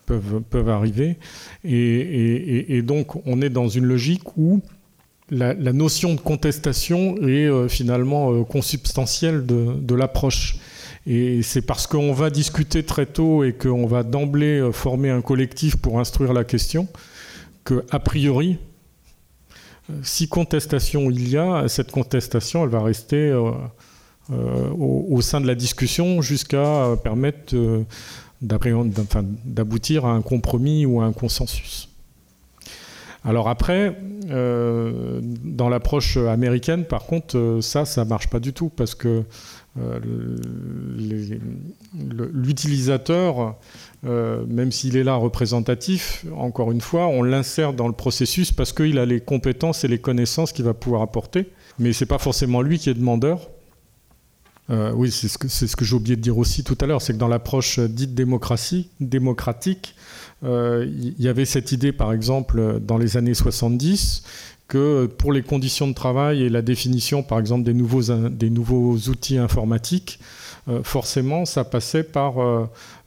peuvent 0.05 0.69
arriver. 0.69 1.17
et, 1.65 2.83
donc, 2.83 3.17
on 3.27 3.41
est 3.41 3.51
dans 3.51 3.69
une 3.69 3.85
logique 3.85 4.37
où 4.37 4.61
la, 5.35 5.72
notion 5.72 6.14
de 6.14 6.20
contestation 6.20 7.16
est 7.26 7.68
finalement 7.68 8.45
consubstantielle 8.45 9.45
de, 9.47 9.95
l'approche. 9.95 10.57
Et 11.07 11.43
c'est 11.43 11.62
parce 11.62 11.87
qu'on 11.87 12.12
va 12.12 12.30
discuter 12.30 12.82
très 12.82 13.07
tôt 13.07 13.45
et 13.45 13.53
qu'on 13.53 13.87
va 13.87 14.03
d'emblée 14.03 14.70
former 14.72 15.11
un 15.11 15.20
collectif 15.20 15.76
pour 15.76 16.01
instruire 16.01 16.32
la 16.32 16.45
question 16.45 16.89
que, 17.64 17.85
a 17.91 17.99
priori, 17.99 18.59
si 20.03 20.28
contestation 20.28 21.11
il 21.11 21.28
y 21.28 21.37
a, 21.37 21.68
cette 21.68 21.91
contestation, 21.91 22.64
elle 22.64 22.70
va 22.70 22.82
rester 22.82 23.35
au, 24.32 25.20
sein 25.20 25.41
de 25.41 25.47
la 25.47 25.55
discussion 25.55 26.22
jusqu'à 26.22 26.97
permettre 27.03 27.55
d'aboutir 28.41 30.07
à 30.07 30.12
un 30.12 30.22
compromis 30.22 30.87
ou 30.87 31.01
à 31.01 31.05
un 31.05 31.12
consensus. 31.12 31.89
Alors 33.25 33.49
après, 33.49 33.97
euh, 34.31 35.20
dans 35.22 35.70
l'approche 35.70 36.18
américaine, 36.18 36.85
par 36.85 37.07
contre, 37.07 37.39
euh, 37.39 37.61
ça, 37.62 37.87
ça 37.87 38.05
marche 38.05 38.29
pas 38.29 38.39
du 38.39 38.53
tout 38.53 38.68
parce 38.68 38.95
que 38.95 39.25
euh, 39.81 39.99
l'utilisateur, 42.33 43.57
même 44.05 44.70
s'il 44.70 44.97
est 44.97 45.03
là 45.03 45.14
représentatif, 45.16 46.27
encore 46.37 46.70
une 46.70 46.83
fois, 46.83 47.07
on 47.07 47.22
l'insère 47.22 47.72
dans 47.72 47.89
le 47.89 47.95
processus 47.95 48.53
parce 48.53 48.72
qu'il 48.72 48.99
a 48.99 49.07
les 49.07 49.20
compétences 49.20 49.85
et 49.85 49.89
les 49.89 49.99
connaissances 49.99 50.53
qu'il 50.53 50.64
va 50.64 50.75
pouvoir 50.75 51.03
apporter. 51.03 51.51
Mais 51.79 51.93
c'est 51.93 52.07
pas 52.07 52.18
forcément 52.18 52.62
lui 52.62 52.79
qui 52.79 52.91
est 52.91 52.95
demandeur. 52.95 53.51
Oui, 54.68 55.11
c'est 55.11 55.29
ce 55.29 55.37
que, 55.39 55.49
ce 55.49 55.77
que 55.77 55.85
j'ai 55.85 55.97
oublié 55.97 56.16
de 56.16 56.22
dire 56.22 56.39
aussi 56.39 56.62
tout 56.64 56.79
à 56.81 56.87
l'heure, 56.87 57.03
c'est 57.03 57.12
que 57.12 57.18
dans 57.18 57.29
l'approche 57.29 57.81
dite 57.81 58.14
démocratie, 58.14 58.89
démocratique, 59.01 59.95
il 60.45 61.15
y 61.19 61.29
avait 61.29 61.45
cette 61.45 61.73
idée, 61.73 61.93
par 61.93 62.13
exemple, 62.13 62.81
dans 62.81 62.99
les 62.99 63.17
années 63.17 63.35
70, 63.35 64.23
que 64.69 65.07
pour 65.07 65.33
les 65.33 65.43
conditions 65.43 65.89
de 65.89 65.93
travail 65.93 66.43
et 66.43 66.49
la 66.49 66.63
définition, 66.63 67.23
par 67.23 67.39
exemple, 67.39 67.65
des 67.65 67.75
nouveaux, 67.75 68.03
des 68.03 68.51
nouveaux 68.51 68.97
outils 68.97 69.39
informatiques, 69.39 70.19
euh, 70.69 70.83
forcément, 70.83 71.45
ça 71.45 71.65
passait 71.65 72.05
par 72.05 72.37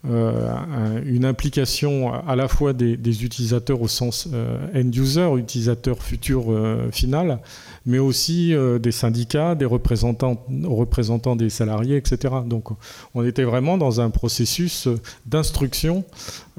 une 0.07 1.25
implication 1.25 2.13
à 2.13 2.35
la 2.35 2.47
fois 2.47 2.73
des, 2.73 3.23
utilisateurs 3.23 3.81
au 3.81 3.87
sens 3.87 4.27
end-user, 4.75 5.29
utilisateur 5.37 6.01
futur 6.01 6.45
final, 6.91 7.39
mais 7.87 7.99
aussi 7.99 8.53
euh, 8.53 8.79
des 8.79 8.91
syndicats, 8.91 9.55
des 9.55 9.65
représentants, 9.65 10.45
représentants 10.65 11.37
des 11.37 11.49
salariés, 11.49 11.95
etc. 11.95 12.35
Donc 12.45 12.67
on 13.15 13.23
était 13.23 13.45
vraiment 13.45 13.77
dans 13.77 14.01
un 14.01 14.09
processus 14.09 14.89
d'instruction, 15.25 16.03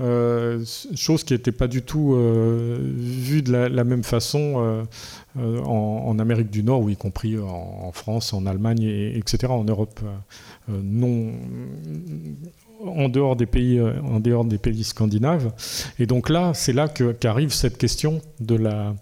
euh, 0.00 0.64
chose 0.94 1.24
qui 1.24 1.34
n'était 1.34 1.52
pas 1.52 1.68
du 1.68 1.82
tout 1.82 2.14
euh, 2.14 2.78
vue 2.80 3.42
de 3.42 3.52
la, 3.52 3.84
même 3.84 4.04
façon 4.04 4.86
en, 5.36 6.18
Amérique 6.18 6.50
du 6.50 6.64
Nord, 6.64 6.80
ou 6.80 6.88
y 6.88 6.96
compris 6.96 7.38
en, 7.38 7.92
France, 7.92 8.32
en 8.32 8.46
Allemagne, 8.46 8.82
et, 8.82 9.18
etc., 9.18 9.52
en 9.52 9.64
Europe 9.64 10.00
non 10.68 11.32
en 12.84 13.08
dehors 13.08 13.36
des 13.36 13.46
pays, 13.46 13.80
en 13.80 14.20
dehors 14.20 14.44
des 14.44 14.58
pays 14.58 14.84
scandinaves. 14.84 15.52
Et 15.98 16.06
donc 16.06 16.28
là, 16.28 16.52
c'est 16.54 16.72
là 16.72 16.88
qu'arrive 16.88 17.52
cette 17.52 17.78
question 17.78 18.20
de 18.40 18.54
la 18.54 18.94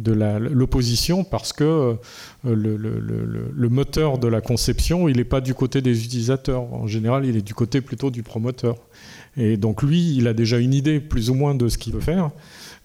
de 0.00 0.12
l'opposition 0.12 1.24
parce 1.24 1.52
que 1.52 1.64
euh, 1.64 2.54
le, 2.54 3.68
moteur 3.68 4.18
de 4.18 4.28
la 4.28 4.40
conception, 4.40 5.08
il 5.08 5.16
n'est 5.16 5.24
pas 5.24 5.40
du 5.40 5.54
côté 5.54 5.82
des 5.82 6.04
utilisateurs. 6.04 6.72
En 6.72 6.86
général, 6.86 7.26
il 7.26 7.36
est 7.36 7.42
du 7.42 7.54
côté 7.54 7.80
plutôt 7.80 8.10
du 8.10 8.22
promoteur. 8.22 8.76
Et 9.36 9.56
donc 9.56 9.82
lui, 9.82 10.16
il 10.16 10.26
a 10.26 10.32
déjà 10.32 10.58
une 10.58 10.74
idée 10.74 11.00
plus 11.00 11.30
ou 11.30 11.34
moins 11.34 11.54
de 11.54 11.68
ce 11.68 11.78
qu'il 11.78 11.92
veut 11.92 12.00
faire. 12.00 12.30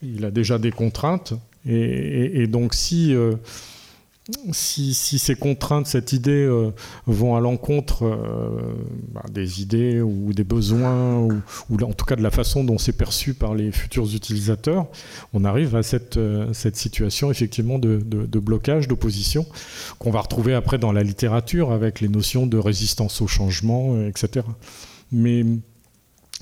Il 0.04 0.26
a 0.26 0.32
déjà 0.32 0.58
des 0.58 0.72
contraintes. 0.72 1.34
Et, 1.68 2.48
donc 2.48 2.74
si... 2.74 3.14
Euh, 3.14 3.36
si, 4.52 4.94
ces 4.94 5.36
contraintes, 5.36 5.86
cette 5.86 6.12
idée 6.14 6.32
euh, 6.32 6.72
vont 7.06 7.36
à 7.36 7.40
l'encontre 7.40 8.06
euh, 8.06 8.74
bah, 9.14 9.24
des 9.30 9.62
idées 9.62 10.02
ou 10.02 10.34
des 10.34 10.44
besoins, 10.44 11.20
ou, 11.20 11.42
en 11.82 11.94
tout 11.94 12.06
cas 12.06 12.16
de 12.16 12.24
la 12.24 12.32
façon 12.32 12.64
dont 12.64 12.80
c'est 12.80 12.98
perçu 12.98 13.36
par 13.36 13.54
les 13.54 13.72
futurs 13.72 14.16
utilisateurs, 14.16 14.88
on 15.34 15.46
arrive 15.46 15.76
à 15.76 15.84
cette, 15.84 16.18
euh, 16.18 16.52
situation 16.54 17.30
effectivement 17.30 17.78
de, 17.78 17.98
blocage, 18.40 18.88
d'opposition, 18.88 19.46
qu'on 20.00 20.12
va 20.12 20.22
retrouver 20.22 20.56
après 20.56 20.78
dans 20.78 20.92
la 20.92 21.04
littérature 21.04 21.72
avec 21.72 22.02
les 22.02 22.10
notions 22.10 22.48
de 22.48 22.58
résistance 22.58 23.22
au 23.22 23.28
changement, 23.28 23.96
etc. 24.08 24.46
Mais 25.12 25.46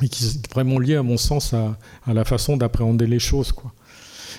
qui 0.10 0.26
est 0.26 0.52
vraiment 0.52 0.80
lié 0.80 0.96
à 0.96 1.04
mon 1.04 1.18
sens 1.18 1.54
à, 1.54 1.78
à 2.06 2.14
la 2.14 2.26
façon 2.26 2.58
d'appréhender 2.58 3.08
les 3.08 3.20
choses. 3.20 3.52
Quoi. 3.52 3.74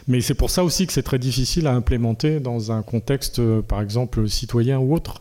Mais 0.08 0.20
c'est 0.20 0.34
pour 0.34 0.50
ça 0.50 0.64
aussi 0.64 0.86
que 0.86 0.92
c'est 0.92 1.02
très 1.02 1.18
difficile 1.18 1.66
à 1.66 1.74
implémenter 1.74 2.40
dans 2.40 2.72
un 2.72 2.82
contexte, 2.82 3.38
euh, 3.38 3.62
par 3.62 3.80
exemple, 3.80 4.28
citoyen 4.28 4.78
ou 4.78 4.94
autre. 4.94 5.20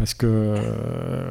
Parce 0.00 0.14
que 0.14 0.26
euh, 0.26 1.26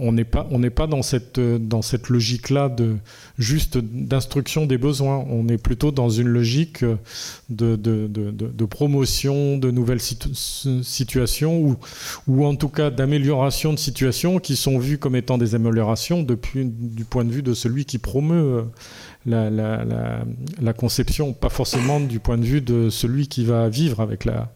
on 0.00 0.10
n'est 0.10 0.24
pas, 0.24 0.48
pas 0.74 0.86
dans 0.88 1.02
cette, 1.02 1.38
dans 1.38 1.82
cette 1.82 2.08
logique-là 2.08 2.68
de 2.68 2.96
juste 3.38 3.78
d'instruction 3.78 4.66
des 4.66 4.76
besoins. 4.76 5.24
On 5.30 5.46
est 5.46 5.56
plutôt 5.56 5.92
dans 5.92 6.08
une 6.08 6.26
logique 6.26 6.84
de, 7.48 8.64
promotion 8.64 9.56
de 9.56 9.70
nouvelles 9.70 10.00
situations 10.00 11.60
ou, 11.60 11.76
ou 12.26 12.44
en 12.44 12.56
tout 12.56 12.70
cas 12.70 12.90
d'amélioration 12.90 13.72
de 13.72 13.78
situations 13.78 14.40
qui 14.40 14.56
sont 14.56 14.80
vues 14.80 14.98
comme 14.98 15.14
étant 15.14 15.38
des 15.38 15.54
améliorations 15.54 16.24
depuis 16.24 16.64
du 16.64 17.04
point 17.04 17.24
de 17.24 17.30
vue 17.30 17.42
de 17.42 17.54
celui 17.54 17.84
qui 17.84 17.98
promeut 17.98 18.64
la, 19.26 20.72
conception, 20.72 21.32
pas 21.32 21.48
forcément 21.48 22.00
du 22.00 22.20
point 22.20 22.38
de 22.38 22.44
vue 22.44 22.60
de 22.60 22.90
celui 22.90 23.28
qui 23.28 23.44
va 23.44 23.68
vivre 23.68 24.00
avec 24.00 24.24
la, 24.24 24.52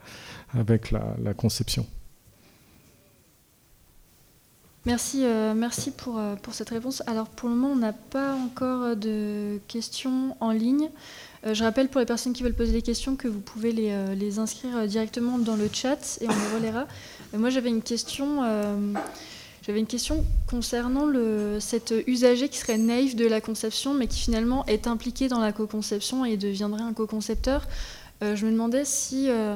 avec 0.58 0.90
la, 0.90 1.34
conception. 1.34 1.86
Merci, 4.86 5.24
euh, 5.24 5.52
merci 5.54 5.90
pour, 5.90 6.18
euh, 6.18 6.36
pour 6.36 6.54
cette 6.54 6.70
réponse. 6.70 7.02
Alors 7.06 7.28
pour 7.28 7.50
le 7.50 7.54
moment, 7.54 7.74
on 7.74 7.76
n'a 7.76 7.92
pas 7.92 8.34
encore 8.34 8.96
de 8.96 9.58
questions 9.68 10.36
en 10.40 10.52
ligne. 10.52 10.88
Euh, 11.44 11.52
je 11.52 11.62
rappelle 11.64 11.88
pour 11.88 12.00
les 12.00 12.06
personnes 12.06 12.32
qui 12.32 12.42
veulent 12.42 12.54
poser 12.54 12.72
des 12.72 12.82
questions 12.82 13.14
que 13.14 13.28
vous 13.28 13.40
pouvez 13.40 13.72
les, 13.72 14.14
les 14.16 14.38
inscrire 14.38 14.86
directement 14.86 15.38
dans 15.38 15.56
le 15.56 15.68
chat 15.70 16.18
et 16.22 16.26
on 16.26 16.32
les 16.32 16.56
relaiera. 16.56 16.86
moi 17.34 17.50
j'avais 17.50 17.68
une 17.68 17.82
question 17.82 18.42
j'avais 19.70 19.78
une 19.78 19.86
question 19.86 20.24
concernant 20.48 21.06
le, 21.06 21.58
cet 21.60 21.94
usager 22.08 22.48
qui 22.48 22.58
serait 22.58 22.76
naïf 22.76 23.14
de 23.14 23.24
la 23.24 23.40
conception, 23.40 23.94
mais 23.94 24.08
qui 24.08 24.18
finalement 24.18 24.66
est 24.66 24.88
impliqué 24.88 25.28
dans 25.28 25.38
la 25.38 25.52
co-conception 25.52 26.24
et 26.24 26.36
deviendrait 26.36 26.82
un 26.82 26.92
co-concepteur. 26.92 27.68
Euh, 28.24 28.34
je 28.34 28.46
me 28.46 28.50
demandais 28.50 28.84
si 28.84 29.30
euh, 29.30 29.54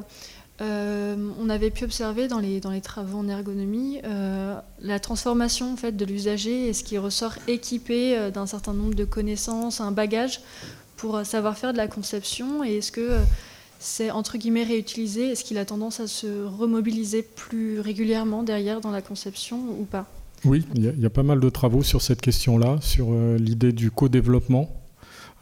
euh, 0.61 1.17
on 1.41 1.51
avait 1.51 1.73
pu 1.73 1.83
observer 1.83 2.29
dans 2.29 2.39
les, 2.39 2.61
travaux 2.81 3.19
en 3.19 3.29
ergonomie 3.29 4.03
la 4.05 5.01
transformation 5.01 5.73
en 5.73 5.77
fait, 5.77 5.97
de 5.97 6.05
l'usager 6.05 6.69
et 6.69 6.75
ce 6.75 6.85
qui 6.85 6.97
ressort 6.97 7.35
équipé 7.49 8.31
d'un 8.33 8.47
certain 8.47 8.73
nombre 8.73 8.95
de 8.95 9.05
connaissances, 9.05 9.81
un 9.81 9.91
bagage 9.91 10.43
pour 10.97 11.27
savoir 11.27 11.59
faire 11.59 11.73
de 11.73 11.79
la 11.79 11.89
conception. 11.89 12.63
Et 12.63 12.77
est-ce 12.77 12.93
que 12.93 13.19
c'est 13.85 14.11
entre 14.11 14.39
guillemets 14.39 14.65
réutilisé 14.65 15.33
Est-ce 15.33 15.45
qu'il 15.45 15.59
a 15.59 15.65
tendance 15.65 16.01
à 16.01 16.07
se 16.07 16.45
remobiliser 16.45 17.23
plus 17.23 17.81
régulièrement 17.81 18.43
derrière 18.43 18.81
dans 18.81 18.91
la 18.91 19.03
conception 19.03 19.59
ou 19.79 19.85
pas? 19.85 20.07
Oui, 20.47 20.65
il 20.75 21.01
y, 21.01 21.07
a 21.07 21.11
pas 21.11 21.23
mal 21.23 21.41
de 21.41 21.49
travaux 21.49 21.83
sur 21.83 22.03
cette 22.03 22.21
question-là, 22.21 22.79
sur 22.81 23.09
euh, 23.11 23.39
l'idée 23.39 23.73
du 23.73 23.91
co-développement 23.91 24.71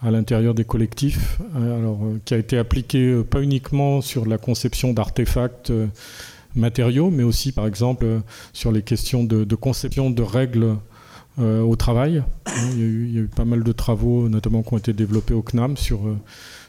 à 0.00 0.12
l'intérieur 0.12 0.54
des 0.54 0.64
collectifs, 0.64 1.38
euh, 1.56 1.78
alors, 1.78 2.04
euh, 2.04 2.20
qui 2.24 2.34
a 2.34 2.38
été 2.38 2.56
appliqué 2.56 3.22
pas 3.28 3.42
uniquement 3.42 4.00
sur 4.00 4.26
la 4.26 4.38
conception 4.38 4.92
d'artefacts 4.92 5.72
matériaux, 6.54 7.10
mais 7.10 7.22
aussi 7.22 7.50
par 7.50 7.66
exemple 7.66 8.06
sur 8.52 8.70
les 8.70 8.82
questions 8.82 9.24
de, 9.24 9.54
conception 9.54 10.10
de 10.10 10.22
règles 10.22 10.76
au 11.38 11.76
travail. 11.76 12.22
Il 12.72 12.78
y, 12.78 12.82
a 12.82 12.84
eu, 12.84 13.06
il 13.06 13.14
y, 13.14 13.18
a 13.18 13.22
eu, 13.22 13.28
pas 13.28 13.44
mal 13.44 13.64
de 13.64 13.72
travaux, 13.72 14.28
notamment 14.28 14.62
qui 14.62 14.74
ont 14.74 14.78
été 14.78 14.92
développés 14.92 15.34
au 15.34 15.42
CNAM 15.42 15.76
sur 15.76 16.00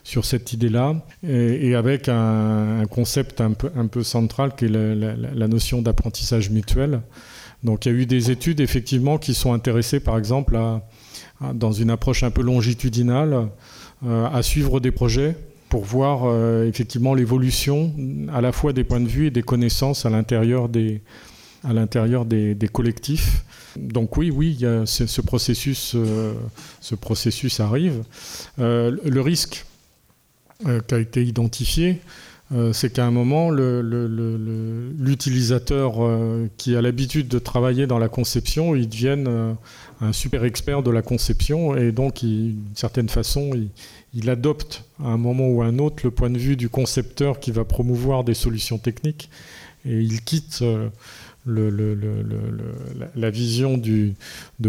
sur 0.04 0.26
cette 0.26 0.52
idée-là, 0.52 0.94
et, 1.26 1.74
avec 1.74 2.08
un, 2.08 2.84
concept 2.90 3.40
un 3.40 3.52
peu, 3.52 3.70
un 3.74 3.86
peu 3.86 4.02
central 4.02 4.54
qui 4.54 4.66
est 4.66 4.68
la, 4.68 5.48
notion 5.48 5.80
d'apprentissage 5.82 6.50
mutuel. 6.50 7.00
Donc 7.64 7.86
il 7.86 7.92
y 7.92 7.94
a 7.94 7.98
eu 7.98 8.06
des 8.06 8.30
études 8.30 8.60
effectivement 8.60 9.16
qui 9.16 9.32
sont 9.32 9.54
intéressées 9.54 10.00
par 10.00 10.18
exemple 10.18 10.58
dans 11.54 11.72
une 11.72 11.88
approche 11.88 12.22
un 12.22 12.30
peu 12.30 12.42
longitudinale 12.42 13.48
euh, 14.06 14.26
à 14.26 14.42
suivre 14.42 14.80
des 14.80 14.90
projets 14.90 15.34
pour 15.70 15.84
voir 15.84 16.24
euh, 16.24 16.68
effectivement 16.68 17.14
l'évolution 17.14 17.92
à 18.32 18.42
la 18.42 18.52
fois 18.52 18.74
des 18.74 18.84
points 18.84 19.00
de 19.00 19.08
vue 19.08 19.28
et 19.28 19.30
des 19.30 19.42
connaissances 19.42 20.04
à 20.04 20.10
l'intérieur 20.10 20.68
des, 20.68 21.00
à 21.64 21.72
l'intérieur 21.72 22.26
des, 22.26 22.56
collectifs. 22.70 23.42
Donc 23.76 24.18
oui, 24.18 24.30
oui, 24.30 24.54
il 24.58 24.60
y 24.60 24.66
a 24.66 24.84
ce, 24.84 25.20
processus, 25.22 25.94
euh, 25.94 26.34
ce 26.80 26.94
processus 26.94 27.60
arrive. 27.60 28.04
le 28.58 29.20
risque, 29.20 29.64
euh, 30.66 30.80
qui 30.80 30.94
a 30.94 30.98
été 30.98 31.22
identifié, 31.22 32.00
euh, 32.52 32.72
c'est 32.72 32.92
qu'à 32.92 33.06
un 33.06 33.10
moment, 33.10 33.50
l'utilisateur 33.50 36.04
euh, 36.04 36.48
qui 36.56 36.76
a 36.76 36.82
l'habitude 36.82 37.28
de 37.28 37.38
travailler 37.38 37.86
dans 37.86 37.98
la 37.98 38.08
conception, 38.08 38.74
il 38.74 38.88
devienne 38.88 39.56
un 40.00 40.12
super 40.12 40.44
expert 40.44 40.82
de 40.82 40.90
la 40.90 41.02
conception 41.02 41.76
et 41.76 41.92
donc, 41.92 42.24
d'une 42.24 42.58
certaine 42.74 43.08
façon, 43.08 43.52
il 44.14 44.30
adopte 44.30 44.84
à 45.02 45.08
un 45.08 45.16
moment 45.16 45.48
ou 45.48 45.62
à 45.62 45.66
un 45.66 45.78
autre 45.78 46.02
le 46.04 46.10
point 46.10 46.30
de 46.30 46.38
vue 46.38 46.56
du 46.56 46.68
concepteur 46.68 47.40
qui 47.40 47.50
va 47.50 47.64
promouvoir 47.64 48.24
des 48.24 48.34
solutions 48.34 48.78
techniques 48.78 49.30
et 49.86 50.00
il 50.00 50.22
quitte 50.22 50.64
la 51.46 53.30
vision 53.30 53.76
de 53.78 54.14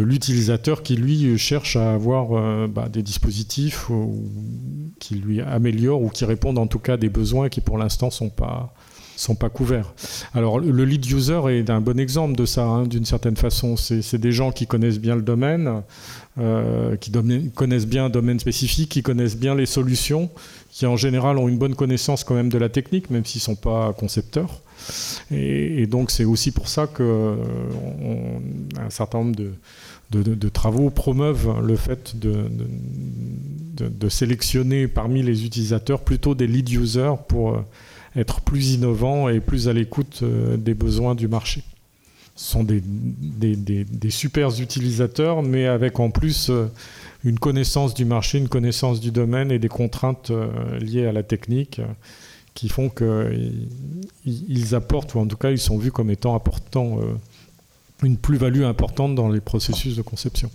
l'utilisateur 0.02 0.84
qui 0.84 0.96
lui 0.96 1.38
cherche 1.38 1.76
à 1.76 1.94
avoir 1.94 2.34
euh, 2.34 2.68
bah, 2.68 2.90
des 2.90 3.02
dispositifs 3.02 3.90
qui 5.00 5.16
lui 5.16 5.42
améliorent 5.42 6.02
ou 6.02 6.10
qui 6.10 6.26
répondent 6.26 6.58
en 6.58 6.68
tout 6.68 6.80
cas 6.80 6.94
à 6.94 6.98
des 6.98 7.10
besoins 7.10 7.50
qui 7.50 7.62
pour 7.62 7.78
l'instant 7.78 8.10
sont 8.10 8.30
pas 8.30 8.74
sont 9.18 9.36
pas 9.36 9.50
couverts. 9.50 9.94
Alors 10.34 10.60
le 10.60 10.86
lead 10.86 11.06
user 11.10 11.42
est 11.50 11.70
un 11.70 11.82
bon 11.82 12.00
exemple 12.00 12.36
de 12.36 12.46
ça, 12.46 12.64
hein, 12.64 12.84
d'une 12.86 13.06
certaine 13.06 13.38
façon. 13.38 13.78
C'est 13.78 14.18
des 14.18 14.32
gens 14.32 14.52
qui 14.52 14.68
connaissent 14.68 15.00
bien 15.00 15.16
le 15.16 15.22
domaine, 15.22 15.84
euh, 16.38 16.96
qui 16.98 17.12
connaissent 17.56 17.88
bien 17.88 18.06
un 18.06 18.10
domaine 18.10 18.40
spécifique, 18.40 18.90
qui 18.90 19.04
connaissent 19.04 19.38
bien 19.38 19.56
les 19.56 19.66
solutions, 19.66 20.30
qui 20.70 20.86
en 20.86 20.98
général 20.98 21.38
ont 21.38 21.48
une 21.48 21.58
bonne 21.58 21.76
connaissance 21.76 22.24
quand 22.24 22.36
même 22.36 22.50
de 22.50 22.58
la 22.58 22.70
technique, 22.70 23.10
même 23.10 23.26
s'ils 23.26 23.40
ne 23.40 23.44
sont 23.44 23.56
pas 23.56 23.94
concepteurs. 23.94 24.62
Et, 25.32 25.88
donc 25.88 26.12
c'est 26.12 26.26
aussi 26.26 26.52
pour 26.52 26.68
ça 26.68 26.88
qu'un 26.88 27.38
certain 28.90 29.20
nombre 29.20 29.36
de, 30.12 30.50
travaux 30.50 30.90
promeuvent 30.90 31.62
le 31.62 31.76
fait 31.76 32.16
de, 32.18 32.50
sélectionner 34.10 34.88
parmi 34.88 35.24
les 35.24 35.46
utilisateurs 35.46 36.02
plutôt 36.02 36.36
des 36.36 36.48
lead 36.48 36.70
users 36.70 37.16
pour 37.28 37.56
euh, 37.56 37.62
être 38.16 38.42
plus 38.42 38.74
innovants 38.74 39.30
et 39.30 39.40
plus 39.40 39.68
à 39.68 39.74
l'écoute 39.74 40.22
euh, 40.24 40.58
des 40.58 40.74
besoins 40.74 41.16
du 41.16 41.28
marché. 41.28 41.64
Ce 42.36 42.52
sont 42.52 42.64
des, 42.64 42.82
des, 42.84 43.56
des, 43.56 44.10
super 44.10 44.50
utilisateurs, 44.60 45.42
mais 45.42 45.68
avec 45.68 46.02
en 46.02 46.10
plus 46.10 46.50
euh, 46.50 46.66
une 47.24 47.40
connaissance 47.40 47.94
du 47.94 48.04
marché, 48.04 48.38
une 48.38 48.50
connaissance 48.50 49.00
du 49.00 49.12
domaine 49.12 49.52
et 49.52 49.60
des 49.60 49.70
contraintes 49.70 50.32
euh, 50.32 50.78
liées 50.80 51.06
à 51.06 51.14
la 51.14 51.24
technique 51.24 51.82
qui 52.56 52.70
font 52.70 52.90
qu'ils 52.90 54.74
apportent, 54.74 55.14
ou 55.14 55.20
en 55.20 55.28
tout 55.28 55.38
cas 55.38 55.52
ils 55.52 55.60
sont 55.60 55.78
vus 55.78 55.92
comme 55.92 56.10
étant 56.10 56.36
apportant 56.36 57.00
une 58.02 58.18
plus-value 58.18 58.64
importante 58.64 59.14
dans 59.14 59.30
les 59.30 59.42
processus 59.42 59.96
de 59.96 60.02
conception. 60.02 60.50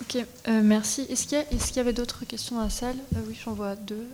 Ok, 0.00 0.24
merci. 0.62 1.02
Est-ce 1.10 1.26
qu'il 1.26 1.38
y, 1.38 1.76
y, 1.76 1.80
avait 1.80 1.92
d'autres 1.92 2.24
questions 2.24 2.56
dans 2.56 2.62
la 2.62 2.70
salle? 2.70 2.96
Oui, 3.28 3.36
j'en 3.44 3.52
vois 3.52 3.76
deux 3.76 4.06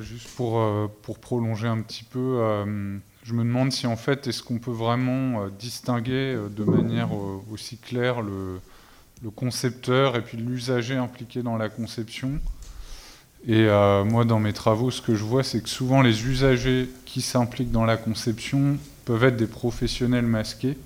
juste 0.00 0.28
pour, 0.28 0.60
euh, 0.60 0.88
pour 1.02 1.18
prolonger 1.18 1.68
un 1.68 1.80
petit 1.80 2.04
peu, 2.04 2.38
euh, 2.40 2.98
je 3.22 3.32
me 3.32 3.44
demande 3.44 3.72
si 3.72 3.86
en 3.86 3.96
fait, 3.96 4.26
est-ce 4.26 4.42
qu'on 4.42 4.58
peut 4.58 4.72
vraiment 4.72 5.42
euh, 5.42 5.48
distinguer 5.58 6.36
de 6.50 6.64
manière 6.64 7.10
aussi 7.50 7.76
claire 7.76 8.22
le, 8.22 8.60
le 9.22 9.30
concepteur 9.30 10.16
et 10.16 10.22
puis 10.22 10.36
l'usager 10.36 10.96
impliqué 10.96 11.42
dans 11.42 11.56
la 11.56 11.68
conception 11.68 12.40
et 13.48 13.66
moi, 14.04 14.24
dans 14.24 14.40
mes 14.40 14.52
travaux, 14.52 14.90
ce 14.90 15.00
que 15.00 15.14
je 15.14 15.22
vois, 15.22 15.44
c'est 15.44 15.62
que 15.62 15.68
souvent 15.68 16.02
les 16.02 16.26
usagers 16.26 16.88
qui 17.04 17.22
s'impliquent 17.22 17.70
dans 17.70 17.84
la 17.84 17.96
conception 17.96 18.76
peuvent 19.04 19.24
être 19.24 19.36
des 19.36 19.46
professionnels 19.46 20.26
masqués, 20.26 20.76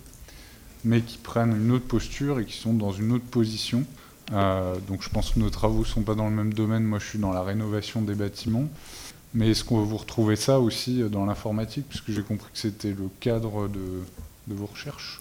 mais 0.84 1.01
qui 1.01 1.18
prennent 1.18 1.57
une 1.57 1.72
autre 1.72 1.86
posture 1.86 2.38
et 2.38 2.44
qui 2.44 2.57
sont 2.57 2.74
dans 2.74 2.92
une 2.92 3.12
autre 3.12 3.24
position. 3.24 3.84
Euh, 4.32 4.76
donc 4.88 5.03
je 5.03 5.09
pense 5.09 5.30
que 5.30 5.40
nos 5.40 5.51
travaux 5.51 5.80
ne 5.80 5.84
sont 5.84 6.03
pas 6.03 6.14
dans 6.14 6.28
le 6.28 6.34
même 6.34 6.55
domaine. 6.55 6.84
Moi, 6.84 6.98
je 6.98 7.07
suis 7.07 7.18
dans 7.18 7.32
la 7.32 7.42
rénovation 7.42 8.03
des 8.03 8.14
bâtiments. 8.14 8.68
Mais 9.32 9.51
est-ce 9.51 9.64
qu'on 9.64 9.78
va 9.78 9.84
vous 9.84 9.96
retrouver 9.96 10.36
ça 10.36 10.61
aussi 10.61 11.03
dans 11.09 11.24
l'informatique? 11.24 11.86
Puisque 11.88 12.11
j'ai 12.11 12.22
compris 12.22 12.51
que 12.53 12.59
c'était 12.59 12.90
le 12.90 13.09
cadre 13.20 13.68
de, 13.68 14.03
vos 14.48 14.66
recherches. 14.66 15.20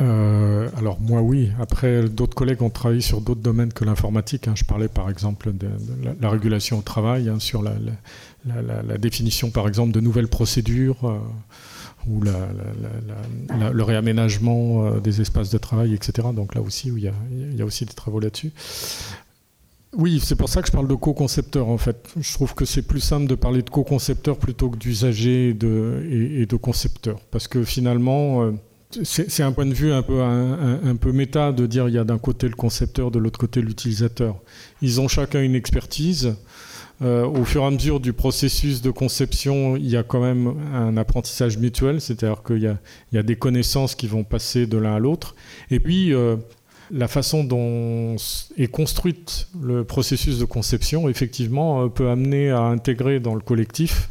Euh, 0.00 0.68
alors 0.76 0.98
moi 1.00 1.20
oui, 1.20 1.50
après 1.60 2.08
d'autres 2.08 2.34
collègues 2.34 2.62
ont 2.62 2.70
travaillé 2.70 3.00
sur 3.00 3.20
d'autres 3.20 3.40
domaines 3.40 3.72
que 3.72 3.84
l'informatique. 3.84 4.48
Hein. 4.48 4.54
Je 4.56 4.64
parlais 4.64 4.88
par 4.88 5.08
exemple 5.08 5.52
de, 5.52 5.68
la, 6.20 6.30
régulation 6.30 6.78
au 6.78 6.82
travail, 6.82 7.28
hein, 7.28 7.38
sur 7.38 7.62
la, 7.62 8.98
définition 8.98 9.50
par 9.50 9.68
exemple 9.68 9.92
de 9.92 10.00
nouvelles 10.00 10.28
procédures. 10.28 11.04
Euh, 11.04 11.18
ou 12.06 12.20
le 12.20 13.82
réaménagement 13.82 14.84
euh, 14.84 15.00
des 15.00 15.22
espaces 15.22 15.48
de 15.48 15.56
travail, 15.56 15.94
etc. 15.94 16.28
Donc 16.34 16.54
là 16.54 16.60
aussi, 16.60 16.88
il 16.94 17.02
y 17.02 17.08
a, 17.08 17.14
y 17.32 17.62
a 17.62 17.64
aussi 17.64 17.86
des 17.86 17.94
travaux 17.94 18.20
là-dessus. 18.20 18.52
Oui, 19.96 20.20
c'est 20.22 20.36
pour 20.36 20.50
ça 20.50 20.60
que 20.60 20.66
je 20.66 20.72
parle 20.72 20.86
de 20.86 20.94
co-concepteur 20.94 21.68
en 21.68 21.78
fait. 21.78 22.12
Je 22.20 22.34
trouve 22.34 22.54
que 22.54 22.66
c'est 22.66 22.82
plus 22.82 23.00
simple 23.00 23.26
de 23.26 23.34
parler 23.34 23.62
de 23.62 23.70
co-concepteur 23.70 24.36
plutôt 24.36 24.68
que 24.68 24.76
d'usager 24.76 25.48
et 25.48 25.54
de, 25.54 26.06
et, 26.10 26.44
de 26.44 26.56
concepteur. 26.56 27.20
Parce 27.30 27.48
que 27.48 27.64
finalement, 27.64 28.52
c'est 29.02 29.42
un 29.42 29.52
point 29.52 29.66
de 29.66 29.74
vue 29.74 29.92
un 29.92 30.02
peu, 30.02 30.22
un, 30.22 30.96
méta 31.12 31.52
de 31.52 31.66
dire 31.66 31.88
il 31.88 31.94
y 31.94 31.98
a 31.98 32.04
d'un 32.04 32.18
côté 32.18 32.48
le 32.48 32.54
concepteur, 32.54 33.10
de 33.10 33.18
l'autre 33.18 33.38
côté 33.38 33.60
l'utilisateur. 33.60 34.36
Ils 34.82 35.00
ont 35.00 35.08
chacun 35.08 35.42
une 35.42 35.54
expertise. 35.54 36.36
Euh, 37.02 37.26
au 37.26 37.44
fur 37.44 37.62
et 37.62 37.66
à 37.66 37.70
mesure 37.70 37.98
du 37.98 38.12
processus 38.12 38.80
de 38.80 38.90
conception, 38.90 39.76
il 39.76 39.88
y 39.88 39.96
a 39.96 40.04
quand 40.04 40.20
même 40.20 40.54
un 40.72 40.96
apprentissage 40.96 41.58
mutuel, 41.58 42.00
c'est-à-dire 42.00 42.42
qu'il 42.44 42.76
y, 43.12 43.18
a 43.18 43.22
des 43.22 43.36
connaissances 43.36 43.96
qui 43.96 44.06
vont 44.06 44.22
passer 44.22 44.66
de 44.66 44.78
l'un 44.78 44.94
à 44.94 44.98
l'autre. 45.00 45.34
Et 45.72 45.80
puis, 45.80 46.14
euh, 46.14 46.36
la 46.92 47.08
façon 47.08 47.42
dont 47.42 48.14
est 48.56 48.68
construite 48.68 49.48
le 49.60 49.82
processus 49.82 50.38
de 50.38 50.44
conception, 50.44 51.08
effectivement, 51.08 51.82
euh, 51.82 51.88
peut 51.88 52.08
amener 52.08 52.50
à 52.50 52.60
intégrer 52.62 53.18
dans 53.18 53.34
le 53.34 53.40
collectif 53.40 54.08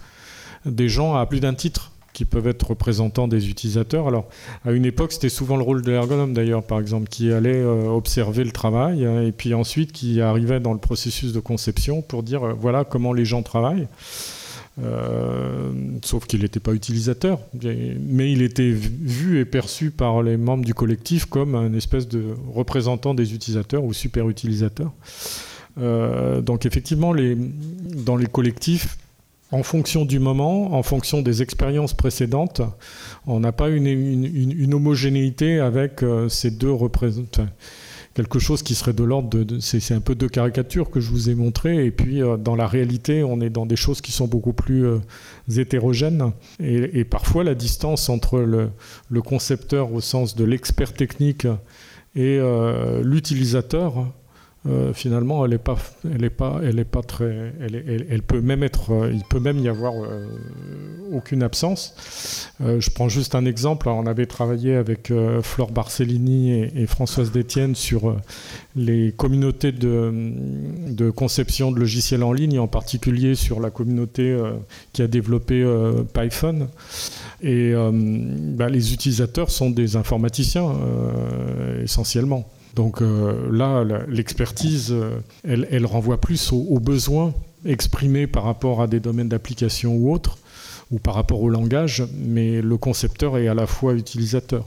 des 0.65 0.89
gens 0.89 1.15
à 1.15 1.25
plus 1.25 1.39
d'un 1.39 1.53
titre 1.53 1.92
qui 2.13 2.25
peuvent 2.25 2.47
être 2.47 2.69
représentants 2.69 3.27
des 3.27 3.49
utilisateurs. 3.49 4.07
Alors, 4.07 4.29
à 4.65 4.71
une 4.71 4.85
époque, 4.85 5.11
c'était 5.11 5.29
souvent 5.29 5.57
le 5.57 5.63
rôle 5.63 5.81
de 5.81 5.91
l'ergonome 5.91 6.33
d'ailleurs, 6.33 6.63
par 6.63 6.79
exemple, 6.79 7.09
qui 7.09 7.31
allait 7.31 7.55
euh, 7.55 7.87
observer 7.87 8.43
le 8.43 8.51
travail 8.51 9.05
hein, 9.05 9.23
et 9.23 9.31
puis 9.31 9.53
ensuite 9.53 9.91
qui 9.91 10.21
arrivait 10.21 10.59
dans 10.59 10.73
le 10.73 10.79
processus 10.79 11.33
de 11.33 11.39
conception 11.39 12.01
pour 12.01 12.23
dire 12.23 12.43
euh, 12.43 12.53
voilà 12.53 12.85
comment 12.85 13.13
les 13.13 13.25
gens 13.25 13.41
travaillent. 13.41 13.87
Euh, 14.81 15.71
sauf 16.03 16.25
qu'il 16.25 16.41
n'était 16.41 16.59
pas 16.59 16.73
utilisateur, 16.73 17.39
mais 17.61 18.31
il 18.31 18.41
était 18.41 18.71
vu 18.71 19.39
et 19.39 19.45
perçu 19.45 19.91
par 19.91 20.23
les 20.23 20.35
membres 20.35 20.65
du 20.65 20.73
collectif 20.73 21.25
comme 21.25 21.53
un 21.53 21.73
espèce 21.73 22.07
de 22.07 22.23
représentant 22.51 23.13
des 23.13 23.35
utilisateurs 23.35 23.83
ou 23.83 23.93
super 23.93 24.27
utilisateur. 24.29 24.91
donc 25.77 26.65
effectivement, 26.65 27.13
dans 27.13 28.15
les 28.15 28.25
collectifs, 28.25 28.97
en 29.53 29.61
fonction 29.61 30.03
du 30.03 30.17
moment, 30.17 30.73
en 30.73 30.81
fonction 30.81 31.21
des 31.21 31.43
expériences 31.43 31.93
précédentes, 31.93 32.61
on 33.27 33.39
n'a 33.39 33.51
pas 33.51 33.69
une, 33.69 34.73
homogénéité 34.73 35.59
avec 35.59 36.01
euh, 36.01 36.27
ces 36.27 36.49
deux 36.49 36.71
représentants. 36.71 37.47
Quelque 38.15 38.39
chose 38.39 38.63
qui 38.63 38.73
serait 38.73 38.93
de 38.93 39.03
l'ordre 39.03 39.29
de. 39.43 39.59
c'est 39.59 39.93
un 39.93 39.99
peu 39.99 40.15
deux 40.15 40.27
caricatures 40.27 40.89
que 40.89 40.99
je 40.99 41.09
vous 41.09 41.29
ai 41.29 41.35
montrées. 41.35 41.85
Et 41.85 41.91
puis, 41.91 42.23
euh, 42.23 42.35
dans 42.35 42.55
la 42.55 42.65
réalité, 42.65 43.23
on 43.23 43.41
est 43.41 43.51
dans 43.51 43.67
des 43.67 43.75
choses 43.75 44.01
qui 44.01 44.11
sont 44.11 44.27
beaucoup 44.27 44.53
plus 44.53 44.87
euh, 44.87 44.97
hétérogènes. 45.55 46.31
Et, 46.59 47.03
parfois, 47.03 47.43
la 47.43 47.53
distance 47.53 48.09
entre 48.09 48.39
le 48.39 49.21
concepteur 49.21 49.93
au 49.93 50.01
sens 50.01 50.35
de 50.35 50.45
l'expert 50.45 50.93
technique 50.93 51.45
et 52.15 52.39
l'utilisateur 53.01 54.05
euh, 54.65 54.93
finalement, 54.93 55.45
elle 55.45 55.53
est 55.53 55.57
pas, 55.57 55.75
elle 56.05 56.23
est 56.23 56.29
pas, 56.29 56.61
elle 56.63 56.79
est 56.79 56.85
pas 56.85 57.01
très, 57.01 57.53
elle, 57.59 58.21
peut 58.23 58.39
même 58.39 58.63
être, 58.63 58.93
euh, 58.93 59.11
il 59.13 59.23
peut 59.25 59.41
même 59.41 59.59
y 59.59 59.67
avoir 59.67 59.93
euh, 59.93 60.25
aucune 61.11 61.43
absence. 61.43 62.49
je 62.61 62.89
prends 62.91 63.09
juste 63.09 63.35
un 63.35 63.45
exemple. 63.45 63.89
on 63.89 64.07
avait 64.07 64.25
travaillé 64.25 64.75
avec 64.75 65.11
Flore 65.41 65.71
Barcellini 65.71 66.61
et, 66.61 66.87
Françoise 66.87 67.31
Détienne 67.31 67.75
sur 67.75 68.15
les 68.75 69.11
communautés 69.11 69.71
de, 69.71 70.13
de, 70.87 71.09
conception 71.09 71.71
de 71.71 71.79
logiciels 71.79 72.23
en 72.23 72.31
ligne, 72.31 72.57
en 72.57 72.67
particulier 72.67 73.35
sur 73.35 73.59
la 73.59 73.69
communauté 73.69 74.35
qui 74.93 75.01
a 75.01 75.07
développé 75.07 75.63
Python. 76.13 76.69
Et 77.41 77.73
bah, 77.73 78.69
les 78.69 78.93
utilisateurs 78.93 79.51
sont 79.51 79.69
des 79.69 79.95
informaticiens 79.95 80.71
essentiellement. 81.83 82.47
Donc 82.75 83.01
euh, 83.01 83.51
là, 83.51 83.83
l'expertise, 84.07 84.91
euh, 84.91 85.19
elle, 85.43 85.85
renvoie 85.85 86.19
plus 86.19 86.51
aux, 86.51 86.79
besoins 86.79 87.33
exprimés 87.65 88.27
par 88.27 88.43
rapport 88.43 88.81
à 88.81 88.87
des 88.87 88.99
domaines 88.99 89.29
d'application 89.29 89.95
ou 89.95 90.11
autres, 90.11 90.37
ou 90.91 90.99
par 90.99 91.13
rapport 91.13 91.41
au 91.41 91.49
langage, 91.49 92.03
mais 92.17 92.61
le 92.61 92.77
concepteur 92.77 93.37
est 93.37 93.47
à 93.47 93.53
la 93.53 93.67
fois 93.67 93.93
utilisateur. 93.93 94.65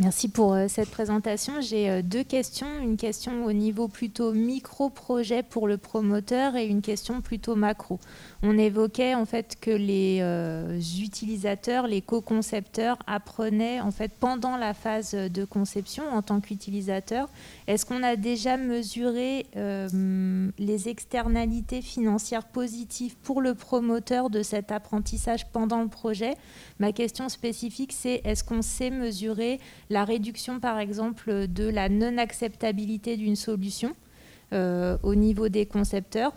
Merci 0.00 0.28
pour 0.28 0.54
euh, 0.54 0.66
cette 0.66 0.90
présentation. 0.90 1.60
J'ai 1.60 1.88
euh, 1.88 2.02
deux 2.02 2.24
questions. 2.24 2.66
Une 2.82 2.96
question 2.96 3.44
au 3.44 3.52
niveau 3.52 3.86
plutôt 3.86 4.32
micro-projet 4.32 5.44
pour 5.44 5.68
le 5.68 5.76
promoteur 5.76 6.56
et 6.56 6.66
une 6.66 6.82
question 6.82 7.20
plutôt 7.20 7.54
macro. 7.54 8.00
On 8.42 8.58
évoquait 8.58 9.14
en 9.14 9.24
fait 9.24 9.56
que 9.60 9.70
les 9.70 10.18
euh, 10.20 10.80
utilisateurs, 11.00 11.86
les 11.86 12.02
co-concepteurs 12.02 12.98
apprenaient 13.06 13.80
en 13.80 13.92
fait 13.92 14.10
pendant 14.18 14.56
la 14.56 14.74
phase 14.74 15.14
de 15.14 15.44
conception 15.44 16.02
en 16.10 16.22
tant 16.22 16.40
qu'utilisateur. 16.40 17.28
Est-ce 17.68 17.86
qu'on 17.86 18.02
a 18.02 18.16
déjà 18.16 18.56
mesuré 18.56 19.46
les 19.54 20.88
externalités 20.88 21.82
financières 21.82 22.46
positives 22.46 23.16
pour 23.22 23.40
le 23.40 23.54
promoteur 23.54 24.28
de 24.28 24.42
cet 24.42 24.72
apprentissage 24.72 25.46
pendant 25.52 25.82
le 25.82 25.88
projet? 25.88 26.34
Ma 26.80 26.92
question 26.92 27.28
spécifique, 27.28 27.92
c'est 27.92 28.20
est-ce 28.24 28.42
qu'on 28.42 28.62
sait 28.62 28.90
mesurer 28.90 29.60
la 29.90 30.04
réduction 30.04 30.60
par 30.60 30.78
exemple 30.78 31.46
de 31.48 31.68
la 31.68 31.88
non-acceptabilité 31.88 33.16
d'une 33.16 33.36
solution 33.36 33.94
euh, 34.54 34.96
au 35.02 35.16
niveau 35.16 35.48
des 35.48 35.66
concepteurs, 35.66 36.32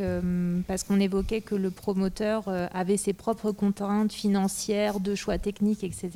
euh, 0.00 0.60
parce 0.66 0.82
qu'on 0.82 1.00
évoquait 1.00 1.40
que 1.40 1.54
le 1.54 1.70
promoteur 1.70 2.48
euh, 2.48 2.66
avait 2.74 2.98
ses 2.98 3.14
propres 3.14 3.52
contraintes 3.52 4.12
financières, 4.12 5.00
de 5.00 5.14
choix 5.14 5.38
techniques, 5.38 5.82
etc. 5.82 6.10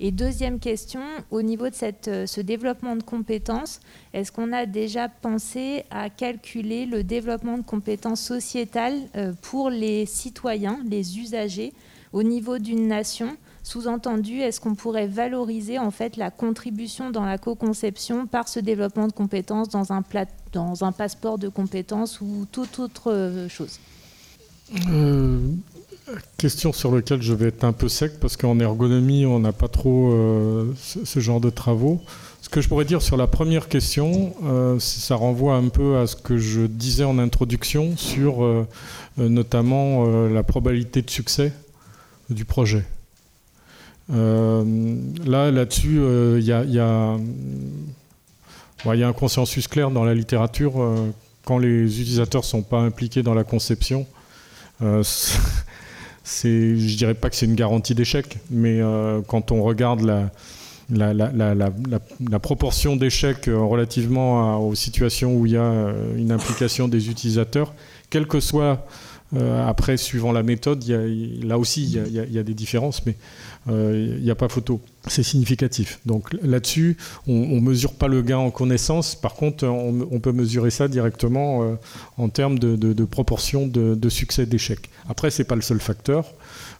Et 0.00 0.10
deuxième 0.10 0.58
question, 0.58 1.00
au 1.30 1.40
niveau 1.40 1.70
de 1.70 1.74
cette, 1.74 2.10
ce 2.26 2.40
développement 2.42 2.94
de 2.94 3.02
compétences, 3.02 3.80
est-ce 4.12 4.32
qu'on 4.32 4.52
a 4.52 4.66
déjà 4.66 5.08
pensé 5.08 5.84
à 5.90 6.10
calculer 6.10 6.84
le 6.84 7.04
développement 7.04 7.56
de 7.56 7.62
compétences 7.62 8.20
sociétales 8.20 8.98
pour 9.40 9.70
les 9.70 10.04
citoyens, 10.04 10.80
les 10.84 11.20
usagers, 11.20 11.72
au 12.12 12.22
niveau 12.22 12.58
d'une 12.58 12.88
nation 12.88 13.36
sous-entendu, 13.64 14.40
est-ce 14.40 14.60
qu'on 14.60 14.74
pourrait 14.74 15.06
valoriser 15.06 15.78
en 15.78 15.90
fait 15.90 16.18
la 16.18 16.30
contribution 16.30 17.10
dans 17.10 17.24
la 17.24 17.38
co-conception 17.38 18.26
par 18.26 18.46
ce 18.46 18.60
développement 18.60 19.08
de 19.08 19.12
compétences 19.12 19.70
dans 19.70 19.90
un, 19.90 20.04
dans 20.52 20.84
un 20.84 20.92
passeport 20.92 21.38
de 21.38 21.48
compétences 21.48 22.20
ou 22.20 22.46
toute 22.52 22.78
autre 22.78 23.10
euh, 23.10 23.48
chose? 23.48 23.80
Euh, 24.90 25.40
Question 26.36 26.74
sur 26.74 26.94
laquelle 26.94 27.22
je 27.22 27.32
vais 27.32 27.48
être 27.48 27.64
un 27.64 27.72
peu 27.72 27.88
sec 27.88 28.20
parce 28.20 28.36
qu'en 28.36 28.60
ergonomie, 28.60 29.24
on 29.24 29.38
n'a 29.38 29.52
pas 29.52 29.68
trop 29.68 30.12
euh, 30.12 30.74
ce, 30.76 31.20
genre 31.20 31.40
de 31.40 31.48
travaux. 31.48 32.02
Ce 32.42 32.50
que 32.50 32.60
je 32.60 32.68
pourrais 32.68 32.84
dire 32.84 33.00
sur 33.00 33.16
la 33.16 33.26
première 33.26 33.68
question, 33.68 34.34
ça 34.78 35.14
renvoie 35.14 35.54
un 35.54 35.68
peu 35.68 35.96
à 35.96 36.06
ce 36.06 36.14
que 36.14 36.36
je 36.36 36.66
disais 36.66 37.04
en 37.04 37.18
introduction 37.18 37.96
sur 37.96 38.46
notamment 39.16 40.04
la 40.28 40.42
probabilité 40.42 41.00
de 41.00 41.08
succès 41.08 41.54
du 42.28 42.44
projet. 42.44 42.84
Euh, 44.12 44.96
là, 45.24 45.50
là-dessus, 45.50 46.00
il 46.38 46.44
y, 46.44 46.52
a, 46.78 47.16
un 48.84 49.12
consensus 49.12 49.68
clair 49.68 49.90
dans 49.90 50.04
la 50.04 50.14
littérature. 50.14 50.82
Euh, 50.82 51.10
quand 51.44 51.58
les 51.58 52.00
utilisateurs 52.00 52.42
ne 52.42 52.46
sont 52.46 52.62
pas 52.62 52.80
impliqués 52.80 53.22
dans 53.22 53.34
la 53.34 53.44
conception, 53.44 54.06
euh, 54.82 55.02
c'est, 56.24 56.76
je 56.76 56.96
dirais 56.96 57.14
pas 57.14 57.30
que 57.30 57.36
c'est 57.36 57.46
une 57.46 57.54
garantie 57.54 57.94
d'échec, 57.94 58.38
mais 58.50 58.80
quand 59.28 59.52
on 59.52 59.62
regarde 59.62 60.30
la, 60.90 62.38
proportion 62.40 62.96
d'échecs 62.96 63.46
relativement 63.46 64.58
aux 64.66 64.74
situations 64.74 65.34
où 65.34 65.46
il 65.46 65.52
y 65.52 65.56
a 65.56 65.92
une 66.16 66.32
implication 66.32 66.88
des 66.88 67.10
utilisateurs, 67.10 67.74
quel 68.10 68.26
que 68.26 68.40
soit 68.40 68.86
après, 69.66 69.96
suivant 69.96 70.32
la 70.32 70.42
méthode, 70.42 70.84
là 71.42 71.58
aussi, 71.58 71.84
il 71.84 72.32
y, 72.32 72.38
a 72.38 72.42
des 72.42 72.54
différences, 72.54 73.04
mais 73.04 73.16
il 73.66 73.72
euh, 73.72 74.18
n'y 74.20 74.30
a 74.30 74.34
pas 74.34 74.48
photo. 74.48 74.80
C'est 75.06 75.22
significatif. 75.22 76.00
Donc 76.06 76.34
là-dessus, 76.42 76.96
on 77.26 77.32
ne 77.32 77.60
mesure 77.60 77.92
pas 77.92 78.08
le 78.08 78.22
gain 78.22 78.38
en 78.38 78.50
connaissance. 78.50 79.14
Par 79.14 79.34
contre, 79.34 79.66
on, 79.66 80.20
peut 80.20 80.32
mesurer 80.32 80.70
ça 80.70 80.88
directement 80.88 81.62
euh, 81.62 81.74
en 82.16 82.30
termes 82.30 82.58
de, 82.58 83.04
proportion 83.04 83.66
de, 83.66 84.08
succès 84.08 84.46
d'échec. 84.46 84.88
Après, 85.08 85.30
ce 85.30 85.42
n'est 85.42 85.46
pas 85.46 85.56
le 85.56 85.62
seul 85.62 85.80
facteur. 85.80 86.32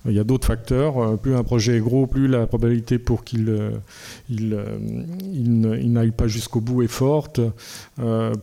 Il 0.07 0.13
y 0.13 0.19
a 0.19 0.25
d'autres 0.25 0.47
facteurs. 0.47 0.99
Euh, 0.99 1.17
plus 1.17 1.35
un 1.35 1.45
projet 1.45 1.77
est 1.77 1.81
gros, 1.81 2.07
plus 2.07 2.27
la 2.27 2.47
probabilité 2.47 2.99
pour 2.99 3.25
qu'il 3.25 3.73
il, 4.31 4.59
il, 5.33 5.93
n'aille 5.93 6.11
pas 6.11 6.27
jusqu'au 6.27 6.61
bout 6.61 6.83
est 6.83 6.89
forte. 6.89 7.41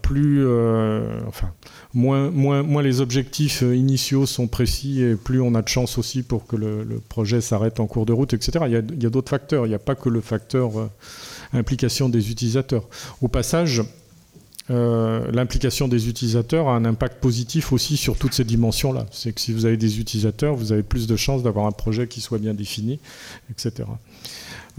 plus, 0.04 0.46
enfin, 1.28 1.52
moins, 1.94 2.82
les 2.84 3.02
objectifs 3.02 3.62
initiaux 3.62 4.28
sont 4.28 4.48
précis 4.48 5.02
et 5.02 5.16
plus 5.16 5.42
on 5.42 5.56
a 5.56 5.62
de 5.64 5.68
chance 5.68 5.98
aussi 5.98 6.22
pour 6.22 6.46
que 6.46 6.56
le, 6.56 7.02
projet 7.10 7.42
s'arrête 7.42 7.80
en 7.80 7.88
cours 7.88 8.06
de 8.06 8.14
route, 8.14 8.34
etc. 8.34 8.66
Il 8.68 9.04
y 9.04 9.06
a 9.06 9.10
d'autres 9.10 9.30
facteurs. 9.30 9.66
Il 9.72 9.76
n'y 9.76 9.76
a 9.76 9.80
pas 9.80 9.96
que 9.96 10.10
le 10.10 10.20
facteur 10.20 10.78
euh, 10.78 10.90
implication 11.54 12.10
des 12.10 12.30
utilisateurs. 12.30 12.84
Au 13.22 13.30
passage, 13.30 13.82
euh, 14.70 15.32
l'implication 15.32 15.88
des 15.88 16.10
utilisateurs 16.10 16.68
a 16.68 16.76
un 16.76 16.84
impact 16.84 17.22
positif 17.22 17.72
aussi 17.72 17.96
sur 17.96 18.18
toutes 18.18 18.34
ces 18.34 18.44
dimensions-là. 18.44 19.06
C'est 19.12 19.32
que 19.32 19.40
si 19.40 19.54
vous 19.54 19.66
avez 19.66 19.78
des 19.78 20.02
utilisateurs, 20.02 20.56
vous 20.56 20.74
avez 20.74 20.84
plus 20.84 21.08
de 21.08 21.16
chances 21.16 21.42
d'avoir 21.42 21.68
un 21.68 21.72
projet 21.72 22.10
qui 22.10 22.20
soit 22.20 22.38
bien 22.38 22.54
défini, 22.54 23.00
etc. 23.50 23.88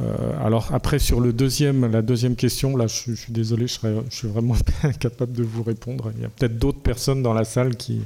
Euh, 0.00 0.44
alors 0.44 0.74
après 0.74 0.98
sur 0.98 1.22
la 1.22 1.32
deuxième 1.32 2.36
question, 2.36 2.76
là 2.76 2.86
je, 2.86 3.14
suis 3.14 3.32
désolé, 3.32 3.66
je, 3.66 3.78
je 4.10 4.14
suis 4.14 4.28
vraiment 4.28 4.56
incapable 4.82 5.32
de 5.32 5.42
vous 5.42 5.62
répondre. 5.62 6.12
Il 6.16 6.22
y 6.22 6.26
a 6.26 6.28
peut-être 6.28 6.58
d'autres 6.58 6.82
personnes 6.82 7.22
dans 7.22 7.32
la 7.32 7.44
salle 7.44 7.76
qui, 7.76 8.02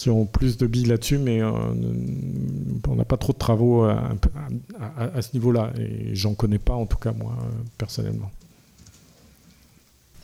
qui 0.00 0.08
ont 0.08 0.24
plus 0.24 0.56
de 0.56 0.66
billes 0.66 0.86
là-dessus, 0.86 1.18
mais 1.18 1.42
euh, 1.42 1.50
on 2.88 2.94
n'a 2.94 3.04
pas 3.04 3.18
trop 3.18 3.34
de 3.34 3.38
travaux 3.38 3.84
à, 3.84 4.12
ce 5.20 5.28
niveau-là. 5.34 5.72
Et 5.78 6.14
j'en 6.14 6.32
connais 6.32 6.58
pas, 6.58 6.72
en 6.72 6.86
tout 6.86 6.96
cas, 6.96 7.12
moi, 7.12 7.36
personnellement. 7.76 8.30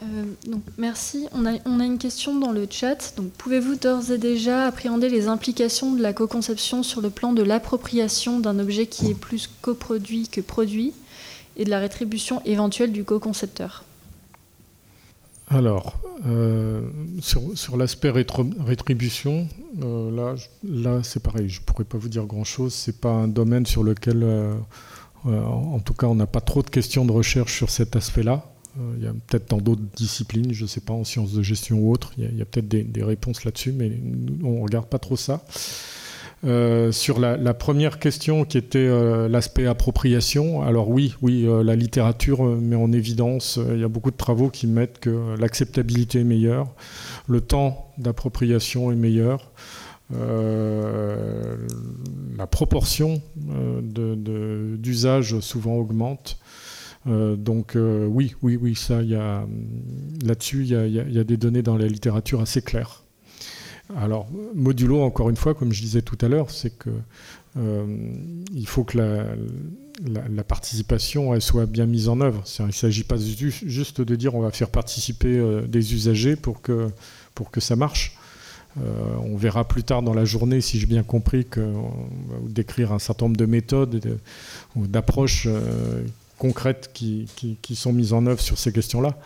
Euh, 0.03 0.25
merci. 0.79 1.27
On 1.33 1.45
a, 1.45 1.59
on 1.67 1.79
a, 1.81 1.85
une 1.85 1.99
question 1.99 2.39
dans 2.39 2.53
le 2.53 2.67
chat. 2.71 3.15
Donc, 3.19 3.31
pouvez-vous 3.33 3.77
d'ores 3.77 4.11
et 4.11 4.17
déjà 4.17 4.67
appréhender 4.67 5.11
les 5.11 5.29
implications 5.29 5.93
de 5.93 6.01
la 6.01 6.15
co-conception 6.15 6.83
sur 6.83 7.03
le 7.03 7.11
plan 7.11 7.35
de 7.35 7.43
l'appropriation 7.43 8.41
d'un 8.41 8.59
objet 8.59 8.87
qui 8.87 9.11
est 9.11 9.15
plus 9.15 9.47
coproduit 9.61 10.29
que 10.29 10.41
produit 10.41 10.95
et 11.59 11.67
de 11.67 11.71
la 11.71 11.81
rétribution 11.81 12.41
éventuelle 12.47 12.93
du 12.93 13.05
co-concepteur? 13.05 13.85
Alors, 15.49 16.01
euh, 16.27 16.81
sur, 17.21 17.77
l'aspect 17.77 18.11
rétribution, 18.11 19.47
euh, 19.81 20.11
là, 20.11 20.35
là 20.65 21.01
c'est 21.05 21.23
pareil, 21.23 21.49
je 21.49 21.61
ne 21.61 21.65
pourrais 21.65 21.85
pas 21.85 21.99
vous 21.99 22.09
dire 22.09 22.25
grand-chose. 22.27 22.75
Ce 22.75 22.91
n'est 22.91 22.97
pas 22.97 23.11
un 23.11 23.29
domaine 23.29 23.65
sur 23.65 23.85
lequel, 23.85 24.25
euh, 24.25 24.55
en 25.25 25.79
tout 25.79 25.95
cas, 25.95 26.09
on 26.09 26.17
n'a 26.17 26.27
pas 26.27 26.41
trop 26.41 26.63
de 26.63 26.71
questions 26.71 27.05
de 27.05 27.13
recherche 27.13 27.55
sur 27.55 27.71
cet 27.71 27.95
aspect-là. 27.95 28.45
Il 28.99 29.05
y 29.05 29.07
a 29.07 29.13
peut-être 29.27 29.49
dans 29.49 29.61
d'autres 29.61 29.87
disciplines, 29.97 30.53
je 30.53 30.65
ne 30.65 30.69
sais 30.69 30.83
pas, 30.83 30.93
en 30.93 31.03
sciences 31.03 31.33
de 31.33 31.43
gestion 31.43 31.79
ou 31.79 31.91
autres, 31.91 32.13
il 32.19 32.37
y 32.37 32.43
a, 32.43 32.45
peut-être 32.45 32.69
des, 32.69 32.83
des, 32.83 33.03
réponses 33.03 33.45
là-dessus, 33.45 33.73
mais 33.73 33.91
on 34.43 34.59
ne 34.59 34.63
regarde 34.63 34.87
pas 34.87 34.99
trop 34.99 35.17
ça. 35.17 35.43
Euh, 36.47 36.93
sur 36.93 37.19
la, 37.19 37.55
première 37.55 37.99
question 37.99 38.45
qui 38.45 38.57
était 38.57 38.79
euh, 38.79 39.29
l'aspect 39.29 39.67
appropriation, 39.67 40.63
alors 40.63 40.91
oui, 40.91 41.17
oui, 41.21 41.45
euh, 41.45 41.65
la 41.65 41.75
littérature 41.75 42.45
met 42.45 42.77
en 42.77 42.93
évidence, 42.93 43.59
il 43.73 43.81
y 43.81 43.85
a 43.85 43.89
beaucoup 43.89 44.13
de 44.13 44.17
travaux 44.17 44.49
qui 44.49 44.69
mettent 44.69 45.01
que 45.01 45.35
l'acceptabilité 45.41 46.21
est 46.21 46.25
meilleure, 46.25 46.73
le 47.27 47.41
temps 47.41 47.93
d'appropriation 47.99 48.93
est 48.93 48.97
meilleur, 48.97 49.51
la 50.13 51.57
proportion 52.49 53.21
d'usage 53.83 55.41
souvent 55.41 55.75
augmente. 55.75 56.39
donc 57.07 57.77
oui, 57.77 58.37
oui, 58.41 58.57
oui, 58.61 58.77
ça, 58.77 59.03
là-dessus, 59.03 60.63
il 60.63 60.69
y 60.69 61.19
a 61.19 61.25
des 61.25 61.37
données 61.37 61.63
dans 61.63 61.77
la 61.77 61.89
littérature 61.89 62.41
assez 62.41 62.63
claires. 62.63 63.06
Alors, 63.95 64.27
modulo, 64.55 65.03
encore 65.03 65.31
une 65.31 65.37
fois, 65.37 65.55
comme 65.55 65.73
je 65.73 65.81
disais 65.81 66.03
tout 66.03 66.19
à 66.21 66.29
l'heure, 66.29 66.51
c'est 66.51 66.77
que 66.77 66.91
euh, 67.57 67.87
il 68.53 68.67
faut 68.67 68.85
que 68.85 68.99
la, 68.99 70.45
participation 70.45 71.39
soit 71.41 71.67
bien 71.67 71.87
mise 71.87 72.09
en 72.09 72.21
œuvre. 72.21 72.43
Il 72.59 72.67
ne 72.67 72.71
s'agit 72.73 73.05
pas 73.05 73.17
juste 73.17 74.01
de 74.01 74.17
dire 74.17 74.35
on 74.35 74.41
va 74.41 74.51
faire 74.51 74.71
participer 74.71 75.37
euh, 75.37 75.63
des 75.63 75.95
usagers 75.95 76.37
pour 76.37 76.63
que, 76.63 76.89
pour 77.35 77.51
que 77.51 77.61
ça 77.61 77.77
marche. 77.77 78.17
Euh, 78.79 79.15
on 79.23 79.37
verra 79.37 79.67
plus 79.67 79.85
tard 79.85 80.03
dans 80.03 80.13
la 80.13 80.25
journée, 80.25 80.61
si 80.61 80.79
j'ai 80.79 80.87
bien 80.87 81.03
compris, 81.03 81.45
qu'on 81.45 81.95
va 82.29 82.37
décrire 82.49 82.93
un 82.93 82.99
certain 82.99 83.27
nombre 83.27 83.39
de 83.39 83.47
méthodes 83.47 84.19
ou 84.75 84.87
d'approches 84.87 85.49
concrètes 86.39 86.91
qui, 86.93 87.27
qui, 87.63 87.77
sont 87.77 87.93
mises 87.93 88.13
en 88.13 88.27
œuvre 88.27 88.41
sur 88.41 88.59
ces 88.59 88.73
questions-là. 88.73 89.17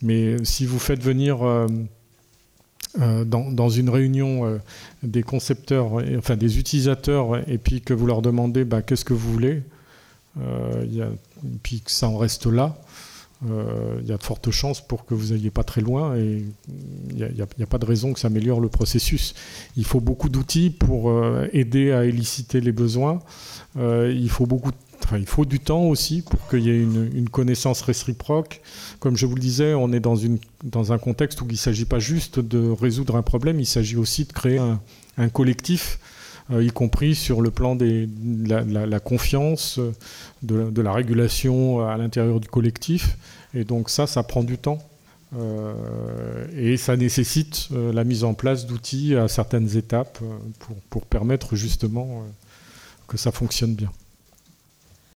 Mais 0.00 0.42
si 0.44 0.64
vous 0.64 0.78
faites 0.78 1.02
venir 1.02 1.40
euh, 3.00 3.24
dans, 3.24 3.68
une 3.68 3.90
réunion 3.90 4.46
euh, 4.46 4.58
des 5.02 5.22
concepteurs, 5.22 6.02
enfin 6.16 6.36
des 6.36 6.58
utilisateurs, 6.58 7.48
et 7.48 7.58
puis 7.58 7.82
que 7.82 7.92
vous 7.92 8.06
leur 8.06 8.22
demandez 8.22 8.64
bah, 8.64 8.80
qu'est-ce 8.80 9.04
que 9.04 9.12
vous 9.12 9.32
voulez, 9.32 9.62
euh, 10.40 10.84
et 10.84 11.58
puis 11.62 11.80
que 11.80 11.90
ça 11.90 12.08
en 12.08 12.16
reste 12.16 12.46
là, 12.46 12.76
il 13.42 14.06
y 14.08 14.12
a 14.12 14.16
de 14.16 14.22
fortes 14.22 14.50
chances 14.50 14.80
pour 14.80 15.04
que 15.04 15.12
vous 15.12 15.34
n'alliez 15.34 15.50
pas 15.50 15.62
très 15.62 15.82
loin 15.82 16.16
et 16.16 16.42
il 17.10 17.16
n'y 17.16 17.22
a, 17.22 17.44
a, 17.44 17.66
pas 17.66 17.76
de 17.76 17.84
raison 17.84 18.14
que 18.14 18.18
ça 18.18 18.28
améliore 18.28 18.60
le 18.60 18.68
processus. 18.68 19.34
Il 19.76 19.84
faut 19.84 20.00
beaucoup 20.00 20.30
d'outils 20.30 20.70
pour 20.70 21.12
aider 21.52 21.92
à 21.92 22.06
éliciter 22.06 22.62
les 22.62 22.72
besoins. 22.72 23.20
il 23.76 24.30
faut 24.30 24.46
beaucoup 24.46 24.70
de 24.70 24.76
il 25.12 25.26
faut 25.26 25.44
du 25.44 25.60
temps 25.60 25.84
aussi 25.84 26.22
pour 26.22 26.48
qu'il 26.48 26.60
y 26.60 26.70
ait 26.70 26.82
une, 26.82 27.28
connaissance 27.28 27.82
réciproque. 27.82 28.60
Comme 28.98 29.16
je 29.16 29.26
vous 29.26 29.34
le 29.34 29.40
disais, 29.40 29.74
on 29.74 29.92
est 29.92 30.00
dans, 30.00 30.92
un 30.92 30.98
contexte 30.98 31.40
où 31.40 31.46
il 31.46 31.52
ne 31.52 31.56
s'agit 31.56 31.84
pas 31.84 31.98
juste 31.98 32.40
de 32.40 32.70
résoudre 32.70 33.16
un 33.16 33.22
problème, 33.22 33.60
il 33.60 33.66
s'agit 33.66 33.96
aussi 33.96 34.24
de 34.24 34.32
créer 34.32 34.58
un, 34.58 35.28
collectif, 35.28 35.98
euh, 36.50 36.62
y 36.62 36.70
compris 36.70 37.14
sur 37.14 37.40
le 37.40 37.50
plan 37.50 37.76
de 37.76 38.08
la, 38.46 39.00
confiance, 39.00 39.80
de, 40.42 40.82
la 40.82 40.92
régulation 40.92 41.86
à 41.86 41.96
l'intérieur 41.96 42.40
du 42.40 42.48
collectif. 42.48 43.16
Et 43.54 43.64
donc 43.64 43.90
ça, 43.90 44.06
ça 44.06 44.22
prend 44.22 44.44
du 44.44 44.58
temps. 44.58 44.78
Euh, 45.36 46.46
et 46.56 46.76
ça 46.76 46.96
nécessite 46.96 47.68
euh, 47.72 47.92
la 47.92 48.04
mise 48.04 48.22
en 48.22 48.32
place 48.32 48.64
d'outils 48.64 49.16
à 49.16 49.26
certaines 49.26 49.76
étapes 49.76 50.20
pour, 50.60 50.76
pour 50.88 51.04
permettre 51.04 51.56
justement 51.56 52.24
que 53.08 53.16
ça 53.16 53.32
fonctionne 53.32 53.74
bien. 53.74 53.90